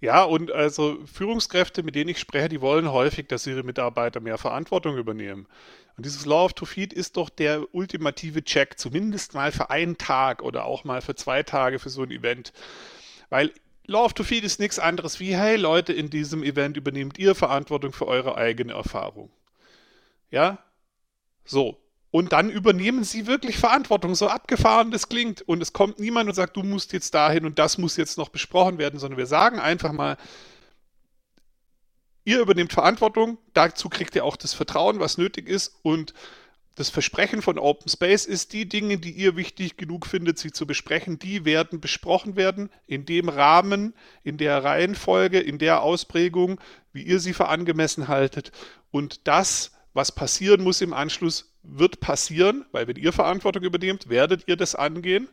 Ja, 0.00 0.22
und 0.22 0.52
also 0.52 0.98
Führungskräfte, 1.12 1.82
mit 1.82 1.96
denen 1.96 2.10
ich 2.10 2.20
spreche, 2.20 2.48
die 2.48 2.60
wollen 2.60 2.92
häufig, 2.92 3.26
dass 3.26 3.46
ihre 3.46 3.64
Mitarbeiter 3.64 4.20
mehr 4.20 4.38
Verantwortung 4.38 4.96
übernehmen. 4.96 5.48
Und 5.96 6.06
dieses 6.06 6.24
Law 6.24 6.44
of 6.44 6.52
to 6.52 6.64
Feed 6.64 6.92
ist 6.92 7.16
doch 7.16 7.28
der 7.28 7.74
ultimative 7.74 8.44
Check, 8.44 8.78
zumindest 8.78 9.34
mal 9.34 9.50
für 9.50 9.70
einen 9.70 9.98
Tag 9.98 10.42
oder 10.42 10.64
auch 10.64 10.84
mal 10.84 11.00
für 11.00 11.16
zwei 11.16 11.42
Tage 11.42 11.80
für 11.80 11.90
so 11.90 12.02
ein 12.02 12.12
Event. 12.12 12.52
Weil 13.30 13.52
Law 13.86 14.04
of 14.04 14.12
to 14.12 14.22
Feed 14.22 14.44
ist 14.44 14.60
nichts 14.60 14.78
anderes 14.78 15.18
wie, 15.18 15.34
hey 15.34 15.56
Leute, 15.56 15.92
in 15.92 16.10
diesem 16.10 16.44
Event 16.44 16.76
übernehmt 16.76 17.18
ihr 17.18 17.34
Verantwortung 17.34 17.92
für 17.92 18.06
eure 18.06 18.36
eigene 18.36 18.74
Erfahrung. 18.74 19.30
Ja? 20.30 20.58
So. 21.44 21.76
Und 22.10 22.32
dann 22.32 22.48
übernehmen 22.48 23.04
sie 23.04 23.26
wirklich 23.26 23.58
Verantwortung, 23.58 24.14
so 24.14 24.28
abgefahren 24.28 24.90
das 24.90 25.08
klingt. 25.08 25.42
Und 25.42 25.60
es 25.60 25.72
kommt 25.72 25.98
niemand 25.98 26.28
und 26.28 26.34
sagt, 26.34 26.56
du 26.56 26.62
musst 26.62 26.92
jetzt 26.92 27.14
dahin 27.14 27.44
und 27.44 27.58
das 27.58 27.76
muss 27.76 27.96
jetzt 27.96 28.16
noch 28.16 28.30
besprochen 28.30 28.78
werden, 28.78 28.98
sondern 28.98 29.18
wir 29.18 29.26
sagen 29.26 29.58
einfach 29.58 29.92
mal, 29.92 30.16
ihr 32.24 32.40
übernehmt 32.40 32.72
Verantwortung, 32.72 33.38
dazu 33.54 33.88
kriegt 33.88 34.14
ihr 34.14 34.24
auch 34.24 34.36
das 34.36 34.54
Vertrauen, 34.54 35.00
was 35.00 35.18
nötig 35.18 35.48
ist 35.48 35.76
und 35.82 36.12
das 36.74 36.90
Versprechen 36.90 37.42
von 37.42 37.58
Open 37.58 37.88
Space 37.88 38.24
ist, 38.24 38.52
die 38.52 38.68
Dinge, 38.68 38.98
die 38.98 39.10
ihr 39.10 39.34
wichtig 39.34 39.76
genug 39.76 40.06
findet, 40.06 40.38
sie 40.38 40.52
zu 40.52 40.64
besprechen, 40.64 41.18
die 41.18 41.44
werden 41.44 41.80
besprochen 41.80 42.36
werden 42.36 42.70
in 42.86 43.04
dem 43.04 43.28
Rahmen, 43.28 43.94
in 44.22 44.38
der 44.38 44.62
Reihenfolge, 44.62 45.40
in 45.40 45.58
der 45.58 45.82
Ausprägung, 45.82 46.60
wie 46.92 47.02
ihr 47.02 47.18
sie 47.18 47.32
für 47.32 47.48
angemessen 47.48 48.06
haltet. 48.06 48.52
Und 48.92 49.26
das, 49.26 49.72
was 49.92 50.12
passieren 50.12 50.62
muss 50.62 50.80
im 50.80 50.92
Anschluss, 50.92 51.52
wird 51.70 52.00
passieren, 52.00 52.64
weil 52.72 52.86
wenn 52.86 52.96
ihr 52.96 53.12
Verantwortung 53.12 53.62
übernehmt, 53.62 54.08
werdet 54.08 54.44
ihr 54.46 54.56
das 54.56 54.74
angehen. 54.74 55.28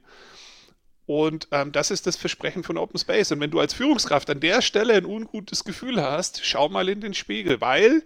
Und 1.06 1.48
ähm, 1.52 1.72
das 1.72 1.92
ist 1.92 2.08
das 2.08 2.16
Versprechen 2.16 2.64
von 2.64 2.78
Open 2.78 3.00
Space. 3.00 3.32
Und 3.32 3.40
wenn 3.40 3.52
du 3.52 3.60
als 3.60 3.74
Führungskraft 3.74 4.30
an 4.30 4.40
der 4.40 4.62
Stelle 4.62 4.94
ein 4.94 5.06
ungutes 5.06 5.64
Gefühl 5.64 6.02
hast, 6.02 6.44
schau 6.44 6.68
mal 6.68 6.90
in 6.90 7.02
den 7.02 7.14
Spiegel, 7.14 7.62
weil 7.62 8.04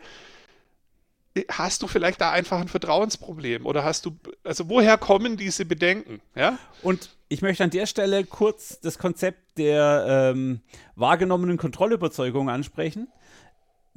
hast 1.48 1.82
du 1.82 1.88
vielleicht 1.88 2.22
da 2.22 2.32
einfach 2.32 2.60
ein 2.60 2.68
Vertrauensproblem 2.68 3.66
oder 3.66 3.84
hast 3.84 4.06
du, 4.06 4.18
also 4.44 4.68
woher 4.68 4.98
kommen 4.98 5.38
diese 5.38 5.66
Bedenken? 5.66 6.22
Ja? 6.36 6.58
Und 6.82 7.12
ich 7.30 7.42
möchte 7.42 7.64
an 7.64 7.70
der 7.70 7.86
Stelle 7.86 8.26
kurz 8.26 8.80
das 8.82 8.98
Konzept 8.98 9.58
der 9.58 10.32
ähm, 10.34 10.62
wahrgenommenen 10.96 11.58
Kontrollüberzeugung 11.58 12.50
ansprechen. 12.50 13.08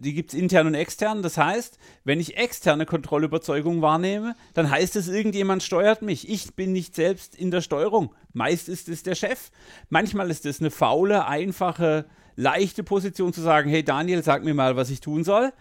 Die 0.02 0.14
gibt 0.14 0.32
es 0.32 0.38
intern 0.38 0.66
und 0.66 0.74
extern. 0.74 1.22
Das 1.22 1.38
heißt, 1.38 1.78
wenn 2.04 2.18
ich 2.18 2.36
externe 2.36 2.86
Kontrollüberzeugung 2.86 3.82
wahrnehme, 3.82 4.34
dann 4.52 4.70
heißt 4.70 4.96
es, 4.96 5.08
irgendjemand 5.08 5.62
steuert 5.62 6.02
mich. 6.02 6.28
Ich 6.28 6.54
bin 6.54 6.72
nicht 6.72 6.94
selbst 6.94 7.36
in 7.36 7.50
der 7.50 7.60
Steuerung. 7.60 8.14
Meist 8.32 8.68
ist 8.68 8.88
es 8.88 9.02
der 9.02 9.14
Chef. 9.14 9.50
Manchmal 9.88 10.30
ist 10.30 10.44
es 10.44 10.60
eine 10.60 10.70
faule, 10.70 11.26
einfache, 11.26 12.06
leichte 12.34 12.82
Position 12.82 13.32
zu 13.32 13.42
sagen, 13.42 13.70
hey 13.70 13.84
Daniel, 13.84 14.24
sag 14.24 14.44
mir 14.44 14.54
mal, 14.54 14.76
was 14.76 14.90
ich 14.90 15.00
tun 15.00 15.22
soll 15.22 15.52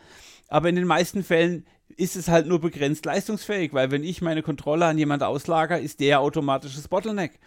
aber 0.52 0.68
in 0.68 0.76
den 0.76 0.86
meisten 0.86 1.24
Fällen 1.24 1.66
ist 2.02 2.16
es 2.16 2.30
halt 2.30 2.48
nur 2.48 2.60
begrenzt 2.60 3.06
leistungsfähig, 3.06 3.74
weil 3.74 3.92
wenn 3.92 4.04
ich 4.04 4.24
meine 4.24 4.42
Kontrolle 4.42 4.88
an 4.88 4.98
jemand 4.98 5.22
auslager, 5.22 5.80
ist 5.80 6.00
der 6.00 6.20
automatisches 6.20 6.88
Bottleneck. 6.88 7.40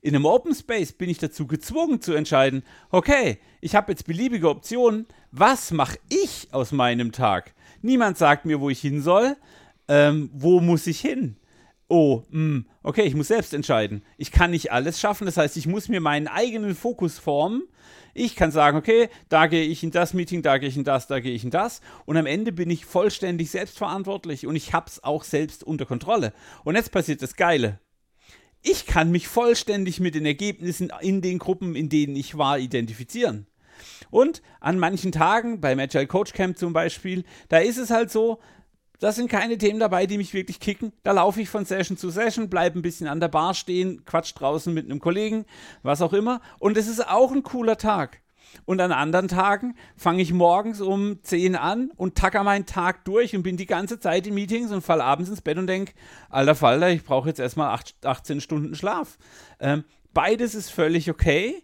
In 0.00 0.14
einem 0.14 0.24
Open 0.24 0.54
Space 0.54 0.92
bin 0.92 1.10
ich 1.10 1.18
dazu 1.18 1.46
gezwungen 1.46 2.00
zu 2.00 2.14
entscheiden, 2.14 2.62
okay, 2.90 3.38
ich 3.60 3.74
habe 3.74 3.92
jetzt 3.92 4.06
beliebige 4.06 4.48
Optionen, 4.48 5.06
was 5.30 5.72
mache 5.72 5.98
ich 6.08 6.48
aus 6.52 6.72
meinem 6.72 7.12
Tag? 7.12 7.52
Niemand 7.82 8.16
sagt 8.16 8.46
mir, 8.46 8.60
wo 8.60 8.70
ich 8.70 8.80
hin 8.80 9.02
soll, 9.02 9.36
ähm, 9.88 10.30
wo 10.32 10.60
muss 10.60 10.86
ich 10.86 11.00
hin? 11.00 11.36
Oh, 11.88 12.22
mh, 12.30 12.32
hm, 12.32 12.66
okay, 12.82 13.02
ich 13.02 13.14
muss 13.14 13.28
selbst 13.28 13.54
entscheiden. 13.54 14.02
Ich 14.18 14.30
kann 14.30 14.50
nicht 14.50 14.72
alles 14.72 15.00
schaffen, 15.00 15.24
das 15.24 15.36
heißt, 15.36 15.56
ich 15.56 15.66
muss 15.66 15.88
mir 15.88 16.00
meinen 16.00 16.28
eigenen 16.28 16.74
Fokus 16.74 17.18
formen 17.18 17.62
ich 18.18 18.36
kann 18.36 18.50
sagen, 18.50 18.76
okay, 18.76 19.08
da 19.28 19.46
gehe 19.46 19.64
ich 19.64 19.82
in 19.82 19.90
das 19.90 20.12
Meeting, 20.12 20.42
da 20.42 20.58
gehe 20.58 20.68
ich 20.68 20.76
in 20.76 20.84
das, 20.84 21.06
da 21.06 21.20
gehe 21.20 21.32
ich 21.32 21.44
in 21.44 21.50
das. 21.50 21.80
Und 22.04 22.16
am 22.16 22.26
Ende 22.26 22.52
bin 22.52 22.70
ich 22.70 22.84
vollständig 22.84 23.50
selbstverantwortlich 23.50 24.46
und 24.46 24.56
ich 24.56 24.72
habe 24.72 24.86
es 24.88 25.02
auch 25.04 25.24
selbst 25.24 25.64
unter 25.64 25.86
Kontrolle. 25.86 26.32
Und 26.64 26.74
jetzt 26.74 26.90
passiert 26.90 27.22
das 27.22 27.36
Geile. 27.36 27.78
Ich 28.62 28.86
kann 28.86 29.10
mich 29.10 29.28
vollständig 29.28 30.00
mit 30.00 30.14
den 30.14 30.26
Ergebnissen 30.26 30.92
in 31.00 31.22
den 31.22 31.38
Gruppen, 31.38 31.76
in 31.76 31.88
denen 31.88 32.16
ich 32.16 32.36
war, 32.36 32.58
identifizieren. 32.58 33.46
Und 34.10 34.42
an 34.58 34.80
manchen 34.80 35.12
Tagen, 35.12 35.60
beim 35.60 35.78
Agile 35.78 36.08
Coach 36.08 36.32
Camp 36.32 36.58
zum 36.58 36.72
Beispiel, 36.72 37.24
da 37.48 37.58
ist 37.58 37.78
es 37.78 37.90
halt 37.90 38.10
so, 38.10 38.40
da 39.00 39.12
sind 39.12 39.30
keine 39.30 39.58
Themen 39.58 39.80
dabei, 39.80 40.06
die 40.06 40.18
mich 40.18 40.34
wirklich 40.34 40.60
kicken. 40.60 40.92
Da 41.02 41.12
laufe 41.12 41.40
ich 41.40 41.48
von 41.48 41.64
Session 41.64 41.96
zu 41.96 42.10
Session, 42.10 42.50
bleibe 42.50 42.78
ein 42.78 42.82
bisschen 42.82 43.06
an 43.06 43.20
der 43.20 43.28
Bar 43.28 43.54
stehen, 43.54 44.04
quatsch 44.04 44.32
draußen 44.34 44.72
mit 44.72 44.86
einem 44.86 45.00
Kollegen, 45.00 45.44
was 45.82 46.02
auch 46.02 46.12
immer. 46.12 46.40
Und 46.58 46.76
es 46.76 46.88
ist 46.88 47.08
auch 47.08 47.32
ein 47.32 47.42
cooler 47.42 47.76
Tag. 47.76 48.20
Und 48.64 48.80
an 48.80 48.92
anderen 48.92 49.28
Tagen 49.28 49.74
fange 49.96 50.22
ich 50.22 50.32
morgens 50.32 50.80
um 50.80 51.22
10 51.22 51.54
an 51.54 51.90
und 51.96 52.14
tacker 52.14 52.42
meinen 52.42 52.66
Tag 52.66 53.04
durch 53.04 53.36
und 53.36 53.42
bin 53.42 53.56
die 53.56 53.66
ganze 53.66 54.00
Zeit 54.00 54.26
in 54.26 54.34
Meetings 54.34 54.72
und 54.72 54.82
falle 54.82 55.04
abends 55.04 55.30
ins 55.30 55.42
Bett 55.42 55.58
und 55.58 55.66
denke, 55.66 55.92
alter 56.30 56.54
Falter, 56.54 56.90
ich 56.90 57.04
brauche 57.04 57.28
jetzt 57.28 57.40
erstmal 57.40 57.68
8, 57.74 58.06
18 58.06 58.40
Stunden 58.40 58.74
Schlaf. 58.74 59.18
Ähm, 59.60 59.84
beides 60.14 60.54
ist 60.54 60.70
völlig 60.70 61.10
okay 61.10 61.62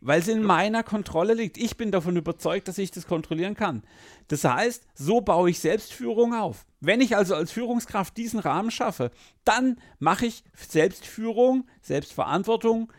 weil 0.00 0.20
es 0.20 0.28
in 0.28 0.42
meiner 0.42 0.82
Kontrolle 0.82 1.34
liegt. 1.34 1.58
Ich 1.58 1.76
bin 1.76 1.90
davon 1.90 2.16
überzeugt, 2.16 2.68
dass 2.68 2.78
ich 2.78 2.90
das 2.90 3.06
kontrollieren 3.06 3.54
kann. 3.54 3.82
Das 4.28 4.44
heißt, 4.44 4.84
so 4.94 5.20
baue 5.20 5.50
ich 5.50 5.58
Selbstführung 5.58 6.34
auf. 6.34 6.66
Wenn 6.80 7.00
ich 7.00 7.16
also 7.16 7.34
als 7.34 7.50
Führungskraft 7.50 8.16
diesen 8.16 8.38
Rahmen 8.38 8.70
schaffe, 8.70 9.10
dann 9.44 9.76
mache 9.98 10.26
ich 10.26 10.44
Selbstführung, 10.54 11.66
Selbstverantwortung 11.80 12.92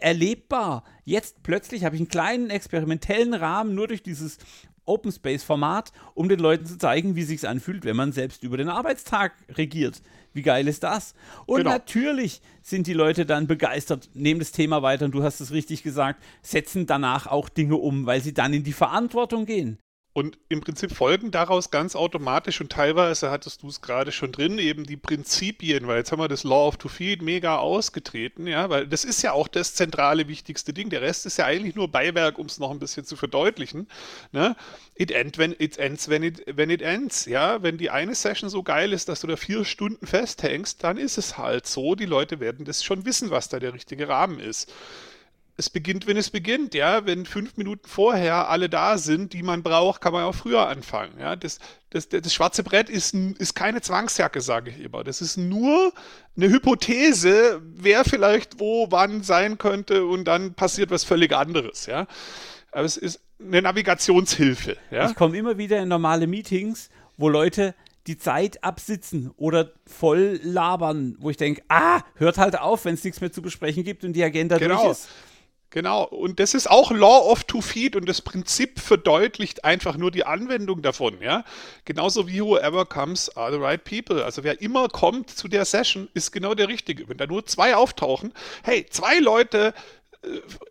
erlebbar. 0.00 0.84
Jetzt 1.04 1.42
plötzlich 1.42 1.84
habe 1.84 1.96
ich 1.96 2.00
einen 2.00 2.08
kleinen 2.08 2.50
experimentellen 2.50 3.34
Rahmen 3.34 3.74
nur 3.74 3.88
durch 3.88 4.02
dieses 4.02 4.38
Open 4.84 5.12
Space 5.12 5.42
Format, 5.42 5.92
um 6.14 6.28
den 6.28 6.38
Leuten 6.38 6.66
zu 6.66 6.76
zeigen, 6.76 7.16
wie 7.16 7.22
sich 7.22 7.48
anfühlt, 7.48 7.84
wenn 7.84 7.96
man 7.96 8.12
selbst 8.12 8.42
über 8.42 8.58
den 8.58 8.68
Arbeitstag 8.68 9.32
regiert. 9.48 10.02
Wie 10.34 10.42
geil 10.42 10.68
ist 10.68 10.82
das? 10.82 11.14
Und 11.46 11.58
genau. 11.58 11.70
natürlich 11.70 12.42
sind 12.60 12.86
die 12.86 12.92
Leute 12.92 13.24
dann 13.24 13.46
begeistert, 13.46 14.10
nehmen 14.14 14.40
das 14.40 14.52
Thema 14.52 14.82
weiter 14.82 15.04
und 15.04 15.12
du 15.12 15.22
hast 15.22 15.40
es 15.40 15.52
richtig 15.52 15.82
gesagt, 15.82 16.22
setzen 16.42 16.86
danach 16.86 17.26
auch 17.26 17.48
Dinge 17.48 17.76
um, 17.76 18.04
weil 18.04 18.20
sie 18.20 18.34
dann 18.34 18.52
in 18.52 18.64
die 18.64 18.72
Verantwortung 18.72 19.46
gehen. 19.46 19.78
Und 20.14 20.38
im 20.48 20.60
Prinzip 20.60 20.94
folgen 20.94 21.32
daraus 21.32 21.72
ganz 21.72 21.96
automatisch 21.96 22.60
und 22.60 22.70
teilweise 22.70 23.32
hattest 23.32 23.64
du 23.64 23.68
es 23.68 23.82
gerade 23.82 24.12
schon 24.12 24.30
drin, 24.30 24.60
eben 24.60 24.84
die 24.84 24.96
Prinzipien, 24.96 25.88
weil 25.88 25.98
jetzt 25.98 26.12
haben 26.12 26.20
wir 26.20 26.28
das 26.28 26.44
Law 26.44 26.68
of 26.68 26.76
to 26.76 26.88
Feed 26.88 27.20
mega 27.20 27.58
ausgetreten, 27.58 28.46
ja, 28.46 28.70
weil 28.70 28.86
das 28.86 29.04
ist 29.04 29.22
ja 29.22 29.32
auch 29.32 29.48
das 29.48 29.74
zentrale, 29.74 30.28
wichtigste 30.28 30.72
Ding. 30.72 30.88
Der 30.88 31.02
Rest 31.02 31.26
ist 31.26 31.38
ja 31.38 31.46
eigentlich 31.46 31.74
nur 31.74 31.90
Beiwerk, 31.90 32.38
um 32.38 32.46
es 32.46 32.60
noch 32.60 32.70
ein 32.70 32.78
bisschen 32.78 33.04
zu 33.04 33.16
verdeutlichen. 33.16 33.88
Ne? 34.30 34.54
It, 34.94 35.10
end 35.10 35.36
when, 35.36 35.52
it 35.58 35.78
ends 35.78 36.08
when 36.08 36.22
it, 36.22 36.44
when 36.46 36.70
it 36.70 36.80
ends, 36.80 37.24
ja. 37.24 37.60
Wenn 37.64 37.76
die 37.76 37.90
eine 37.90 38.14
Session 38.14 38.48
so 38.48 38.62
geil 38.62 38.92
ist, 38.92 39.08
dass 39.08 39.20
du 39.20 39.26
da 39.26 39.34
vier 39.34 39.64
Stunden 39.64 40.06
festhängst, 40.06 40.84
dann 40.84 40.96
ist 40.96 41.18
es 41.18 41.38
halt 41.38 41.66
so. 41.66 41.96
Die 41.96 42.06
Leute 42.06 42.38
werden 42.38 42.64
das 42.64 42.84
schon 42.84 43.04
wissen, 43.04 43.30
was 43.30 43.48
da 43.48 43.58
der 43.58 43.74
richtige 43.74 44.08
Rahmen 44.08 44.38
ist 44.38 44.72
es 45.56 45.70
beginnt, 45.70 46.06
wenn 46.06 46.16
es 46.16 46.30
beginnt, 46.30 46.74
ja. 46.74 47.06
Wenn 47.06 47.26
fünf 47.26 47.56
Minuten 47.56 47.86
vorher 47.88 48.48
alle 48.48 48.68
da 48.68 48.98
sind, 48.98 49.32
die 49.32 49.42
man 49.42 49.62
braucht, 49.62 50.00
kann 50.00 50.12
man 50.12 50.24
auch 50.24 50.34
früher 50.34 50.66
anfangen. 50.66 51.18
Ja, 51.20 51.36
das, 51.36 51.60
das, 51.90 52.08
das 52.08 52.34
schwarze 52.34 52.64
Brett 52.64 52.90
ist, 52.90 53.14
ist 53.14 53.54
keine 53.54 53.80
Zwangsjacke, 53.80 54.40
sage 54.40 54.70
ich 54.70 54.80
immer. 54.80 55.04
Das 55.04 55.20
ist 55.20 55.36
nur 55.36 55.92
eine 56.36 56.48
Hypothese, 56.48 57.62
wer 57.62 58.04
vielleicht 58.04 58.58
wo, 58.58 58.90
wann 58.90 59.22
sein 59.22 59.58
könnte 59.58 60.06
und 60.06 60.24
dann 60.24 60.54
passiert 60.54 60.90
was 60.90 61.04
völlig 61.04 61.32
anderes, 61.32 61.86
ja. 61.86 62.06
Aber 62.72 62.84
es 62.84 62.96
ist 62.96 63.20
eine 63.40 63.62
Navigationshilfe. 63.62 64.76
Ja? 64.90 65.08
Ich 65.08 65.14
komme 65.14 65.36
immer 65.36 65.56
wieder 65.58 65.80
in 65.80 65.88
normale 65.88 66.26
Meetings, 66.26 66.90
wo 67.16 67.28
Leute 67.28 67.74
die 68.08 68.18
Zeit 68.18 68.62
absitzen 68.62 69.30
oder 69.36 69.70
voll 69.86 70.40
labern, 70.42 71.16
wo 71.20 71.30
ich 71.30 71.36
denke, 71.36 71.62
ah, 71.68 72.02
hört 72.16 72.38
halt 72.38 72.58
auf, 72.58 72.84
wenn 72.84 72.94
es 72.94 73.04
nichts 73.04 73.20
mehr 73.20 73.32
zu 73.32 73.40
besprechen 73.40 73.84
gibt 73.84 74.04
und 74.04 74.12
die 74.12 74.24
Agenda 74.24 74.58
genau. 74.58 74.82
durch 74.82 74.98
ist. 74.98 75.08
Genau, 75.74 76.04
und 76.04 76.38
das 76.38 76.54
ist 76.54 76.70
auch 76.70 76.92
Law 76.92 77.32
of 77.32 77.42
Two 77.42 77.60
Feet 77.60 77.96
und 77.96 78.08
das 78.08 78.22
Prinzip 78.22 78.78
verdeutlicht 78.78 79.64
einfach 79.64 79.96
nur 79.96 80.12
die 80.12 80.24
Anwendung 80.24 80.82
davon, 80.82 81.20
ja. 81.20 81.44
Genauso 81.84 82.28
wie 82.28 82.40
whoever 82.40 82.86
comes 82.86 83.36
are 83.36 83.50
the 83.50 83.58
right 83.58 83.82
people. 83.82 84.24
Also 84.24 84.44
wer 84.44 84.60
immer 84.60 84.86
kommt 84.86 85.30
zu 85.30 85.48
der 85.48 85.64
Session, 85.64 86.08
ist 86.14 86.30
genau 86.30 86.54
der 86.54 86.68
Richtige. 86.68 87.08
Wenn 87.08 87.16
da 87.16 87.26
nur 87.26 87.44
zwei 87.46 87.74
auftauchen, 87.74 88.32
hey, 88.62 88.86
zwei 88.88 89.18
Leute 89.18 89.74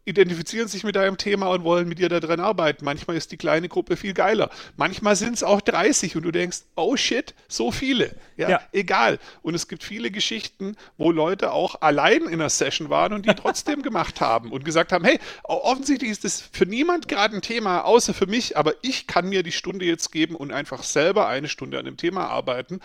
identifizieren 0.06 0.68
sich 0.68 0.84
mit 0.84 0.95
deinem 0.95 1.18
Thema 1.18 1.47
und 1.47 1.64
wollen 1.64 1.88
mit 1.88 1.99
dir 1.99 2.10
da 2.10 2.20
drin 2.20 2.39
arbeiten. 2.39 2.84
Manchmal 2.86 3.18
ist 3.18 3.32
die 3.32 3.38
kleine 3.38 3.70
Gruppe 3.70 3.95
viel 3.95 4.14
geiler. 4.14 4.49
Manchmal 4.76 5.16
sind 5.16 5.36
es 5.36 5.43
auch 5.43 5.62
30 5.62 6.16
und 6.16 6.24
du 6.24 6.32
denkst, 6.32 6.60
oh 6.76 6.95
shit, 6.95 7.34
so 7.47 7.72
viele. 7.72 8.16
Ja, 8.38 8.49
ja, 8.49 8.62
egal. 8.72 9.20
Und 9.41 9.56
es 9.56 9.68
gibt 9.68 9.84
viele 9.84 10.12
Geschichten, 10.12 10.76
wo 10.97 11.12
Leute 11.12 11.51
auch 11.51 11.82
allein 11.82 12.24
in 12.24 12.34
einer 12.34 12.49
Session 12.49 12.89
waren 12.89 13.14
und 13.14 13.26
die 13.26 13.34
trotzdem 13.36 13.82
gemacht 13.84 14.22
haben 14.22 14.51
und 14.51 14.66
gesagt 14.66 14.91
haben, 14.91 15.06
hey, 15.06 15.20
offensichtlich 15.43 16.12
ist 16.12 16.24
das 16.24 16.41
für 16.51 16.66
niemand 16.66 17.08
gerade 17.08 17.36
ein 17.36 17.41
Thema, 17.41 17.82
außer 17.82 18.14
für 18.14 18.28
mich, 18.28 18.58
aber 18.58 18.74
ich 18.82 19.08
kann 19.08 19.30
mir 19.30 19.43
die 19.43 19.51
Stunde 19.51 19.86
jetzt 19.86 20.12
geben 20.12 20.36
und 20.36 20.51
einfach 20.51 20.84
selber 20.84 21.28
eine 21.28 21.47
Stunde 21.47 21.80
an 21.80 21.86
dem 21.86 21.97
Thema 21.97 22.28
arbeiten. 22.28 22.80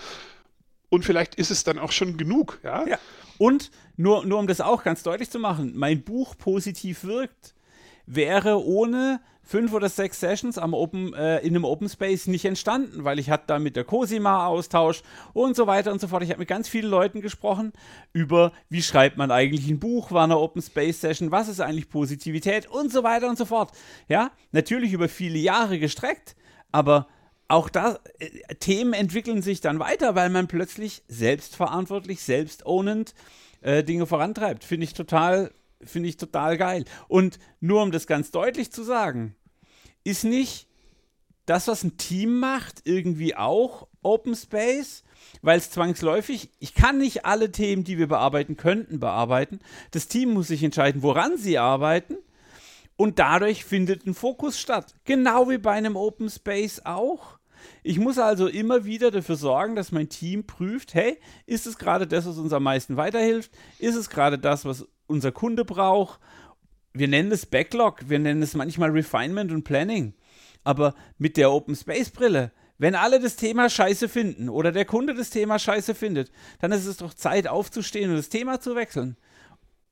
Und 0.90 1.04
vielleicht 1.04 1.34
ist 1.34 1.50
es 1.50 1.64
dann 1.64 1.78
auch 1.78 1.92
schon 1.92 2.16
genug, 2.16 2.60
ja. 2.62 2.86
ja. 2.86 2.98
Und 3.39 3.70
nur, 3.97 4.24
nur 4.26 4.39
um 4.39 4.47
das 4.47 4.61
auch 4.61 4.82
ganz 4.82 5.03
deutlich 5.03 5.30
zu 5.30 5.39
machen, 5.39 5.72
mein 5.76 6.03
Buch 6.03 6.36
positiv 6.36 7.05
wirkt, 7.05 7.55
wäre 8.07 8.64
ohne 8.64 9.20
fünf 9.43 9.72
oder 9.72 9.89
sechs 9.89 10.20
Sessions 10.20 10.59
am 10.59 10.74
Open, 10.74 11.14
äh, 11.14 11.39
in 11.39 11.55
einem 11.55 11.64
Open 11.64 11.89
Space 11.89 12.26
nicht 12.26 12.45
entstanden, 12.45 13.05
weil 13.05 13.18
ich 13.18 13.30
hatte 13.30 13.45
da 13.47 13.59
mit 13.59 13.76
der 13.76 13.84
Cosima 13.84 14.47
Austausch 14.47 15.03
und 15.32 15.57
so 15.57 15.66
weiter 15.66 15.91
und 15.91 16.03
so 16.03 16.09
fort. 16.09 16.22
Ich 16.22 16.28
habe 16.28 16.41
mit 16.41 16.49
ganz 16.49 16.68
vielen 16.68 16.91
Leuten 16.91 17.22
gesprochen 17.22 17.72
über, 18.12 18.53
wie 18.68 18.82
schreibt 18.82 19.16
man 19.16 19.30
eigentlich 19.30 19.66
ein 19.68 19.78
Buch, 19.78 20.11
war 20.11 20.24
eine 20.24 20.39
Open 20.39 20.61
Space 20.61 21.01
Session, 21.01 21.30
was 21.30 21.49
ist 21.49 21.61
eigentlich 21.61 21.89
Positivität 21.89 22.66
und 22.66 22.93
so 22.93 23.03
weiter 23.05 23.28
und 23.28 23.39
so 23.39 23.47
fort. 23.47 23.72
Ja, 24.07 24.32
natürlich 24.53 24.93
über 24.93 25.09
viele 25.09 25.39
Jahre 25.39 25.78
gestreckt, 25.78 26.36
aber 26.70 27.09
auch 27.49 27.70
da, 27.70 27.99
äh, 28.18 28.55
Themen 28.57 28.92
entwickeln 28.92 29.42
sich 29.42 29.61
dann 29.61 29.78
weiter, 29.78 30.14
weil 30.14 30.30
man 30.30 30.49
plötzlich 30.49 31.03
selbstverantwortlich, 31.09 32.22
selbstownend 32.22 33.14
äh, 33.62 33.82
Dinge 33.82 34.07
vorantreibt. 34.07 34.64
Finde 34.64 34.84
ich 34.84 34.92
total, 34.92 35.51
finde 35.82 36.11
ich 36.11 36.18
total 36.18 36.59
geil. 36.59 36.84
Und 37.09 37.38
nur 37.61 37.82
um 37.82 37.90
das 37.90 38.07
ganz 38.07 38.30
deutlich 38.30 38.70
zu 38.70 38.82
sagen, 38.82 39.34
ist 40.05 40.24
nicht 40.24 40.68
das, 41.46 41.66
was 41.66 41.82
ein 41.82 41.96
Team 41.96 42.38
macht, 42.38 42.82
irgendwie 42.84 43.34
auch 43.34 43.88
Open 44.03 44.34
Space, 44.34 45.03
weil 45.40 45.59
es 45.59 45.70
zwangsläufig, 45.70 46.51
ich 46.59 46.74
kann 46.74 46.99
nicht 46.99 47.24
alle 47.24 47.51
Themen, 47.51 47.84
die 47.84 47.99
wir 47.99 48.07
bearbeiten 48.07 48.57
könnten, 48.57 49.01
bearbeiten. 49.01 49.61
Das 49.90 50.09
Team 50.09 50.34
muss 50.34 50.49
sich 50.49 50.62
entscheiden, 50.62 51.03
woran 51.03 51.38
sie 51.38 51.59
arbeiten. 51.59 52.16
Und 52.96 53.18
dadurch 53.18 53.64
findet 53.64 54.07
ein 54.07 54.14
Fokus 54.14 54.59
statt. 54.59 54.94
Genau 55.05 55.49
wie 55.49 55.59
bei 55.59 55.72
einem 55.72 55.96
Open 55.96 56.28
Space 56.28 56.82
auch. 56.84 57.38
Ich 57.82 57.98
muss 57.98 58.18
also 58.18 58.46
immer 58.46 58.84
wieder 58.84 59.11
dafür 59.11 59.36
sorgen, 59.36 59.76
dass 59.76 59.92
mein 59.92 60.09
Team 60.09 60.46
prüft, 60.46 60.94
hey, 60.94 61.18
ist 61.46 61.66
es 61.66 61.78
gerade 61.78 62.06
das, 62.06 62.26
was 62.26 62.38
uns 62.38 62.52
am 62.52 62.62
meisten 62.62 62.96
weiterhilft? 62.96 63.50
Ist 63.78 63.96
es 63.96 64.11
gerade 64.11 64.38
das, 64.38 64.64
was 64.64 64.86
unser 65.06 65.32
Kunde 65.32 65.64
braucht? 65.64 66.20
Wir 66.92 67.09
nennen 67.09 67.32
es 67.32 67.46
Backlog, 67.46 68.09
wir 68.09 68.18
nennen 68.18 68.42
es 68.42 68.54
manchmal 68.54 68.90
Refinement 68.90 69.52
und 69.52 69.64
Planning. 69.64 70.14
Aber 70.64 70.94
mit 71.18 71.36
der 71.36 71.52
Open 71.52 71.76
Space 71.76 72.11
Brille, 72.11 72.52
wenn 72.78 72.94
alle 72.94 73.20
das 73.20 73.36
Thema 73.36 73.68
scheiße 73.68 74.09
finden 74.09 74.48
oder 74.48 74.72
der 74.72 74.84
Kunde 74.84 75.14
das 75.14 75.30
Thema 75.30 75.59
scheiße 75.59 75.94
findet, 75.94 76.30
dann 76.61 76.72
ist 76.72 76.86
es 76.86 76.98
doch 76.98 77.12
Zeit 77.12 77.48
aufzustehen 77.48 78.11
und 78.11 78.16
das 78.16 78.28
Thema 78.28 78.61
zu 78.61 78.76
wechseln 78.76 79.16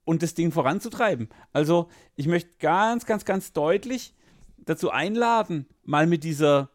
und 0.04 0.22
das 0.22 0.34
Ding 0.34 0.52
voranzutreiben. 0.52 1.28
Also 1.52 1.88
ich 2.14 2.28
möchte 2.28 2.50
ganz, 2.60 3.04
ganz, 3.04 3.24
ganz 3.24 3.52
deutlich 3.52 4.14
dazu 4.58 4.90
einladen, 4.90 5.66
mal 5.84 6.06
mit 6.06 6.24
dieser 6.24 6.70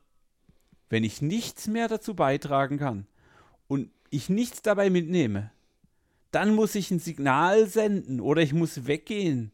wenn 0.92 1.04
ich 1.06 1.22
nichts 1.22 1.68
mehr 1.68 1.88
dazu 1.88 2.14
beitragen 2.14 2.78
kann 2.78 3.08
und 3.68 3.90
ich 4.10 4.30
nichts 4.30 4.62
dabei 4.62 4.90
mitnehme, 4.90 5.50
dann 6.32 6.54
muss 6.54 6.76
ich 6.76 6.92
ein 6.92 7.00
Signal 7.00 7.66
senden 7.66 8.20
oder 8.20 8.42
ich 8.42 8.54
muss 8.54 8.88
weggehen, 8.88 9.52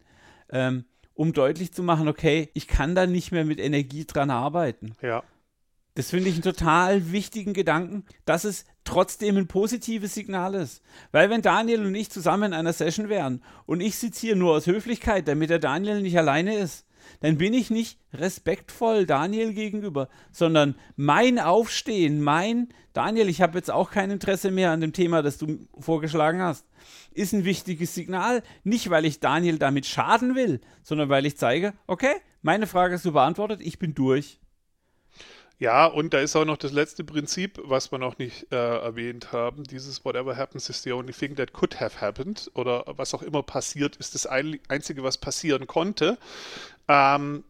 ähm, 0.50 0.86
um 1.14 1.34
deutlich 1.34 1.72
zu 1.72 1.84
machen, 1.84 2.08
okay, 2.08 2.50
ich 2.56 2.68
kann 2.68 2.96
da 2.96 3.06
nicht 3.06 3.32
mehr 3.32 3.46
mit 3.46 3.60
Energie 3.60 4.06
dran 4.06 4.32
arbeiten. 4.32 4.96
Ja. 5.02 5.24
Das 5.94 6.10
finde 6.10 6.30
ich 6.30 6.36
einen 6.36 6.44
total 6.44 7.12
wichtigen 7.12 7.54
Gedanken, 7.54 8.04
dass 8.26 8.44
es 8.44 8.66
trotzdem 8.84 9.38
ein 9.38 9.48
positives 9.48 10.16
Signal 10.16 10.56
ist. 10.56 10.82
Weil 11.12 11.30
wenn 11.30 11.42
Daniel 11.44 11.86
und 11.86 11.96
ich 11.96 12.10
zusammen 12.10 12.52
in 12.52 12.54
einer 12.54 12.74
Session 12.74 13.10
wären 13.10 13.44
und 13.68 13.82
ich 13.82 13.96
sitze 13.96 14.22
hier 14.22 14.36
nur 14.36 14.56
aus 14.56 14.66
Höflichkeit, 14.66 15.28
damit 15.28 15.52
der 15.52 15.60
Daniel 15.60 16.02
nicht 16.02 16.18
alleine 16.18 16.58
ist, 16.58 16.87
dann 17.20 17.38
bin 17.38 17.54
ich 17.54 17.70
nicht 17.70 18.00
respektvoll 18.14 19.06
Daniel 19.06 19.54
gegenüber, 19.54 20.10
sondern 20.32 20.76
mein 20.96 21.40
Aufstehen, 21.40 22.22
mein 22.22 22.70
Daniel, 22.94 23.30
ich 23.30 23.42
habe 23.42 23.58
jetzt 23.58 23.70
auch 23.70 23.92
kein 23.92 24.10
Interesse 24.12 24.50
mehr 24.50 24.72
an 24.72 24.82
dem 24.82 24.94
Thema, 24.94 25.22
das 25.22 25.38
du 25.38 25.68
vorgeschlagen 25.80 26.42
hast, 26.42 26.66
ist 27.12 27.34
ein 27.34 27.46
wichtiges 27.46 27.94
Signal. 27.94 28.44
Nicht, 28.64 28.90
weil 28.90 29.06
ich 29.06 29.20
Daniel 29.20 29.60
damit 29.60 29.86
schaden 29.86 30.36
will, 30.36 30.62
sondern 30.84 31.10
weil 31.10 31.26
ich 31.26 31.38
zeige, 31.38 31.74
okay, 31.86 32.16
meine 32.42 32.68
Frage 32.68 32.96
ist 32.96 33.04
so 33.04 33.12
beantwortet, 33.12 33.62
ich 33.62 33.78
bin 33.78 33.94
durch. 33.94 34.40
Ja, 35.60 35.88
und 35.88 36.14
da 36.14 36.20
ist 36.20 36.36
auch 36.36 36.46
noch 36.46 36.58
das 36.58 36.72
letzte 36.72 37.04
Prinzip, 37.04 37.60
was 37.64 37.92
wir 37.92 37.98
noch 37.98 38.20
nicht 38.20 38.52
äh, 38.52 38.56
erwähnt 38.56 39.32
haben. 39.32 39.64
Dieses 39.64 40.06
Whatever 40.06 40.38
happens 40.38 40.70
is 40.70 40.84
the 40.84 40.92
only 40.92 41.14
thing 41.14 41.36
that 41.36 41.52
could 41.52 41.80
have 41.80 42.00
happened. 42.00 42.52
Oder 42.54 42.84
was 42.96 43.16
auch 43.16 43.24
immer 43.24 43.42
passiert, 43.42 43.96
ist 43.96 44.14
das 44.14 44.28
Einzige, 44.28 45.02
was 45.02 45.18
passieren 45.18 45.66
konnte. 45.66 46.20
Ähm, 46.88 47.44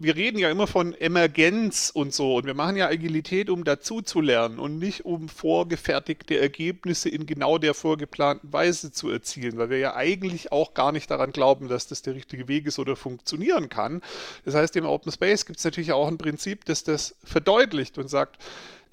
wir 0.00 0.14
reden 0.14 0.38
ja 0.38 0.48
immer 0.48 0.68
von 0.68 0.94
Emergenz 0.94 1.90
und 1.92 2.14
so 2.14 2.36
und 2.36 2.46
wir 2.46 2.54
machen 2.54 2.76
ja 2.76 2.86
Agilität, 2.86 3.50
um 3.50 3.64
dazu 3.64 4.00
zu 4.00 4.20
lernen 4.20 4.60
und 4.60 4.78
nicht 4.78 5.04
um 5.04 5.28
vorgefertigte 5.28 6.38
Ergebnisse 6.38 7.08
in 7.08 7.26
genau 7.26 7.58
der 7.58 7.74
vorgeplanten 7.74 8.52
Weise 8.52 8.92
zu 8.92 9.10
erzielen, 9.10 9.58
weil 9.58 9.70
wir 9.70 9.78
ja 9.78 9.96
eigentlich 9.96 10.52
auch 10.52 10.72
gar 10.72 10.92
nicht 10.92 11.10
daran 11.10 11.32
glauben, 11.32 11.66
dass 11.66 11.88
das 11.88 12.02
der 12.02 12.14
richtige 12.14 12.46
Weg 12.46 12.66
ist 12.66 12.78
oder 12.78 12.94
funktionieren 12.94 13.68
kann. 13.68 14.00
Das 14.44 14.54
heißt, 14.54 14.76
im 14.76 14.86
Open 14.86 15.10
Space 15.10 15.46
gibt 15.46 15.58
es 15.58 15.64
natürlich 15.64 15.90
auch 15.90 16.06
ein 16.06 16.18
Prinzip, 16.18 16.64
das 16.64 16.84
das 16.84 17.16
verdeutlicht 17.24 17.98
und 17.98 18.08
sagt, 18.08 18.38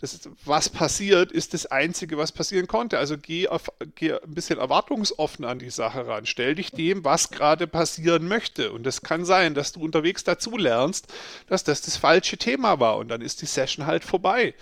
das, 0.02 0.20
was 0.44 0.70
passiert, 0.70 1.32
ist 1.32 1.54
das 1.54 1.68
Einzige, 1.68 2.18
was 2.18 2.32
passieren 2.32 2.68
konnte. 2.68 2.98
Also 2.98 3.18
geh, 3.18 3.48
auf, 3.48 3.72
geh 3.96 4.14
ein 4.14 4.34
bisschen 4.34 4.60
erwartungsoffen 4.60 5.46
an 5.46 5.60
die 5.60 5.70
Sache 5.70 6.06
ran. 6.06 6.26
Stell 6.26 6.56
dich 6.56 6.72
dem, 6.72 7.06
was 7.06 7.32
gerade 7.32 7.66
passieren 7.66 8.28
möchte. 8.28 8.72
Und 8.72 8.86
es 8.86 9.02
kann 9.02 9.26
sein, 9.26 9.54
dass 9.54 9.72
du 9.72 9.82
unterwegs 9.82 10.24
dazu 10.24 10.58
lernst, 10.58 11.14
dass 11.48 11.64
das 11.64 11.82
das 11.82 11.98
falsche 11.98 12.38
Thema 12.38 12.80
war. 12.80 12.98
Und 12.98 13.08
dann 13.08 13.22
ist 13.22 13.42
die 13.42 13.46
Session 13.46 13.86
halt 13.86 14.04
vorbei. 14.04 14.54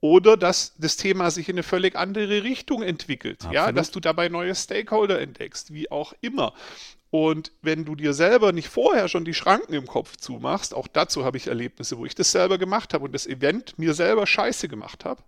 Oder 0.00 0.36
dass 0.36 0.74
das 0.78 0.96
Thema 0.96 1.30
sich 1.30 1.48
in 1.48 1.56
eine 1.56 1.64
völlig 1.64 1.96
andere 1.96 2.44
Richtung 2.44 2.82
entwickelt. 2.82 3.38
Absolut. 3.38 3.54
Ja, 3.54 3.72
dass 3.72 3.90
du 3.90 3.98
dabei 4.00 4.28
neue 4.28 4.54
Stakeholder 4.54 5.20
entdeckst, 5.20 5.72
wie 5.72 5.90
auch 5.90 6.12
immer. 6.20 6.54
Und 7.10 7.52
wenn 7.62 7.84
du 7.84 7.94
dir 7.94 8.12
selber 8.12 8.52
nicht 8.52 8.68
vorher 8.68 9.08
schon 9.08 9.24
die 9.24 9.34
Schranken 9.34 9.72
im 9.72 9.86
Kopf 9.86 10.16
zumachst, 10.16 10.74
auch 10.74 10.86
dazu 10.86 11.24
habe 11.24 11.38
ich 11.38 11.46
Erlebnisse, 11.46 11.96
wo 11.96 12.04
ich 12.04 12.14
das 12.14 12.32
selber 12.32 12.58
gemacht 12.58 12.92
habe 12.92 13.04
und 13.04 13.12
das 13.12 13.26
Event 13.26 13.78
mir 13.78 13.94
selber 13.94 14.26
scheiße 14.26 14.68
gemacht 14.68 15.06
habe, 15.06 15.22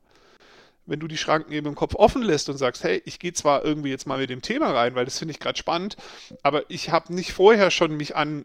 wenn 0.85 1.01
du 1.01 1.09
die 1.09 1.17
Schranken 1.17 1.53
eben 1.53 1.69
im 1.69 1.75
Kopf 1.75 1.95
offen 1.95 2.23
lässt 2.23 2.51
und 2.51 2.59
sagst, 2.59 2.85
hey, 2.85 3.01
ich 3.07 3.19
gehe 3.19 3.33
zwar 3.33 3.65
irgendwie 3.65 3.91
jetzt 3.91 4.07
mal 4.07 4.19
mit 4.19 4.29
dem 4.29 4.43
Thema 4.43 4.73
rein, 4.73 4.95
weil 4.95 5.07
das 5.07 5.19
finde 5.19 5.33
ich 5.33 5.41
gerade 5.41 5.59
spannend, 5.59 5.97
aber 6.43 6.65
ich 6.69 6.91
habe 6.91 7.15
nicht 7.15 7.33
vorher 7.33 7.71
schon 7.71 7.97
mich 7.97 8.15
an 8.15 8.45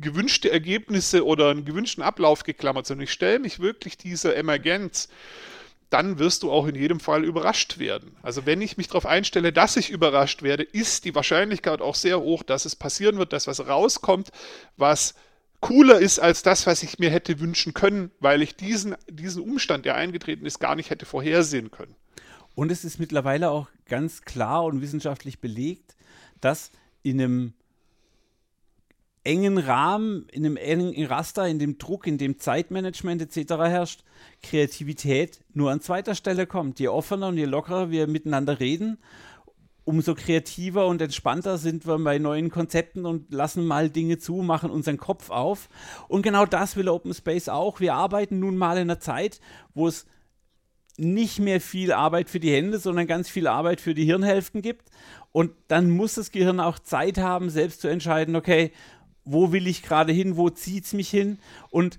gewünschte 0.00 0.50
Ergebnisse 0.50 1.26
oder 1.26 1.50
einen 1.50 1.64
gewünschten 1.64 2.04
Ablauf 2.04 2.44
geklammert, 2.44 2.86
sondern 2.86 3.04
ich 3.04 3.12
stelle 3.12 3.40
mich 3.40 3.58
wirklich 3.58 3.98
dieser 3.98 4.36
Emergenz 4.36 5.08
dann 5.90 6.18
wirst 6.18 6.42
du 6.42 6.50
auch 6.50 6.66
in 6.66 6.74
jedem 6.74 7.00
Fall 7.00 7.24
überrascht 7.24 7.78
werden. 7.78 8.16
Also 8.22 8.46
wenn 8.46 8.60
ich 8.60 8.76
mich 8.76 8.88
darauf 8.88 9.06
einstelle, 9.06 9.52
dass 9.52 9.76
ich 9.76 9.90
überrascht 9.90 10.42
werde, 10.42 10.62
ist 10.62 11.04
die 11.04 11.14
Wahrscheinlichkeit 11.14 11.80
auch 11.80 11.94
sehr 11.94 12.20
hoch, 12.20 12.42
dass 12.42 12.64
es 12.64 12.76
passieren 12.76 13.18
wird, 13.18 13.32
dass 13.32 13.46
was 13.46 13.66
rauskommt, 13.66 14.30
was 14.76 15.14
cooler 15.60 15.98
ist 15.98 16.18
als 16.18 16.42
das, 16.42 16.66
was 16.66 16.82
ich 16.82 16.98
mir 16.98 17.10
hätte 17.10 17.40
wünschen 17.40 17.74
können, 17.74 18.10
weil 18.20 18.42
ich 18.42 18.54
diesen, 18.56 18.96
diesen 19.08 19.42
Umstand, 19.42 19.86
der 19.86 19.96
eingetreten 19.96 20.46
ist, 20.46 20.60
gar 20.60 20.76
nicht 20.76 20.90
hätte 20.90 21.06
vorhersehen 21.06 21.70
können. 21.70 21.94
Und 22.54 22.70
es 22.70 22.84
ist 22.84 22.98
mittlerweile 22.98 23.50
auch 23.50 23.68
ganz 23.86 24.22
klar 24.22 24.64
und 24.64 24.82
wissenschaftlich 24.82 25.40
belegt, 25.40 25.96
dass 26.40 26.70
in 27.02 27.20
einem 27.20 27.52
engen 29.28 29.58
Rahmen, 29.58 30.26
in 30.32 30.46
einem 30.46 30.56
engen 30.56 31.04
Raster, 31.04 31.46
in 31.46 31.58
dem 31.58 31.76
Druck, 31.76 32.06
in 32.06 32.16
dem 32.16 32.38
Zeitmanagement 32.38 33.20
etc. 33.20 33.52
herrscht, 33.56 34.02
Kreativität 34.42 35.40
nur 35.52 35.70
an 35.70 35.82
zweiter 35.82 36.14
Stelle 36.14 36.46
kommt. 36.46 36.80
Je 36.80 36.88
offener 36.88 37.28
und 37.28 37.36
je 37.36 37.44
lockerer 37.44 37.90
wir 37.90 38.06
miteinander 38.06 38.58
reden, 38.58 38.96
umso 39.84 40.14
kreativer 40.14 40.86
und 40.86 41.02
entspannter 41.02 41.58
sind 41.58 41.86
wir 41.86 41.98
bei 41.98 42.18
neuen 42.18 42.50
Konzepten 42.50 43.04
und 43.04 43.30
lassen 43.32 43.66
mal 43.66 43.90
Dinge 43.90 44.16
zu, 44.16 44.36
machen 44.36 44.70
unseren 44.70 44.96
Kopf 44.96 45.28
auf. 45.28 45.68
Und 46.08 46.22
genau 46.22 46.46
das 46.46 46.76
will 46.76 46.88
Open 46.88 47.12
Space 47.12 47.50
auch. 47.50 47.80
Wir 47.80 47.94
arbeiten 47.94 48.38
nun 48.38 48.56
mal 48.56 48.78
in 48.78 48.90
einer 48.90 49.00
Zeit, 49.00 49.40
wo 49.74 49.88
es 49.88 50.06
nicht 50.96 51.38
mehr 51.38 51.60
viel 51.60 51.92
Arbeit 51.92 52.30
für 52.30 52.40
die 52.40 52.52
Hände, 52.52 52.78
sondern 52.78 53.06
ganz 53.06 53.28
viel 53.28 53.46
Arbeit 53.46 53.80
für 53.80 53.94
die 53.94 54.04
Hirnhälften 54.04 54.62
gibt. 54.62 54.90
Und 55.32 55.52
dann 55.68 55.90
muss 55.90 56.14
das 56.14 56.32
Gehirn 56.32 56.60
auch 56.60 56.78
Zeit 56.78 57.18
haben, 57.18 57.50
selbst 57.50 57.82
zu 57.82 57.88
entscheiden, 57.88 58.34
okay, 58.34 58.72
wo 59.32 59.52
will 59.52 59.66
ich 59.66 59.82
gerade 59.82 60.12
hin, 60.12 60.36
wo 60.36 60.50
zieht 60.50 60.84
es 60.84 60.92
mich 60.92 61.10
hin. 61.10 61.38
Und 61.70 61.98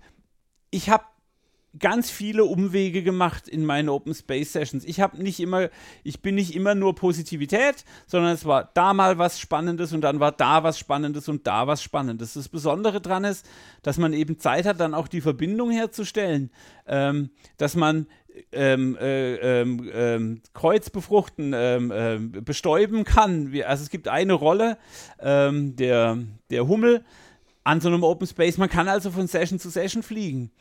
ich 0.71 0.89
habe 0.89 1.03
ganz 1.77 2.09
viele 2.09 2.45
Umwege 2.45 3.03
gemacht 3.03 3.47
in 3.47 3.63
meinen 3.63 3.89
Open 3.89 4.15
Space 4.15 4.53
Sessions. 4.53 4.83
Ich 4.85 5.01
habe 5.01 5.21
nicht 5.21 5.39
immer, 5.39 5.69
ich 6.03 6.21
bin 6.21 6.35
nicht 6.35 6.55
immer 6.55 6.73
nur 6.73 6.95
Positivität, 6.95 7.85
sondern 8.07 8.33
es 8.33 8.45
war 8.45 8.71
da 8.73 8.93
mal 8.93 9.19
was 9.19 9.39
Spannendes 9.39 9.93
und 9.93 10.01
dann 10.01 10.19
war 10.19 10.31
da 10.31 10.63
was 10.63 10.79
Spannendes 10.79 11.29
und 11.29 11.45
da 11.45 11.67
was 11.67 11.83
Spannendes. 11.83 12.33
Das 12.33 12.49
Besondere 12.49 13.01
daran 13.01 13.23
ist, 13.23 13.47
dass 13.83 13.99
man 13.99 14.13
eben 14.13 14.39
Zeit 14.39 14.65
hat, 14.65 14.79
dann 14.79 14.95
auch 14.95 15.07
die 15.07 15.21
Verbindung 15.21 15.69
herzustellen, 15.69 16.49
ähm, 16.87 17.29
dass 17.57 17.75
man 17.75 18.07
ähm, 18.51 18.97
äh, 18.99 19.35
ähm, 19.35 19.89
ähm, 19.93 20.41
Kreuz 20.53 20.89
befruchten, 20.89 21.53
ähm, 21.55 21.91
ähm, 21.93 22.31
bestäuben 22.43 23.03
kann. 23.03 23.53
Also 23.65 23.83
es 23.83 23.89
gibt 23.89 24.07
eine 24.07 24.33
Rolle, 24.33 24.77
ähm, 25.19 25.75
der, 25.75 26.17
der 26.49 26.67
Hummel 26.67 27.03
an 27.63 27.81
so 27.81 27.89
einem 27.89 28.03
Open 28.03 28.27
Space. 28.27 28.57
Man 28.57 28.69
kann 28.69 28.87
also 28.87 29.11
von 29.11 29.27
Session 29.27 29.59
zu 29.59 29.69
Session 29.69 30.03
fliegen. 30.03 30.51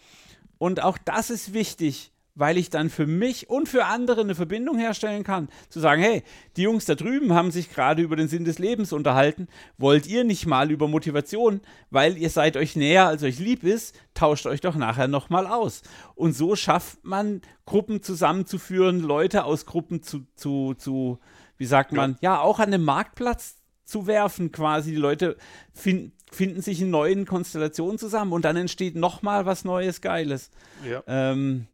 Und 0.58 0.82
auch 0.82 0.98
das 0.98 1.30
ist 1.30 1.54
wichtig, 1.54 2.10
weil 2.38 2.56
ich 2.56 2.70
dann 2.70 2.88
für 2.88 3.06
mich 3.06 3.50
und 3.50 3.68
für 3.68 3.86
andere 3.86 4.20
eine 4.20 4.36
Verbindung 4.36 4.78
herstellen 4.78 5.24
kann. 5.24 5.48
Zu 5.68 5.80
sagen, 5.80 6.00
hey, 6.00 6.22
die 6.56 6.62
Jungs 6.62 6.84
da 6.84 6.94
drüben 6.94 7.34
haben 7.34 7.50
sich 7.50 7.68
gerade 7.74 8.00
über 8.00 8.14
den 8.14 8.28
Sinn 8.28 8.44
des 8.44 8.60
Lebens 8.60 8.92
unterhalten. 8.92 9.48
Wollt 9.76 10.06
ihr 10.06 10.22
nicht 10.22 10.46
mal 10.46 10.70
über 10.70 10.86
Motivation, 10.86 11.60
weil 11.90 12.16
ihr 12.16 12.30
seid 12.30 12.56
euch 12.56 12.76
näher, 12.76 13.08
als 13.08 13.24
euch 13.24 13.40
lieb 13.40 13.64
ist, 13.64 14.00
tauscht 14.14 14.46
euch 14.46 14.60
doch 14.60 14.76
nachher 14.76 15.08
nochmal 15.08 15.48
aus. 15.48 15.82
Und 16.14 16.32
so 16.32 16.54
schafft 16.54 17.04
man, 17.04 17.42
Gruppen 17.66 18.02
zusammenzuführen, 18.02 19.00
Leute 19.00 19.44
aus 19.44 19.66
Gruppen 19.66 20.02
zu, 20.02 20.24
zu, 20.36 20.74
zu 20.74 21.18
wie 21.56 21.66
sagt 21.66 21.92
man, 21.92 22.16
ja, 22.20 22.34
ja 22.34 22.40
auch 22.40 22.60
an 22.60 22.70
den 22.70 22.84
Marktplatz 22.84 23.56
zu 23.84 24.06
werfen 24.06 24.52
quasi. 24.52 24.92
Die 24.92 24.96
Leute 24.96 25.36
finden 25.72 26.12
finden 26.30 26.62
sich 26.62 26.80
in 26.80 26.90
neuen 26.90 27.26
Konstellationen 27.26 27.98
zusammen 27.98 28.32
und 28.32 28.44
dann 28.44 28.56
entsteht 28.56 28.96
nochmal 28.96 29.46
was 29.46 29.64
Neues, 29.64 30.00
Geiles. 30.00 30.50
Ja. 30.88 31.02
Ähm, 31.06 31.66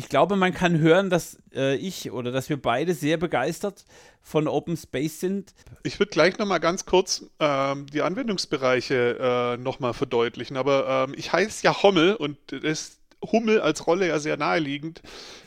ich 0.00 0.08
glaube, 0.08 0.36
man 0.36 0.54
kann 0.54 0.78
hören, 0.78 1.10
dass 1.10 1.36
äh, 1.54 1.76
ich 1.76 2.10
oder 2.10 2.32
dass 2.32 2.48
wir 2.48 2.56
beide 2.56 2.94
sehr 2.94 3.18
begeistert 3.18 3.84
von 4.22 4.48
Open 4.48 4.78
Space 4.78 5.20
sind. 5.20 5.52
Ich 5.82 5.98
würde 5.98 6.08
gleich 6.08 6.38
nochmal 6.38 6.58
ganz 6.58 6.86
kurz 6.86 7.26
ähm, 7.38 7.84
die 7.84 8.00
Anwendungsbereiche 8.00 9.18
äh, 9.20 9.56
nochmal 9.58 9.92
verdeutlichen. 9.92 10.56
Aber 10.56 11.06
ähm, 11.06 11.14
ich 11.18 11.34
heiße 11.34 11.62
ja 11.64 11.82
Hommel 11.82 12.14
und 12.14 12.38
das 12.48 12.99
Hummel 13.22 13.60
als 13.60 13.86
Rolle 13.86 14.08
ja 14.08 14.18
sehr 14.18 14.36
naheliegend. 14.36 15.02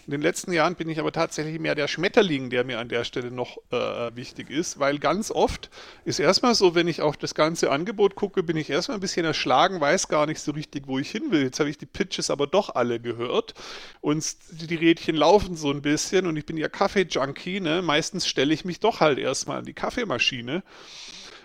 In 0.05 0.11
den 0.11 0.21
letzten 0.21 0.51
Jahren 0.51 0.75
bin 0.75 0.89
ich 0.89 0.99
aber 0.99 1.11
tatsächlich 1.11 1.59
mehr 1.59 1.75
der 1.75 1.87
Schmetterling, 1.87 2.49
der 2.49 2.65
mir 2.65 2.79
an 2.79 2.89
der 2.89 3.05
Stelle 3.05 3.31
noch 3.31 3.57
äh, 3.71 4.15
wichtig 4.15 4.49
ist, 4.49 4.77
weil 4.77 4.99
ganz 4.99 5.31
oft 5.31 5.69
ist 6.03 6.19
erstmal 6.19 6.55
so, 6.55 6.75
wenn 6.75 6.89
ich 6.89 7.01
auf 7.01 7.15
das 7.15 7.35
ganze 7.35 7.71
Angebot 7.71 8.15
gucke, 8.15 8.43
bin 8.43 8.57
ich 8.57 8.69
erstmal 8.69 8.97
ein 8.97 9.01
bisschen 9.01 9.25
erschlagen, 9.25 9.79
weiß 9.79 10.09
gar 10.09 10.25
nicht 10.25 10.41
so 10.41 10.51
richtig, 10.51 10.87
wo 10.87 10.99
ich 10.99 11.09
hin 11.09 11.31
will. 11.31 11.43
Jetzt 11.43 11.59
habe 11.59 11.69
ich 11.69 11.77
die 11.77 11.85
Pitches 11.85 12.29
aber 12.29 12.47
doch 12.47 12.75
alle 12.75 12.99
gehört 12.99 13.53
und 14.01 14.25
die 14.51 14.75
Rädchen 14.75 15.15
laufen 15.15 15.55
so 15.55 15.71
ein 15.71 15.81
bisschen 15.81 16.27
und 16.27 16.35
ich 16.35 16.45
bin 16.45 16.57
ja 16.57 16.67
Kaffee-Junkie, 16.67 17.61
ne? 17.61 17.81
Meistens 17.81 18.27
stelle 18.27 18.53
ich 18.53 18.65
mich 18.65 18.81
doch 18.81 18.99
halt 18.99 19.17
erstmal 19.17 19.59
an 19.59 19.65
die 19.65 19.73
Kaffeemaschine. 19.73 20.63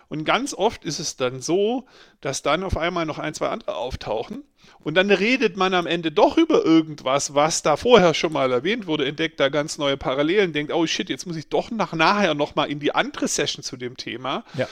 Und 0.09 0.25
ganz 0.25 0.55
oft 0.55 0.85
ist 0.85 1.01
es 1.01 1.17
dann 1.17 1.41
so, 1.41 1.87
dass 2.21 2.43
dann 2.43 2.63
auf 2.63 2.77
einmal 2.77 3.05
noch 3.05 3.19
ein, 3.19 3.35
zwei 3.35 3.49
andere 3.49 3.77
auftauchen. 3.77 4.43
Und 4.81 4.95
dann 4.95 5.11
redet 5.11 5.57
man 5.57 5.75
am 5.75 5.87
Ende 5.87 6.11
doch 6.13 6.39
über 6.39 6.65
irgendwas, 6.65 7.35
was 7.35 7.63
da 7.63 7.77
vorher 7.77 8.15
schon 8.15 8.33
mal 8.33 8.51
erwähnt 8.51 8.87
wurde, 8.87 9.07
entdeckt 9.07 9.39
da 9.39 9.49
ganz 9.49 9.77
neue 9.77 9.97
Parallelen, 9.97 10.53
denkt, 10.53 10.73
oh 10.73 10.87
shit, 10.87 11.11
jetzt 11.11 11.27
muss 11.27 11.37
ich 11.37 11.49
doch 11.49 11.71
nach 11.71 11.93
nachher 11.93 12.35
nochmal 12.35 12.71
in 12.71 12.81
die 12.81 12.95
andere 12.95 13.29
Session 13.29 13.63
zu 13.63 13.77
dem 13.77 13.97
Thema. 13.97 14.45
Ja. 14.55 14.69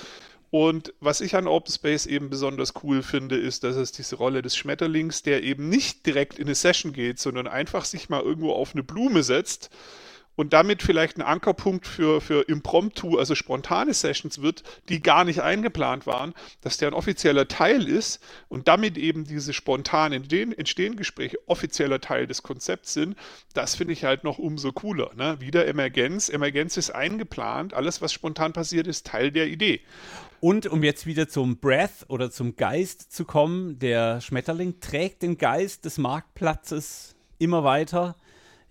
Und 0.51 0.95
was 1.01 1.20
ich 1.20 1.34
an 1.34 1.49
Open 1.49 1.72
Space 1.72 2.07
eben 2.07 2.30
besonders 2.30 2.72
cool 2.82 3.03
finde, 3.03 3.37
ist, 3.37 3.64
dass 3.64 3.76
es 3.76 3.93
diese 3.93 4.16
Rolle 4.16 4.43
des 4.43 4.57
Schmetterlings, 4.57 5.22
der 5.22 5.43
eben 5.43 5.68
nicht 5.68 6.07
direkt 6.07 6.39
in 6.39 6.47
eine 6.47 6.55
Session 6.55 6.93
geht, 6.93 7.18
sondern 7.18 7.47
einfach 7.47 7.84
sich 7.84 8.09
mal 8.09 8.22
irgendwo 8.22 8.53
auf 8.53 8.72
eine 8.72 8.82
Blume 8.82 9.22
setzt 9.22 9.70
und 10.37 10.53
damit 10.53 10.82
vielleicht 10.82 11.16
ein 11.16 11.22
Ankerpunkt 11.22 11.87
für, 11.87 12.20
für 12.20 12.43
Impromptu, 12.49 13.18
also 13.18 13.34
spontane 13.34 13.95
Sessions 13.95 14.43
wird, 14.43 14.62
die 14.89 15.03
gar 15.03 15.24
nicht 15.24 15.41
eingeplant 15.41 16.07
waren, 16.07 16.34
dass 16.61 16.76
der 16.76 16.89
ein 16.89 16.95
offizieller 16.95 17.49
Teil 17.49 17.89
ist 17.89 18.22
und 18.49 18.68
damit 18.68 18.99
eben 18.99 19.24
diese 19.24 19.53
spontan 19.53 20.12
entstehenden 20.12 20.97
Gespräche 20.97 21.39
offizieller 21.47 22.01
Teil 22.01 22.26
des 22.26 22.43
Konzepts 22.43 22.93
sind, 22.93 23.16
das 23.55 23.74
finde 23.74 23.95
ich 23.95 24.05
halt 24.05 24.24
noch 24.24 24.39
umso 24.39 24.72
cooler. 24.72 25.11
Ne? 25.16 25.41
Wieder 25.41 25.66
Emergenz. 25.66 26.28
Emergenz 26.28 26.76
ist 26.76 26.91
eingeplant. 26.91 27.74
Alles, 27.74 28.03
was 28.03 28.12
spontan 28.12 28.53
passiert, 28.53 28.87
ist 28.87 29.07
Teil 29.07 29.32
der 29.32 29.49
Idee. 29.49 29.80
Und 30.41 30.66
um 30.66 30.82
jetzt 30.82 31.07
wieder 31.07 31.28
zum 31.28 31.57
Breath 31.57 32.05
oder 32.09 32.30
zum 32.30 32.57
Geist 32.57 33.12
zu 33.12 33.24
kommen, 33.24 33.78
der 33.78 34.20
Schmetterling 34.20 34.80
trägt 34.80 35.22
den 35.22 35.39
Geist 35.39 35.87
des 35.87 35.97
Marktplatzes 35.97 37.16
immer 37.39 37.64
weiter 37.64 38.16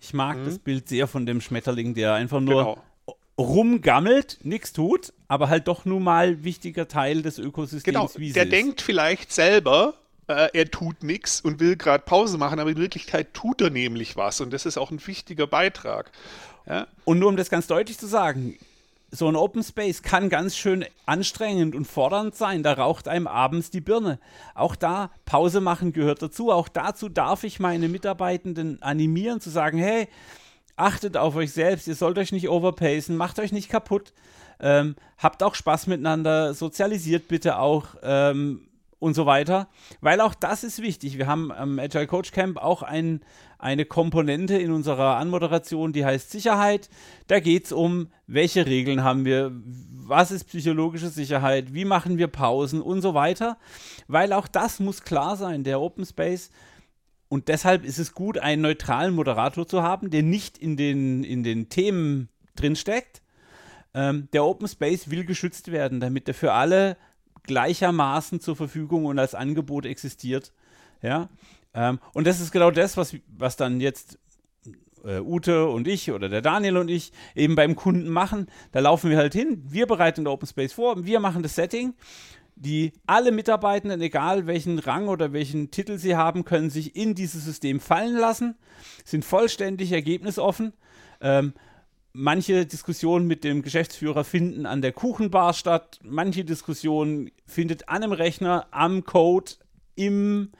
ich 0.06 0.14
mag 0.14 0.38
mhm. 0.38 0.44
das 0.44 0.58
Bild 0.58 0.88
sehr 0.88 1.06
von 1.08 1.26
dem 1.26 1.40
Schmetterling, 1.40 1.94
der 1.94 2.14
einfach 2.14 2.40
nur 2.40 2.76
genau. 3.06 3.16
rumgammelt, 3.38 4.38
nichts 4.42 4.72
tut, 4.72 5.12
aber 5.28 5.48
halt 5.48 5.66
doch 5.66 5.84
nun 5.84 6.04
mal 6.04 6.44
wichtiger 6.44 6.86
Teil 6.86 7.22
des 7.22 7.38
Ökosystems. 7.38 8.14
Genau, 8.14 8.32
der 8.32 8.44
ist. 8.44 8.52
denkt 8.52 8.80
vielleicht 8.80 9.32
selber, 9.32 9.94
äh, 10.28 10.48
er 10.52 10.70
tut 10.70 11.02
nichts 11.02 11.40
und 11.40 11.58
will 11.58 11.76
gerade 11.76 12.04
Pause 12.04 12.38
machen, 12.38 12.60
aber 12.60 12.70
in 12.70 12.76
Wirklichkeit 12.76 13.34
tut 13.34 13.60
er 13.60 13.70
nämlich 13.70 14.16
was 14.16 14.40
und 14.40 14.52
das 14.52 14.64
ist 14.64 14.78
auch 14.78 14.92
ein 14.92 15.04
wichtiger 15.04 15.48
Beitrag. 15.48 16.12
Ja? 16.68 16.86
Und 17.04 17.18
nur 17.18 17.28
um 17.28 17.36
das 17.36 17.50
ganz 17.50 17.66
deutlich 17.66 17.98
zu 17.98 18.06
sagen, 18.06 18.56
so 19.16 19.28
ein 19.28 19.36
Open 19.36 19.62
Space 19.62 20.02
kann 20.02 20.28
ganz 20.28 20.56
schön 20.56 20.84
anstrengend 21.06 21.74
und 21.74 21.86
fordernd 21.86 22.34
sein. 22.34 22.62
Da 22.62 22.74
raucht 22.74 23.08
einem 23.08 23.26
abends 23.26 23.70
die 23.70 23.80
Birne. 23.80 24.18
Auch 24.54 24.76
da 24.76 25.10
Pause 25.24 25.60
machen 25.60 25.92
gehört 25.92 26.22
dazu. 26.22 26.52
Auch 26.52 26.68
dazu 26.68 27.08
darf 27.08 27.44
ich 27.44 27.58
meine 27.58 27.88
Mitarbeitenden 27.88 28.82
animieren, 28.82 29.40
zu 29.40 29.50
sagen, 29.50 29.78
hey, 29.78 30.08
achtet 30.76 31.16
auf 31.16 31.36
euch 31.36 31.52
selbst, 31.52 31.88
ihr 31.88 31.94
sollt 31.94 32.18
euch 32.18 32.32
nicht 32.32 32.48
overpacen, 32.48 33.16
macht 33.16 33.38
euch 33.38 33.52
nicht 33.52 33.70
kaputt, 33.70 34.12
ähm, 34.60 34.94
habt 35.18 35.42
auch 35.42 35.54
Spaß 35.54 35.86
miteinander, 35.86 36.54
sozialisiert 36.54 37.28
bitte 37.28 37.58
auch. 37.58 37.96
Ähm, 38.02 38.68
und 38.98 39.14
so 39.14 39.26
weiter, 39.26 39.68
weil 40.00 40.22
auch 40.22 40.34
das 40.34 40.64
ist 40.64 40.80
wichtig. 40.80 41.18
Wir 41.18 41.26
haben 41.26 41.52
am 41.52 41.78
Agile 41.78 42.06
Coach 42.06 42.32
Camp 42.32 42.56
auch 42.56 42.82
ein, 42.82 43.20
eine 43.58 43.84
Komponente 43.84 44.56
in 44.56 44.70
unserer 44.70 45.16
Anmoderation, 45.16 45.92
die 45.92 46.04
heißt 46.04 46.30
Sicherheit. 46.30 46.88
Da 47.26 47.40
geht 47.40 47.66
es 47.66 47.72
um, 47.72 48.08
welche 48.26 48.66
Regeln 48.66 49.02
haben 49.02 49.24
wir, 49.24 49.52
was 49.54 50.30
ist 50.30 50.44
psychologische 50.44 51.08
Sicherheit, 51.08 51.74
wie 51.74 51.84
machen 51.84 52.18
wir 52.18 52.28
Pausen 52.28 52.82
und 52.82 53.02
so 53.02 53.14
weiter, 53.14 53.56
weil 54.08 54.32
auch 54.32 54.48
das 54.48 54.80
muss 54.80 55.02
klar 55.02 55.36
sein, 55.36 55.64
der 55.64 55.80
Open 55.80 56.04
Space. 56.04 56.50
Und 57.28 57.48
deshalb 57.48 57.84
ist 57.84 57.98
es 57.98 58.14
gut, 58.14 58.38
einen 58.38 58.62
neutralen 58.62 59.14
Moderator 59.14 59.66
zu 59.66 59.82
haben, 59.82 60.10
der 60.10 60.22
nicht 60.22 60.58
in 60.58 60.76
den, 60.76 61.24
in 61.24 61.42
den 61.42 61.68
Themen 61.68 62.28
drinsteckt. 62.54 63.22
Ähm, 63.94 64.28
der 64.32 64.44
Open 64.44 64.68
Space 64.68 65.10
will 65.10 65.24
geschützt 65.24 65.72
werden, 65.72 65.98
damit 65.98 66.28
er 66.28 66.34
für 66.34 66.52
alle 66.52 66.96
gleichermaßen 67.44 68.40
zur 68.40 68.54
Verfügung 68.54 69.06
und 69.06 69.18
als 69.18 69.34
Angebot 69.34 69.86
existiert. 69.86 70.52
Ja. 71.02 71.28
Ähm, 71.76 72.00
und 72.14 72.26
das 72.26 72.40
ist 72.40 72.50
genau 72.50 72.70
das, 72.72 72.96
was, 72.96 73.14
was 73.28 73.56
dann 73.56 73.80
jetzt 73.80 74.18
äh, 75.04 75.20
Ute 75.20 75.66
und 75.66 75.86
ich 75.86 76.10
oder 76.10 76.28
der 76.28 76.42
Daniel 76.42 76.78
und 76.78 76.90
ich 76.90 77.12
eben 77.34 77.54
beim 77.54 77.76
Kunden 77.76 78.08
machen. 78.08 78.46
Da 78.72 78.80
laufen 78.80 79.10
wir 79.10 79.18
halt 79.18 79.34
hin, 79.34 79.62
wir 79.68 79.86
bereiten 79.86 80.24
den 80.24 80.28
Open 80.28 80.48
Space 80.48 80.72
vor, 80.72 81.04
wir 81.04 81.20
machen 81.20 81.42
das 81.42 81.54
Setting. 81.54 81.94
Die 82.58 82.92
alle 83.06 83.32
Mitarbeitenden, 83.32 84.00
egal 84.00 84.46
welchen 84.46 84.78
Rang 84.78 85.08
oder 85.08 85.34
welchen 85.34 85.70
Titel 85.70 85.98
sie 85.98 86.16
haben, 86.16 86.46
können 86.46 86.70
sich 86.70 86.96
in 86.96 87.14
dieses 87.14 87.44
System 87.44 87.80
fallen 87.80 88.16
lassen, 88.16 88.56
sind 89.04 89.26
vollständig 89.26 89.92
ergebnisoffen. 89.92 90.72
Ähm, 91.20 91.52
manche 92.14 92.64
Diskussionen 92.64 93.26
mit 93.26 93.44
dem 93.44 93.60
Geschäftsführer 93.60 94.24
finden 94.24 94.64
an 94.64 94.80
der 94.80 94.92
Kuchenbar 94.92 95.52
statt, 95.52 96.00
manche 96.02 96.46
Diskussionen 96.46 97.30
findet 97.44 97.90
an 97.90 98.02
einem 98.02 98.12
Rechner, 98.12 98.68
am 98.70 99.04
Code, 99.04 99.52
im, 99.94 100.50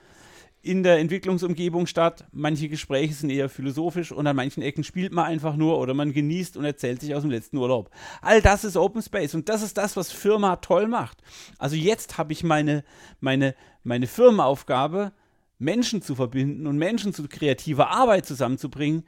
in 0.67 0.83
der 0.83 0.99
Entwicklungsumgebung 0.99 1.87
statt. 1.87 2.25
Manche 2.31 2.69
Gespräche 2.69 3.13
sind 3.13 3.29
eher 3.29 3.49
philosophisch 3.49 4.11
und 4.11 4.27
an 4.27 4.35
manchen 4.35 4.61
Ecken 4.61 4.83
spielt 4.83 5.13
man 5.13 5.25
einfach 5.25 5.55
nur 5.55 5.79
oder 5.79 5.93
man 5.93 6.13
genießt 6.13 6.57
und 6.57 6.65
erzählt 6.65 7.01
sich 7.01 7.15
aus 7.15 7.21
dem 7.21 7.31
letzten 7.31 7.57
Urlaub. 7.57 7.89
All 8.21 8.41
das 8.41 8.63
ist 8.63 8.77
Open 8.77 9.01
Space 9.01 9.33
und 9.33 9.49
das 9.49 9.61
ist 9.61 9.77
das, 9.77 9.95
was 9.95 10.11
Firma 10.11 10.57
toll 10.57 10.87
macht. 10.87 11.21
Also 11.57 11.75
jetzt 11.75 12.17
habe 12.17 12.33
ich 12.33 12.43
meine, 12.43 12.83
meine, 13.19 13.55
meine 13.83 14.07
Firmenaufgabe, 14.07 15.13
Menschen 15.59 16.01
zu 16.01 16.15
verbinden 16.15 16.67
und 16.67 16.77
Menschen 16.77 17.13
zu 17.13 17.27
kreativer 17.27 17.89
Arbeit 17.89 18.25
zusammenzubringen 18.25 19.03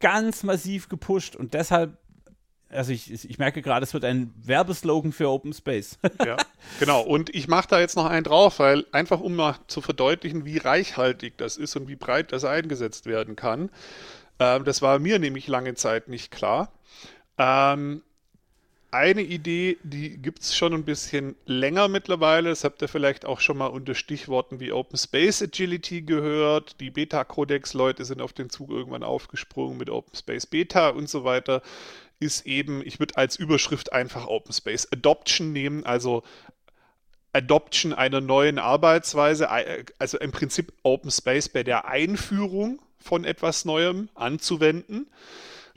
ganz 0.00 0.42
massiv 0.42 0.88
gepusht 0.88 1.36
und 1.36 1.54
deshalb 1.54 1.98
also 2.68 2.92
ich, 2.92 3.12
ich 3.12 3.38
merke 3.38 3.62
gerade, 3.62 3.84
es 3.84 3.94
wird 3.94 4.04
ein 4.04 4.32
Werbeslogan 4.42 5.12
für 5.12 5.28
Open 5.28 5.52
Space. 5.52 5.98
ja, 6.24 6.36
genau. 6.80 7.02
Und 7.02 7.34
ich 7.34 7.48
mache 7.48 7.68
da 7.68 7.80
jetzt 7.80 7.96
noch 7.96 8.06
einen 8.06 8.24
drauf, 8.24 8.58
weil 8.58 8.84
einfach 8.92 9.20
um 9.20 9.36
mal 9.36 9.56
zu 9.68 9.80
verdeutlichen, 9.80 10.44
wie 10.44 10.58
reichhaltig 10.58 11.34
das 11.36 11.56
ist 11.56 11.76
und 11.76 11.88
wie 11.88 11.96
breit 11.96 12.32
das 12.32 12.44
eingesetzt 12.44 13.06
werden 13.06 13.36
kann. 13.36 13.70
Ähm, 14.38 14.64
das 14.64 14.82
war 14.82 14.98
mir 14.98 15.18
nämlich 15.18 15.46
lange 15.46 15.74
Zeit 15.74 16.08
nicht 16.08 16.30
klar. 16.30 16.72
Ähm, 17.38 18.02
eine 18.92 19.22
Idee, 19.22 19.76
die 19.82 20.16
gibt 20.16 20.42
es 20.42 20.56
schon 20.56 20.72
ein 20.72 20.84
bisschen 20.84 21.36
länger 21.44 21.88
mittlerweile. 21.88 22.48
Das 22.48 22.64
habt 22.64 22.80
ihr 22.82 22.88
vielleicht 22.88 23.26
auch 23.26 23.40
schon 23.40 23.58
mal 23.58 23.66
unter 23.66 23.94
Stichworten 23.94 24.58
wie 24.58 24.72
Open 24.72 24.96
Space 24.96 25.42
Agility 25.42 26.02
gehört. 26.02 26.80
Die 26.80 26.90
Beta-Codex-Leute 26.90 28.04
sind 28.04 28.22
auf 28.22 28.32
den 28.32 28.48
Zug 28.48 28.70
irgendwann 28.70 29.02
aufgesprungen 29.02 29.76
mit 29.76 29.90
Open 29.90 30.14
Space 30.14 30.46
Beta 30.46 30.90
und 30.90 31.08
so 31.10 31.24
weiter. 31.24 31.62
Ist 32.18 32.46
eben, 32.46 32.80
ich 32.86 32.98
würde 32.98 33.16
als 33.16 33.36
Überschrift 33.36 33.92
einfach 33.92 34.26
Open 34.26 34.52
Space 34.52 34.88
Adoption 34.90 35.52
nehmen, 35.52 35.84
also 35.84 36.22
Adoption 37.32 37.92
einer 37.92 38.22
neuen 38.22 38.58
Arbeitsweise, 38.58 39.48
also 39.98 40.18
im 40.18 40.32
Prinzip 40.32 40.72
Open 40.82 41.10
Space 41.10 41.50
bei 41.50 41.62
der 41.62 41.86
Einführung 41.86 42.80
von 42.98 43.24
etwas 43.24 43.66
Neuem 43.66 44.08
anzuwenden. 44.14 45.06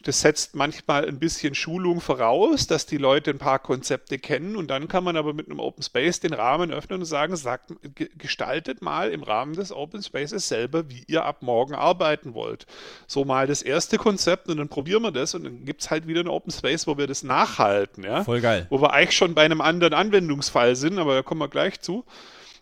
Das 0.04 0.22
setzt 0.22 0.56
manchmal 0.56 1.08
ein 1.08 1.20
bisschen 1.20 1.56
Schulung 1.56 2.00
voraus, 2.00 2.68
dass 2.68 2.86
die 2.86 2.98
Leute 2.98 3.32
ein 3.32 3.38
paar 3.38 3.60
Konzepte 3.60 4.18
kennen 4.18 4.56
und 4.56 4.70
dann 4.70 4.88
kann 4.88 5.04
man 5.04 5.18
aber 5.18 5.34
mit 5.34 5.48
einem 5.48 5.60
Open 5.60 5.84
Space 5.84 6.20
den 6.20 6.34
Rahmen 6.34 6.72
öffnen 6.72 7.00
und 7.00 7.06
sagen, 7.06 7.36
sagt, 7.36 7.74
gestaltet 8.18 8.82
mal 8.82 9.12
im 9.12 9.24
Rahmen 9.24 9.54
des 9.54 9.72
Open 9.72 10.02
Spaces 10.02 10.48
selber, 10.48 10.90
wie 10.90 11.04
ihr 11.08 11.26
ab 11.26 11.42
morgen 11.42 11.76
arbeiten 11.76 12.34
wollt. 12.34 12.66
So 13.08 13.26
mal 13.26 13.48
das 13.48 13.62
erste 13.62 13.98
Konzept 13.98 14.48
und 14.48 14.58
dann 14.58 14.70
probieren 14.70 15.02
wir 15.02 15.12
das 15.12 15.36
und 15.36 15.44
dann 15.44 15.66
gibt 15.66 15.82
es 15.82 15.92
halt 15.92 16.08
wieder 16.08 16.22
einen 16.22 16.30
Open 16.30 16.52
Space, 16.52 16.88
wo 16.88 16.98
wir 16.98 17.08
das 17.08 17.24
nachhalten. 17.24 18.04
Ja? 18.04 18.24
Voll 18.24 18.42
geil. 18.42 18.68
Wo 18.70 18.82
wir 18.82 18.94
eigentlich 18.94 19.18
schon 19.18 19.36
bei 19.36 19.44
einem 19.44 19.62
anderen 19.62 19.94
Anwendungsfall 19.94 20.76
sind, 20.76 21.00
aber 21.00 21.16
da 21.16 21.22
kommen 21.24 21.42
wir 21.42 21.50
gleich 21.50 21.82
zu. 21.82 22.06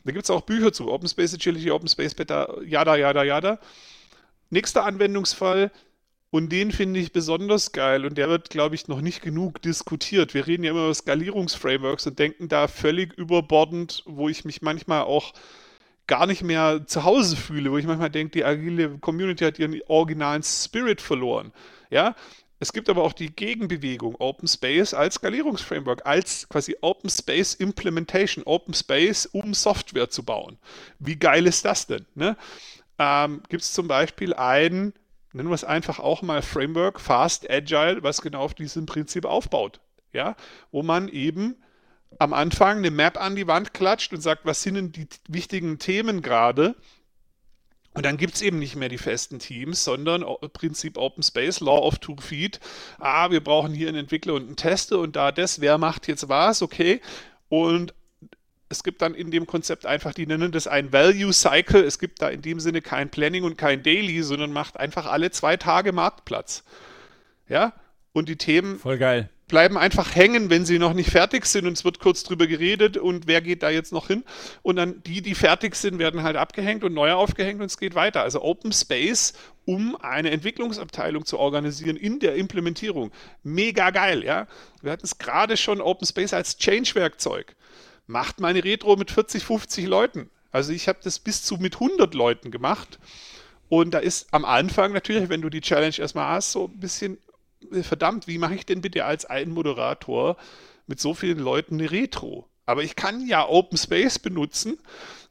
Da 0.04 0.12
gibt 0.12 0.24
es 0.24 0.30
auch 0.30 0.42
Bücher 0.42 0.72
zu. 0.72 0.90
Open 0.90 1.10
Space 1.10 1.34
Agility, 1.34 1.70
Open 1.70 1.88
Space 1.90 2.16
Beta, 2.16 2.48
yada, 2.66 2.96
yada, 2.96 3.24
yada. 3.24 3.60
Nächster 4.50 4.86
Anwendungsfall, 4.86 5.72
und 6.30 6.52
den 6.52 6.72
finde 6.72 7.00
ich 7.00 7.14
besonders 7.14 7.72
geil 7.72 8.06
und 8.06 8.18
der 8.18 8.28
wird, 8.30 8.50
glaube 8.50 8.76
ich, 8.76 8.88
noch 8.88 9.02
nicht 9.02 9.22
genug 9.22 9.62
diskutiert. 9.62 10.34
Wir 10.34 10.46
reden 10.46 10.64
ja 10.64 10.72
immer 10.72 10.86
über 10.86 10.94
Skalierungsframeworks 10.94 12.08
und 12.08 12.20
denken 12.20 12.50
da 12.50 12.68
völlig 12.68 13.14
überbordend, 13.14 14.04
wo 14.06 14.28
ich 14.28 14.44
mich 14.44 14.62
manchmal 14.62 15.04
auch 15.04 15.34
gar 16.06 16.26
nicht 16.26 16.44
mehr 16.44 16.86
zu 16.86 17.04
Hause 17.04 17.36
fühle, 17.36 17.72
wo 17.72 17.78
ich 17.78 17.86
manchmal 17.86 18.10
denke, 18.10 18.32
die 18.32 18.46
agile 18.46 18.98
Community 19.00 19.46
hat 19.46 19.60
ihren 19.60 19.80
originalen 19.88 20.44
Spirit 20.44 21.02
verloren. 21.02 21.52
Ja, 21.90 22.16
es 22.60 22.74
gibt 22.74 22.90
aber 22.90 23.04
auch 23.04 23.14
die 23.14 23.34
Gegenbewegung, 23.34 24.16
Open 24.20 24.48
Space 24.48 24.94
als 24.94 25.16
Skalierungsframework, 25.16 26.06
als 26.06 26.50
quasi 26.50 26.76
Open 26.82 27.10
Space 27.10 27.54
Implementation, 27.54 28.44
Open 28.46 28.74
Space, 28.74 29.28
um 29.28 29.54
Software 29.54 30.10
zu 30.10 30.24
bauen. 30.24 30.58
Wie 31.00 31.18
geil 31.18 31.46
ist 31.46 31.66
das 31.66 31.88
denn? 31.88 32.06
Ne? 32.16 32.36
ähm, 33.00 33.42
gibt 33.50 33.64
es 33.64 33.74
zum 33.74 33.88
Beispiel 33.88 34.34
ein, 34.34 34.94
nennen 35.38 35.50
wir 35.50 35.56
es 35.56 35.64
einfach 35.64 36.00
auch 36.00 36.22
mal 36.22 36.42
Framework, 36.42 37.00
Fast 37.00 37.50
Agile, 37.50 38.04
was 38.04 38.22
genau 38.22 38.42
auf 38.42 38.54
diesem 38.54 38.86
Prinzip 38.86 39.26
aufbaut. 39.26 39.80
Ja, 40.14 40.36
wo 40.72 40.84
man 40.84 41.10
eben 41.10 41.56
am 42.20 42.34
Anfang 42.34 42.78
eine 42.78 42.92
Map 42.92 43.22
an 43.22 43.36
die 43.36 43.48
Wand 43.48 43.74
klatscht 43.74 44.14
und 44.14 44.22
sagt, 44.22 44.46
was 44.46 44.62
sind 44.64 44.76
denn 44.76 44.92
die 44.92 45.08
wichtigen 45.28 45.80
Themen 45.80 46.22
gerade? 46.22 46.76
Und 47.94 48.06
dann 48.06 48.18
gibt 48.18 48.36
es 48.36 48.42
eben 48.42 48.60
nicht 48.60 48.76
mehr 48.76 48.90
die 48.90 49.00
festen 49.00 49.40
Teams, 49.40 49.84
sondern 49.84 50.24
Prinzip 50.54 50.98
Open 50.98 51.24
Space, 51.24 51.60
Law 51.60 51.80
of 51.80 51.98
Two 51.98 52.16
Feet. 52.18 52.60
Ah, 53.00 53.32
wir 53.32 53.44
brauchen 53.44 53.74
hier 53.74 53.88
einen 53.88 53.98
Entwickler 53.98 54.36
und 54.36 54.46
einen 54.46 54.56
Tester 54.56 55.00
und 55.00 55.16
da 55.16 55.32
das, 55.32 55.62
wer 55.62 55.78
macht 55.80 56.08
jetzt 56.08 56.30
was, 56.30 56.62
okay. 56.62 57.02
Und 57.50 57.96
es 58.70 58.84
gibt 58.84 59.01
dann 59.01 59.15
in 59.15 59.32
dem 59.32 59.47
Konzept 59.47 59.86
einfach, 59.86 60.13
die 60.13 60.28
nennen 60.28 60.51
das 60.51 60.68
ein 60.68 60.91
Value 60.91 61.34
Cycle. 61.34 61.84
Es 61.84 61.99
gibt 61.99 62.22
da 62.22 62.30
in 62.30 62.41
dem 62.41 62.59
Sinne 62.59 62.82
kein 62.82 63.09
Planning 63.09 63.43
und 63.43 63.57
kein 63.57 63.84
Daily, 63.84 64.22
sondern 64.24 64.51
macht 64.51 64.78
einfach 64.78 65.05
alle 65.05 65.32
zwei 65.32 65.57
Tage 65.57 65.93
Marktplatz. 65.93 66.63
Ja, 67.47 67.74
und 68.11 68.28
die 68.28 68.36
Themen 68.36 68.80
bleiben 69.47 69.78
einfach 69.78 70.13
hängen, 70.15 70.49
wenn 70.49 70.65
sie 70.65 70.78
noch 70.78 70.93
nicht 70.93 71.09
fertig 71.09 71.45
sind 71.45 71.65
und 71.65 71.74
es 71.74 71.86
wird 71.86 71.99
kurz 71.99 72.24
drüber 72.24 72.47
geredet 72.47 72.97
und 72.97 73.28
wer 73.28 73.41
geht 73.41 73.63
da 73.63 73.70
jetzt 73.70 73.93
noch 73.93 74.07
hin. 74.07 74.26
Und 74.61 74.76
dann 74.76 75.01
die, 75.03 75.22
die 75.22 75.36
fertig 75.36 75.76
sind, 75.76 75.99
werden 75.99 76.24
halt 76.24 76.36
abgehängt 76.36 76.84
und 76.84 76.93
neu 76.93 77.13
aufgehängt 77.13 77.61
und 77.61 77.68
es 77.68 77.78
geht 77.78 77.95
weiter. 77.95 78.24
Also 78.24 78.41
Open 78.41 78.74
Space, 78.74 79.34
um 79.65 79.95
eine 80.01 80.32
Entwicklungsabteilung 80.32 81.26
zu 81.26 81.39
organisieren 81.39 81.95
in 81.95 82.20
der 82.20 82.36
Implementierung. 82.36 83.11
Mega 83.43 83.91
geil, 83.91 84.24
ja. 84.26 84.47
Wir 84.82 84.91
hatten 84.91 85.05
es 85.05 85.18
gerade 85.18 85.55
schon 85.55 85.80
Open 85.80 86.05
Space 86.05 86.34
als 86.34 86.57
Change-Werkzeug. 86.57 87.55
Macht 88.08 88.39
meine 88.39 88.64
Retro 88.64 88.95
mit 88.95 89.12
40, 89.12 89.43
50 89.43 89.86
Leuten. 89.86 90.30
Also 90.51 90.72
ich 90.72 90.88
habe 90.88 90.99
das 91.03 91.20
bis 91.20 91.43
zu 91.43 91.58
mit 91.58 91.76
100 91.76 92.14
Leuten 92.14 92.51
gemacht. 92.51 92.99
Und 93.70 93.93
da 93.93 93.99
ist 93.99 94.34
am 94.34 94.45
Anfang 94.45 94.93
natürlich, 94.93 95.30
wenn 95.30 95.41
du 95.41 95.49
die 95.49 95.62
Challenge 95.62 95.97
erstmal 95.97 96.30
hast, 96.30 96.53
so 96.53 96.66
ein 96.66 96.80
bisschen 96.80 97.18
verdammt, 97.82 98.28
wie 98.28 98.38
mache 98.38 98.55
ich 98.55 98.66
denn 98.66 98.82
bitte 98.82 99.05
als 99.05 99.26
ein 99.26 99.49
Moderator 99.49 100.38
mit 100.86 100.99
so 100.99 101.14
vielen 101.14 101.39
Leuten 101.39 101.76
eine 101.76 101.91
Retro? 101.91 102.47
Aber 102.66 102.84
ich 102.84 102.95
kann 102.95 103.26
ja 103.28 103.47
Open 103.47 103.78
Space 103.78 104.20
benutzen, 104.20 104.78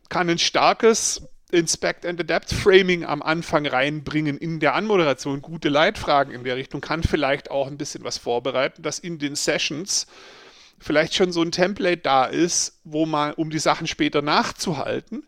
kann 0.09 0.29
ein 0.29 0.39
starkes 0.39 1.22
Inspect 1.53 2.05
and 2.05 2.20
Adapt 2.20 2.53
Framing 2.53 3.05
am 3.05 3.22
Anfang 3.22 3.66
reinbringen 3.66 4.37
in 4.37 4.59
der 4.59 4.74
Anmoderation, 4.74 5.43
gute 5.43 5.68
Leitfragen 5.68 6.35
in 6.35 6.45
der 6.45 6.57
Richtung, 6.57 6.81
kann 6.81 7.03
vielleicht 7.03 7.51
auch 7.51 7.68
ein 7.68 7.79
bisschen 7.79 8.05
was 8.05 8.18
vorbereiten, 8.18 8.83
dass 8.83 8.99
in 8.99 9.18
den 9.18 9.37
Sessions 9.37 10.07
vielleicht 10.79 11.14
schon 11.14 11.33
so 11.33 11.43
ein 11.43 11.53
Template 11.53 12.03
da 12.03 12.24
ist, 12.24 12.81
wo 12.85 13.07
man, 13.07 13.33
um 13.35 13.51
die 13.51 13.59
Sachen 13.59 13.87
später 13.87 14.22
nachzuhalten 14.22 15.27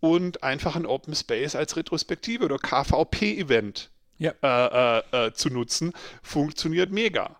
und 0.00 0.42
einfach 0.42 0.76
ein 0.76 0.86
Open 0.86 1.14
Space 1.14 1.54
als 1.54 1.76
Retrospektive 1.76 2.44
oder 2.44 2.58
KVP-Event 2.58 3.90
ja. 4.18 4.32
äh, 4.42 5.00
äh, 5.16 5.26
äh, 5.26 5.32
zu 5.32 5.48
nutzen, 5.50 5.92
funktioniert 6.22 6.90
mega. 6.90 7.36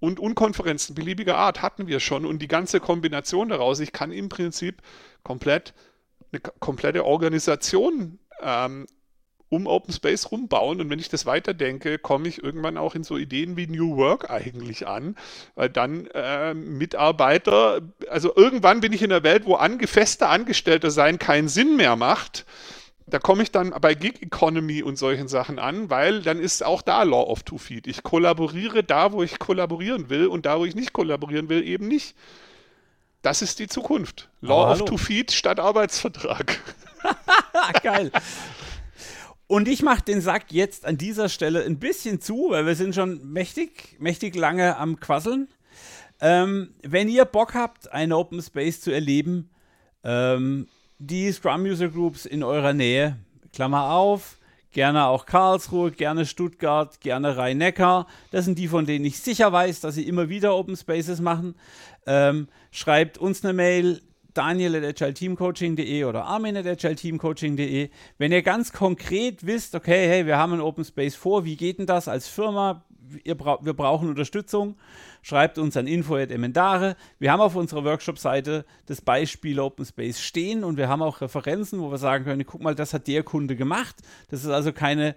Und 0.00 0.18
Unkonferenzen 0.18 0.94
beliebiger 0.94 1.36
Art 1.36 1.62
hatten 1.62 1.86
wir 1.86 2.00
schon 2.00 2.26
und 2.26 2.40
die 2.40 2.48
ganze 2.48 2.80
Kombination 2.80 3.50
daraus, 3.50 3.78
ich 3.78 3.92
kann 3.92 4.10
im 4.10 4.28
Prinzip 4.28 4.82
komplett 5.22 5.74
eine 6.32 6.40
komplette 6.40 7.04
Organisation 7.04 8.18
ähm, 8.40 8.86
um 9.52 9.66
Open 9.66 9.92
Space 9.92 10.30
rumbauen. 10.30 10.80
Und 10.80 10.88
wenn 10.88 10.98
ich 10.98 11.10
das 11.10 11.26
weiterdenke, 11.26 11.98
komme 11.98 12.26
ich 12.26 12.42
irgendwann 12.42 12.78
auch 12.78 12.94
in 12.94 13.04
so 13.04 13.18
Ideen 13.18 13.56
wie 13.58 13.66
New 13.66 13.96
Work 13.98 14.30
eigentlich 14.30 14.86
an, 14.86 15.14
weil 15.54 15.68
dann 15.68 16.06
äh, 16.14 16.54
Mitarbeiter, 16.54 17.82
also 18.08 18.34
irgendwann 18.34 18.80
bin 18.80 18.94
ich 18.94 19.02
in 19.02 19.12
einer 19.12 19.22
Welt, 19.22 19.44
wo 19.44 19.56
ange 19.56 19.86
fester 19.86 20.30
Angestellter 20.30 20.90
sein 20.90 21.18
keinen 21.18 21.48
Sinn 21.48 21.76
mehr 21.76 21.96
macht 21.96 22.46
da 23.06 23.18
komme 23.18 23.42
ich 23.42 23.50
dann 23.50 23.74
bei 23.80 23.94
Gig 23.94 24.22
Economy 24.22 24.82
und 24.82 24.96
solchen 24.96 25.28
Sachen 25.28 25.58
an, 25.58 25.90
weil 25.90 26.22
dann 26.22 26.38
ist 26.38 26.64
auch 26.64 26.80
da 26.80 27.02
Law 27.02 27.24
of 27.24 27.42
Two 27.42 27.58
Feet. 27.58 27.86
Ich 27.86 28.02
kollaboriere 28.02 28.84
da, 28.84 29.12
wo 29.12 29.22
ich 29.22 29.38
kollaborieren 29.38 30.08
will 30.08 30.28
und 30.28 30.46
da, 30.46 30.58
wo 30.58 30.64
ich 30.64 30.74
nicht 30.74 30.94
kollaborieren 30.94 31.50
will, 31.50 31.62
eben 31.62 31.88
nicht. 31.88 32.14
Das 33.20 33.42
ist 33.42 33.58
die 33.58 33.68
Zukunft. 33.68 34.30
Law 34.40 34.72
of 34.72 34.84
Two 34.86 34.96
Feet 34.96 35.32
statt 35.32 35.60
Arbeitsvertrag. 35.60 36.58
Geil. 37.82 38.10
Und 39.52 39.68
ich 39.68 39.82
mache 39.82 40.00
den 40.00 40.22
Sack 40.22 40.50
jetzt 40.50 40.86
an 40.86 40.96
dieser 40.96 41.28
Stelle 41.28 41.62
ein 41.62 41.78
bisschen 41.78 42.22
zu, 42.22 42.46
weil 42.48 42.64
wir 42.64 42.74
sind 42.74 42.94
schon 42.94 43.20
mächtig, 43.34 43.98
mächtig 43.98 44.34
lange 44.34 44.78
am 44.78 44.98
Quasseln. 44.98 45.46
Ähm, 46.22 46.72
wenn 46.82 47.06
ihr 47.10 47.26
Bock 47.26 47.52
habt, 47.52 47.92
einen 47.92 48.14
Open 48.14 48.40
Space 48.40 48.80
zu 48.80 48.90
erleben, 48.90 49.50
ähm, 50.04 50.68
die 50.98 51.30
Scrum 51.30 51.64
User 51.64 51.90
Groups 51.90 52.24
in 52.24 52.42
eurer 52.42 52.72
Nähe, 52.72 53.18
Klammer 53.52 53.90
auf, 53.90 54.38
gerne 54.70 55.04
auch 55.04 55.26
Karlsruhe, 55.26 55.90
gerne 55.90 56.24
Stuttgart, 56.24 56.98
gerne 57.02 57.36
Rhein-Neckar. 57.36 58.06
Das 58.30 58.46
sind 58.46 58.58
die, 58.58 58.68
von 58.68 58.86
denen 58.86 59.04
ich 59.04 59.20
sicher 59.20 59.52
weiß, 59.52 59.80
dass 59.80 59.96
sie 59.96 60.08
immer 60.08 60.30
wieder 60.30 60.56
Open 60.56 60.78
Spaces 60.78 61.20
machen. 61.20 61.56
Ähm, 62.06 62.48
schreibt 62.70 63.18
uns 63.18 63.44
eine 63.44 63.52
Mail, 63.52 64.00
daniel.agileteamcoaching.de 64.34 66.04
oder 66.04 66.24
armin.agileteamcoaching.de. 66.24 67.90
Wenn 68.18 68.32
ihr 68.32 68.42
ganz 68.42 68.72
konkret 68.72 69.46
wisst, 69.46 69.74
okay, 69.74 70.08
hey, 70.08 70.26
wir 70.26 70.38
haben 70.38 70.54
ein 70.54 70.60
Open 70.60 70.84
Space 70.84 71.14
vor, 71.14 71.44
wie 71.44 71.56
geht 71.56 71.78
denn 71.78 71.86
das 71.86 72.08
als 72.08 72.28
Firma? 72.28 72.84
Bra 73.36 73.58
wir 73.60 73.74
brauchen 73.74 74.08
Unterstützung 74.08 74.76
schreibt 75.22 75.56
uns 75.56 75.76
an 75.76 75.86
info.emendare. 75.86 76.96
Wir 77.18 77.32
haben 77.32 77.40
auf 77.40 77.54
unserer 77.54 77.84
Workshop-Seite 77.84 78.66
das 78.86 79.00
Beispiel 79.00 79.60
Open 79.60 79.86
Space 79.86 80.20
stehen 80.20 80.64
und 80.64 80.76
wir 80.76 80.88
haben 80.88 81.00
auch 81.00 81.20
Referenzen, 81.20 81.80
wo 81.80 81.90
wir 81.90 81.98
sagen 81.98 82.24
können, 82.24 82.44
guck 82.44 82.60
mal, 82.60 82.74
das 82.74 82.92
hat 82.92 83.06
der 83.06 83.22
Kunde 83.22 83.56
gemacht. 83.56 83.96
Das 84.28 84.44
ist 84.44 84.50
also 84.50 84.72
keine 84.72 85.14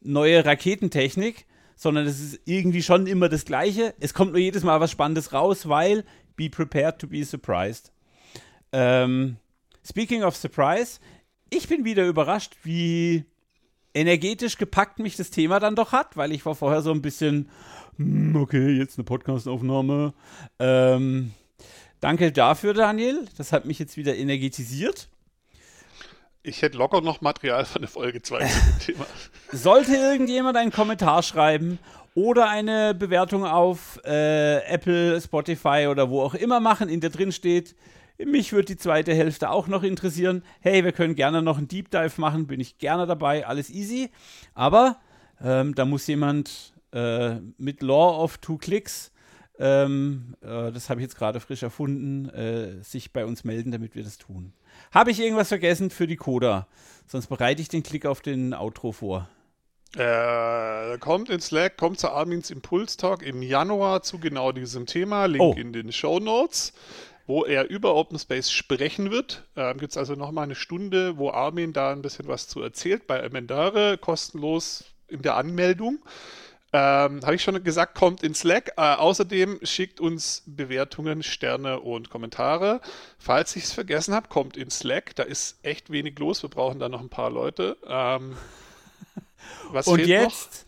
neue 0.00 0.44
Raketentechnik, 0.44 1.46
sondern 1.74 2.06
es 2.06 2.20
ist 2.20 2.40
irgendwie 2.44 2.82
schon 2.82 3.06
immer 3.06 3.28
das 3.28 3.44
Gleiche. 3.46 3.94
Es 3.98 4.14
kommt 4.14 4.32
nur 4.32 4.40
jedes 4.40 4.62
Mal 4.62 4.80
was 4.80 4.90
Spannendes 4.90 5.32
raus, 5.32 5.68
weil 5.68 6.04
be 6.36 6.48
prepared 6.48 6.98
to 6.98 7.06
be 7.06 7.24
surprised. 7.24 7.90
Ähm, 8.72 9.36
speaking 9.84 10.22
of 10.22 10.36
surprise, 10.36 11.00
ich 11.50 11.68
bin 11.68 11.84
wieder 11.84 12.06
überrascht, 12.06 12.56
wie 12.62 13.24
energetisch 13.94 14.56
gepackt 14.58 14.98
mich 14.98 15.16
das 15.16 15.30
Thema 15.30 15.60
dann 15.60 15.74
doch 15.74 15.92
hat, 15.92 16.16
weil 16.16 16.32
ich 16.32 16.44
war 16.46 16.54
vorher 16.54 16.82
so 16.82 16.90
ein 16.92 17.02
bisschen, 17.02 17.48
hm, 17.96 18.36
okay, 18.36 18.70
jetzt 18.70 18.98
eine 18.98 19.04
Podcastaufnahme. 19.04 20.12
Ähm, 20.58 21.32
danke 22.00 22.32
dafür, 22.32 22.74
Daniel. 22.74 23.26
Das 23.36 23.52
hat 23.52 23.64
mich 23.64 23.78
jetzt 23.78 23.96
wieder 23.96 24.16
energetisiert. 24.16 25.08
Ich 26.42 26.62
hätte 26.62 26.78
locker 26.78 27.00
noch 27.00 27.20
Material 27.20 27.64
für 27.64 27.78
eine 27.78 27.88
Folge 27.88 28.22
2 28.22 28.46
zu 28.46 28.60
dem 28.60 28.78
Thema. 28.78 29.06
Sollte 29.52 29.94
irgendjemand 29.96 30.56
einen 30.56 30.70
Kommentar 30.70 31.22
schreiben 31.22 31.78
oder 32.14 32.48
eine 32.48 32.94
Bewertung 32.94 33.44
auf 33.44 34.00
äh, 34.04 34.62
Apple, 34.64 35.20
Spotify 35.20 35.88
oder 35.90 36.08
wo 36.08 36.22
auch 36.22 36.34
immer 36.34 36.60
machen, 36.60 36.88
in 36.88 37.00
der 37.00 37.10
drin 37.10 37.32
steht, 37.32 37.74
mich 38.24 38.52
würde 38.52 38.66
die 38.66 38.76
zweite 38.76 39.14
Hälfte 39.14 39.50
auch 39.50 39.68
noch 39.68 39.82
interessieren. 39.82 40.42
Hey, 40.60 40.84
wir 40.84 40.92
können 40.92 41.14
gerne 41.14 41.42
noch 41.42 41.58
einen 41.58 41.68
Deep 41.68 41.90
Dive 41.90 42.20
machen, 42.20 42.46
bin 42.46 42.60
ich 42.60 42.78
gerne 42.78 43.06
dabei, 43.06 43.46
alles 43.46 43.70
easy. 43.70 44.10
Aber 44.54 44.98
ähm, 45.42 45.74
da 45.74 45.84
muss 45.84 46.06
jemand 46.06 46.72
äh, 46.92 47.36
mit 47.58 47.82
Law 47.82 48.22
of 48.22 48.38
Two 48.38 48.58
Clicks, 48.58 49.12
ähm, 49.58 50.36
äh, 50.40 50.70
das 50.70 50.88
habe 50.88 51.00
ich 51.00 51.04
jetzt 51.04 51.16
gerade 51.16 51.40
frisch 51.40 51.62
erfunden, 51.62 52.28
äh, 52.30 52.82
sich 52.82 53.12
bei 53.12 53.24
uns 53.24 53.44
melden, 53.44 53.72
damit 53.72 53.94
wir 53.94 54.04
das 54.04 54.18
tun. 54.18 54.52
Habe 54.92 55.10
ich 55.10 55.20
irgendwas 55.20 55.48
vergessen 55.48 55.90
für 55.90 56.06
die 56.06 56.16
Coda? 56.16 56.68
Sonst 57.06 57.26
bereite 57.26 57.60
ich 57.60 57.68
den 57.68 57.82
Klick 57.82 58.06
auf 58.06 58.20
den 58.20 58.54
Outro 58.54 58.92
vor. 58.92 59.28
Äh, 59.96 60.98
kommt 60.98 61.30
in 61.30 61.40
Slack, 61.40 61.76
kommt 61.76 61.98
zu 61.98 62.10
Armins 62.10 62.50
Impulstalk 62.50 63.22
im 63.22 63.42
Januar 63.42 64.02
zu 64.02 64.18
genau 64.18 64.52
diesem 64.52 64.86
Thema. 64.86 65.26
Link 65.26 65.42
oh. 65.42 65.54
in 65.56 65.72
den 65.72 65.92
Show 65.92 66.20
Notes, 66.20 66.72
wo 67.28 67.44
er 67.44 67.68
über 67.68 67.94
Open 67.94 68.18
Space 68.18 68.50
sprechen 68.50 69.10
wird. 69.10 69.44
Äh, 69.54 69.74
Gibt 69.74 69.92
es 69.92 69.98
also 69.98 70.14
nochmal 70.14 70.44
eine 70.44 70.54
Stunde, 70.54 71.18
wo 71.18 71.30
Armin 71.30 71.74
da 71.74 71.92
ein 71.92 72.00
bisschen 72.00 72.26
was 72.26 72.48
zu 72.48 72.62
erzählt 72.62 73.06
bei 73.06 73.18
Emendare, 73.18 73.98
kostenlos 73.98 74.84
in 75.08 75.20
der 75.20 75.36
Anmeldung. 75.36 75.98
Ähm, 76.72 77.20
Habe 77.22 77.34
ich 77.34 77.42
schon 77.42 77.62
gesagt, 77.62 77.94
kommt 77.94 78.22
in 78.22 78.34
Slack. 78.34 78.72
Äh, 78.78 78.94
außerdem 78.94 79.60
schickt 79.62 80.00
uns 80.00 80.42
Bewertungen, 80.46 81.22
Sterne 81.22 81.80
und 81.80 82.08
Kommentare. 82.08 82.80
Falls 83.18 83.54
ich 83.56 83.64
es 83.64 83.72
vergessen 83.72 84.14
habe, 84.14 84.28
kommt 84.28 84.56
in 84.56 84.70
Slack. 84.70 85.14
Da 85.14 85.22
ist 85.22 85.62
echt 85.62 85.90
wenig 85.90 86.18
los. 86.18 86.42
Wir 86.42 86.48
brauchen 86.48 86.78
da 86.78 86.88
noch 86.88 87.00
ein 87.00 87.10
paar 87.10 87.30
Leute. 87.30 87.76
Ähm, 87.86 88.38
was 89.70 89.86
und 89.86 90.00
jetzt 90.00 90.66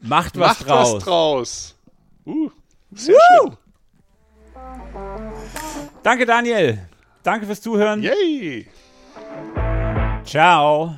noch? 0.00 0.08
macht 0.08 0.38
was 0.38 0.60
macht 0.60 0.68
draus. 0.68 0.94
Was 0.94 1.04
draus. 1.04 1.74
Uh, 2.24 2.50
sehr 2.92 3.14
Woo! 3.14 3.48
schön. 3.48 3.56
Danke, 6.02 6.26
Daniel. 6.26 6.78
Danke 7.22 7.46
fürs 7.46 7.60
Zuhören. 7.60 8.02
Yay. 8.02 8.66
Ciao. 10.24 10.94